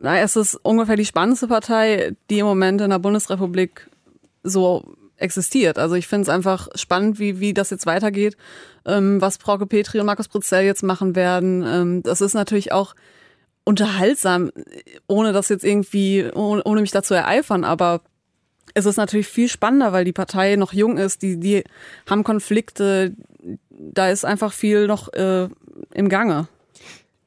Na, 0.00 0.18
es 0.18 0.36
ist 0.36 0.56
ungefähr 0.56 0.96
die 0.96 1.04
spannendste 1.04 1.46
Partei, 1.48 2.16
die 2.28 2.40
im 2.40 2.46
Moment 2.46 2.80
in 2.80 2.90
der 2.90 2.98
Bundesrepublik 2.98 3.88
so 4.42 4.96
existiert. 5.16 5.78
Also 5.78 5.94
ich 5.94 6.08
finde 6.08 6.22
es 6.22 6.28
einfach 6.28 6.68
spannend, 6.74 7.18
wie, 7.18 7.38
wie 7.38 7.54
das 7.54 7.70
jetzt 7.70 7.86
weitergeht, 7.86 8.36
ähm, 8.86 9.20
was 9.20 9.36
Frauke 9.36 9.66
Petri 9.66 10.00
und 10.00 10.06
Markus 10.06 10.28
Bruzell 10.28 10.64
jetzt 10.64 10.82
machen 10.82 11.14
werden. 11.14 11.64
Ähm, 11.66 12.02
das 12.02 12.20
ist 12.20 12.34
natürlich 12.34 12.72
auch 12.72 12.94
unterhaltsam, 13.64 14.50
ohne 15.06 15.32
das 15.32 15.48
jetzt 15.48 15.64
irgendwie, 15.64 16.28
ohne, 16.34 16.62
ohne 16.64 16.80
mich 16.80 16.90
dazu 16.90 17.14
ereifern, 17.14 17.64
aber 17.64 18.00
es 18.74 18.86
ist 18.86 18.96
natürlich 18.96 19.28
viel 19.28 19.48
spannender, 19.48 19.92
weil 19.92 20.04
die 20.04 20.12
Partei 20.12 20.56
noch 20.56 20.72
jung 20.72 20.96
ist, 20.98 21.22
die, 21.22 21.38
die 21.38 21.64
haben 22.08 22.24
Konflikte, 22.24 23.14
da 23.68 24.08
ist 24.08 24.24
einfach 24.24 24.52
viel 24.52 24.86
noch 24.86 25.12
äh, 25.12 25.48
im 25.94 26.08
Gange. 26.08 26.48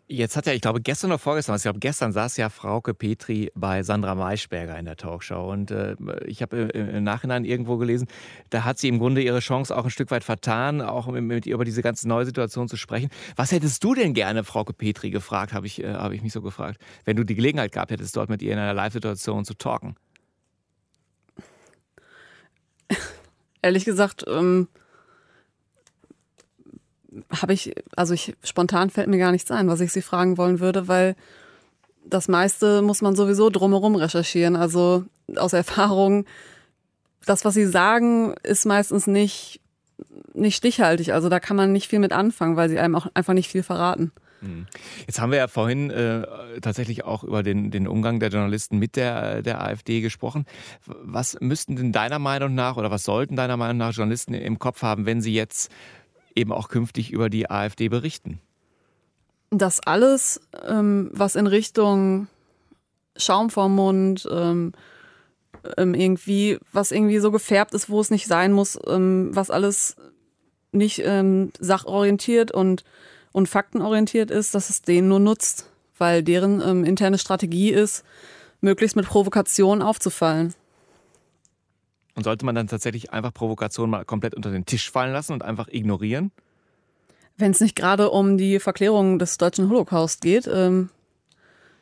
Jetzt 0.07 0.37
hat 0.37 0.45
ja, 0.45 0.53
ich 0.53 0.61
glaube, 0.61 0.81
gestern 0.81 1.09
oder 1.09 1.17
vorgestern, 1.17 1.55
ich 1.55 1.63
glaube, 1.63 1.79
gestern 1.79 2.11
saß 2.11 2.37
ja 2.37 2.49
Frauke 2.49 2.93
Petri 2.93 3.51
bei 3.55 3.81
Sandra 3.81 4.13
Maischberger 4.13 4.77
in 4.77 4.85
der 4.85 4.97
Talkshow. 4.97 5.51
Und 5.51 5.71
äh, 5.71 5.95
ich 6.27 6.43
habe 6.43 6.57
im 6.57 7.03
Nachhinein 7.03 7.43
irgendwo 7.43 7.77
gelesen, 7.77 8.07
da 8.51 8.63
hat 8.65 8.77
sie 8.77 8.87
im 8.87 8.99
Grunde 8.99 9.23
ihre 9.23 9.39
Chance 9.39 9.75
auch 9.75 9.83
ein 9.83 9.89
Stück 9.89 10.11
weit 10.11 10.23
vertan, 10.23 10.81
auch 10.81 11.07
mit, 11.07 11.23
mit 11.23 11.47
ihr 11.47 11.55
über 11.55 11.65
diese 11.65 11.81
ganze 11.81 12.07
neue 12.07 12.25
Situation 12.25 12.67
zu 12.67 12.77
sprechen. 12.77 13.09
Was 13.35 13.51
hättest 13.51 13.83
du 13.83 13.95
denn 13.95 14.13
gerne 14.13 14.43
Frauke 14.43 14.73
Petri 14.73 15.09
gefragt, 15.09 15.53
habe 15.53 15.65
ich, 15.65 15.83
äh, 15.83 15.93
hab 15.93 16.11
ich 16.11 16.21
mich 16.21 16.33
so 16.33 16.43
gefragt, 16.43 16.79
wenn 17.05 17.15
du 17.15 17.23
die 17.23 17.33
Gelegenheit 17.33 17.71
gehabt 17.71 17.89
hättest, 17.89 18.15
dort 18.15 18.29
mit 18.29 18.43
ihr 18.43 18.53
in 18.53 18.59
einer 18.59 18.75
Live-Situation 18.75 19.43
zu 19.43 19.55
talken? 19.55 19.95
Ehrlich 23.63 23.85
gesagt, 23.85 24.23
ähm 24.27 24.67
habe 27.41 27.53
ich, 27.53 27.73
also 27.95 28.13
ich 28.13 28.35
spontan 28.43 28.89
fällt 28.89 29.07
mir 29.07 29.17
gar 29.17 29.31
nichts 29.31 29.51
ein, 29.51 29.67
was 29.67 29.81
ich 29.81 29.91
sie 29.91 30.01
fragen 30.01 30.37
wollen 30.37 30.59
würde, 30.59 30.87
weil 30.87 31.15
das 32.05 32.27
meiste 32.27 32.81
muss 32.81 33.01
man 33.01 33.15
sowieso 33.15 33.49
drumherum 33.49 33.95
recherchieren. 33.95 34.55
Also 34.55 35.05
aus 35.35 35.53
Erfahrung, 35.53 36.25
das, 37.25 37.45
was 37.45 37.53
sie 37.53 37.65
sagen, 37.65 38.35
ist 38.43 38.65
meistens 38.65 39.07
nicht, 39.07 39.59
nicht 40.33 40.55
stichhaltig. 40.55 41.13
Also 41.13 41.29
da 41.29 41.39
kann 41.39 41.57
man 41.57 41.71
nicht 41.71 41.87
viel 41.87 41.99
mit 41.99 42.11
anfangen, 42.11 42.55
weil 42.55 42.69
sie 42.69 42.79
einem 42.79 42.95
auch 42.95 43.07
einfach 43.13 43.33
nicht 43.33 43.49
viel 43.49 43.63
verraten. 43.63 44.11
Mhm. 44.41 44.67
Jetzt 45.07 45.19
haben 45.19 45.31
wir 45.31 45.39
ja 45.39 45.47
vorhin 45.47 45.89
äh, 45.89 46.25
tatsächlich 46.61 47.03
auch 47.03 47.23
über 47.23 47.41
den, 47.43 47.71
den 47.71 47.87
Umgang 47.87 48.19
der 48.19 48.29
Journalisten 48.29 48.77
mit 48.77 48.95
der, 48.95 49.41
der 49.41 49.63
AfD 49.63 50.01
gesprochen. 50.01 50.45
Was 50.85 51.37
müssten 51.39 51.75
denn 51.75 51.91
deiner 51.91 52.19
Meinung 52.19 52.53
nach 52.53 52.77
oder 52.77 52.91
was 52.91 53.03
sollten 53.03 53.35
deiner 53.35 53.57
Meinung 53.57 53.77
nach 53.77 53.93
Journalisten 53.93 54.33
im 54.33 54.59
Kopf 54.59 54.81
haben, 54.81 55.05
wenn 55.05 55.21
sie 55.21 55.33
jetzt 55.33 55.71
eben 56.35 56.51
auch 56.51 56.69
künftig 56.69 57.11
über 57.11 57.29
die 57.29 57.49
AfD 57.49 57.89
berichten? 57.89 58.39
Das 59.51 59.79
alles, 59.79 60.41
ähm, 60.67 61.09
was 61.13 61.35
in 61.35 61.47
Richtung 61.47 62.27
Schaum 63.17 63.49
vorm 63.49 63.75
Mund, 63.75 64.27
ähm, 64.29 64.73
ähm, 65.77 65.93
irgendwie, 65.93 66.59
was 66.71 66.91
irgendwie 66.91 67.19
so 67.19 67.31
gefärbt 67.31 67.73
ist, 67.73 67.89
wo 67.89 67.99
es 67.99 68.11
nicht 68.11 68.27
sein 68.27 68.51
muss, 68.51 68.77
ähm, 68.87 69.29
was 69.33 69.49
alles 69.49 69.95
nicht 70.71 71.01
ähm, 71.03 71.51
sachorientiert 71.59 72.51
und, 72.51 72.83
und 73.31 73.47
faktenorientiert 73.47 74.31
ist, 74.31 74.53
dass 74.53 74.69
es 74.69 74.81
denen 74.81 75.07
nur 75.07 75.19
nutzt, 75.19 75.69
weil 75.97 76.23
deren 76.23 76.61
ähm, 76.61 76.83
interne 76.83 77.17
Strategie 77.17 77.71
ist, 77.71 78.03
möglichst 78.61 78.95
mit 78.95 79.05
Provokation 79.05 79.81
aufzufallen. 79.81 80.53
Und 82.15 82.23
sollte 82.23 82.45
man 82.45 82.55
dann 82.55 82.67
tatsächlich 82.67 83.11
einfach 83.11 83.33
Provokationen 83.33 83.91
mal 83.91 84.05
komplett 84.05 84.35
unter 84.35 84.51
den 84.51 84.65
Tisch 84.65 84.89
fallen 84.89 85.11
lassen 85.11 85.33
und 85.33 85.43
einfach 85.43 85.67
ignorieren? 85.67 86.31
Wenn 87.37 87.51
es 87.51 87.59
nicht 87.59 87.75
gerade 87.75 88.09
um 88.09 88.37
die 88.37 88.59
Verklärung 88.59 89.19
des 89.19 89.37
deutschen 89.37 89.69
Holocaust 89.69 90.21
geht, 90.21 90.47
ähm, 90.47 90.89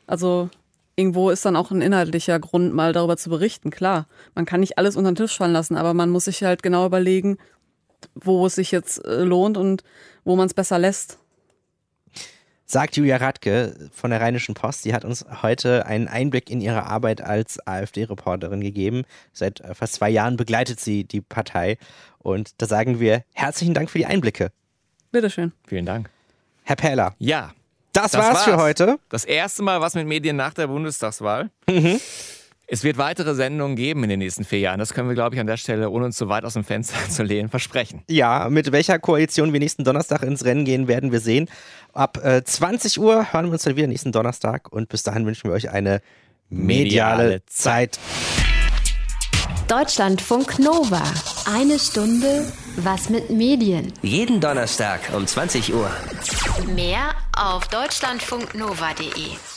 also 0.06 0.50
irgendwo 0.96 1.30
ist 1.30 1.44
dann 1.44 1.56
auch 1.56 1.70
ein 1.70 1.80
inhaltlicher 1.80 2.40
Grund, 2.40 2.74
mal 2.74 2.92
darüber 2.92 3.16
zu 3.16 3.30
berichten. 3.30 3.70
Klar, 3.70 4.06
man 4.34 4.44
kann 4.44 4.60
nicht 4.60 4.78
alles 4.78 4.96
unter 4.96 5.12
den 5.12 5.16
Tisch 5.16 5.36
fallen 5.36 5.52
lassen, 5.52 5.76
aber 5.76 5.94
man 5.94 6.10
muss 6.10 6.24
sich 6.24 6.42
halt 6.42 6.62
genau 6.62 6.86
überlegen, 6.86 7.38
wo 8.14 8.46
es 8.46 8.56
sich 8.56 8.72
jetzt 8.72 9.04
äh, 9.04 9.22
lohnt 9.22 9.56
und 9.56 9.84
wo 10.24 10.34
man 10.34 10.46
es 10.46 10.54
besser 10.54 10.78
lässt 10.78 11.18
sagt 12.66 12.96
Julia 12.96 13.16
Radke 13.16 13.90
von 13.92 14.10
der 14.10 14.20
Rheinischen 14.20 14.54
Post. 14.54 14.84
Die 14.84 14.94
hat 14.94 15.04
uns 15.04 15.24
heute 15.42 15.86
einen 15.86 16.08
Einblick 16.08 16.50
in 16.50 16.60
ihre 16.60 16.84
Arbeit 16.84 17.20
als 17.20 17.64
AfD-Reporterin 17.66 18.60
gegeben. 18.60 19.02
Seit 19.32 19.60
äh, 19.60 19.74
fast 19.74 19.94
zwei 19.94 20.10
Jahren 20.10 20.36
begleitet 20.36 20.80
sie 20.80 21.04
die 21.04 21.20
Partei. 21.20 21.78
Und 22.18 22.50
da 22.58 22.66
sagen 22.66 23.00
wir 23.00 23.24
herzlichen 23.34 23.74
Dank 23.74 23.90
für 23.90 23.98
die 23.98 24.06
Einblicke. 24.06 24.50
Bitteschön. 25.12 25.52
Vielen 25.66 25.86
Dank. 25.86 26.10
Herr 26.64 26.76
Pähler. 26.76 27.14
Ja. 27.18 27.52
Das, 27.92 28.10
das 28.10 28.20
war's, 28.20 28.34
war's, 28.34 28.44
für 28.44 28.56
heute. 28.56 28.98
Das 29.08 29.24
erste 29.24 29.62
Mal 29.62 29.80
was 29.80 29.94
mit 29.94 30.06
Medien 30.06 30.34
nach 30.34 30.52
der 30.52 30.66
Bundestagswahl. 30.66 31.50
Mhm. 31.68 32.00
Es 32.66 32.82
wird 32.82 32.96
weitere 32.96 33.34
Sendungen 33.34 33.76
geben 33.76 34.04
in 34.04 34.10
den 34.10 34.20
nächsten 34.20 34.44
vier 34.44 34.60
Jahren. 34.60 34.78
Das 34.78 34.94
können 34.94 35.08
wir, 35.08 35.14
glaube 35.14 35.34
ich, 35.34 35.40
an 35.40 35.46
der 35.46 35.58
Stelle, 35.58 35.90
ohne 35.90 36.06
uns 36.06 36.16
zu 36.16 36.28
weit 36.28 36.44
aus 36.44 36.54
dem 36.54 36.64
Fenster 36.64 36.96
zu 37.10 37.22
lehnen, 37.22 37.48
versprechen. 37.50 38.02
Ja, 38.08 38.48
mit 38.48 38.72
welcher 38.72 38.98
Koalition 38.98 39.52
wir 39.52 39.60
nächsten 39.60 39.84
Donnerstag 39.84 40.22
ins 40.22 40.44
Rennen 40.44 40.64
gehen, 40.64 40.88
werden 40.88 41.12
wir 41.12 41.20
sehen. 41.20 41.48
Ab 41.92 42.24
äh, 42.24 42.42
20 42.42 42.98
Uhr 42.98 43.32
hören 43.32 43.46
wir 43.46 43.52
uns 43.52 43.62
dann 43.62 43.76
wieder 43.76 43.86
nächsten 43.86 44.12
Donnerstag 44.12 44.72
und 44.72 44.88
bis 44.88 45.02
dahin 45.02 45.26
wünschen 45.26 45.50
wir 45.50 45.54
euch 45.54 45.70
eine 45.70 46.00
mediale, 46.48 47.22
mediale 47.24 47.46
Zeit. 47.46 47.98
Deutschlandfunk 49.68 50.58
Nova. 50.58 51.02
Eine 51.54 51.78
Stunde 51.78 52.50
was 52.76 53.08
mit 53.08 53.30
Medien. 53.30 53.92
Jeden 54.02 54.40
Donnerstag 54.40 55.00
um 55.14 55.26
20 55.26 55.72
Uhr. 55.74 55.90
Mehr 56.74 57.14
auf 57.36 57.68
deutschlandfunknova.de. 57.68 59.53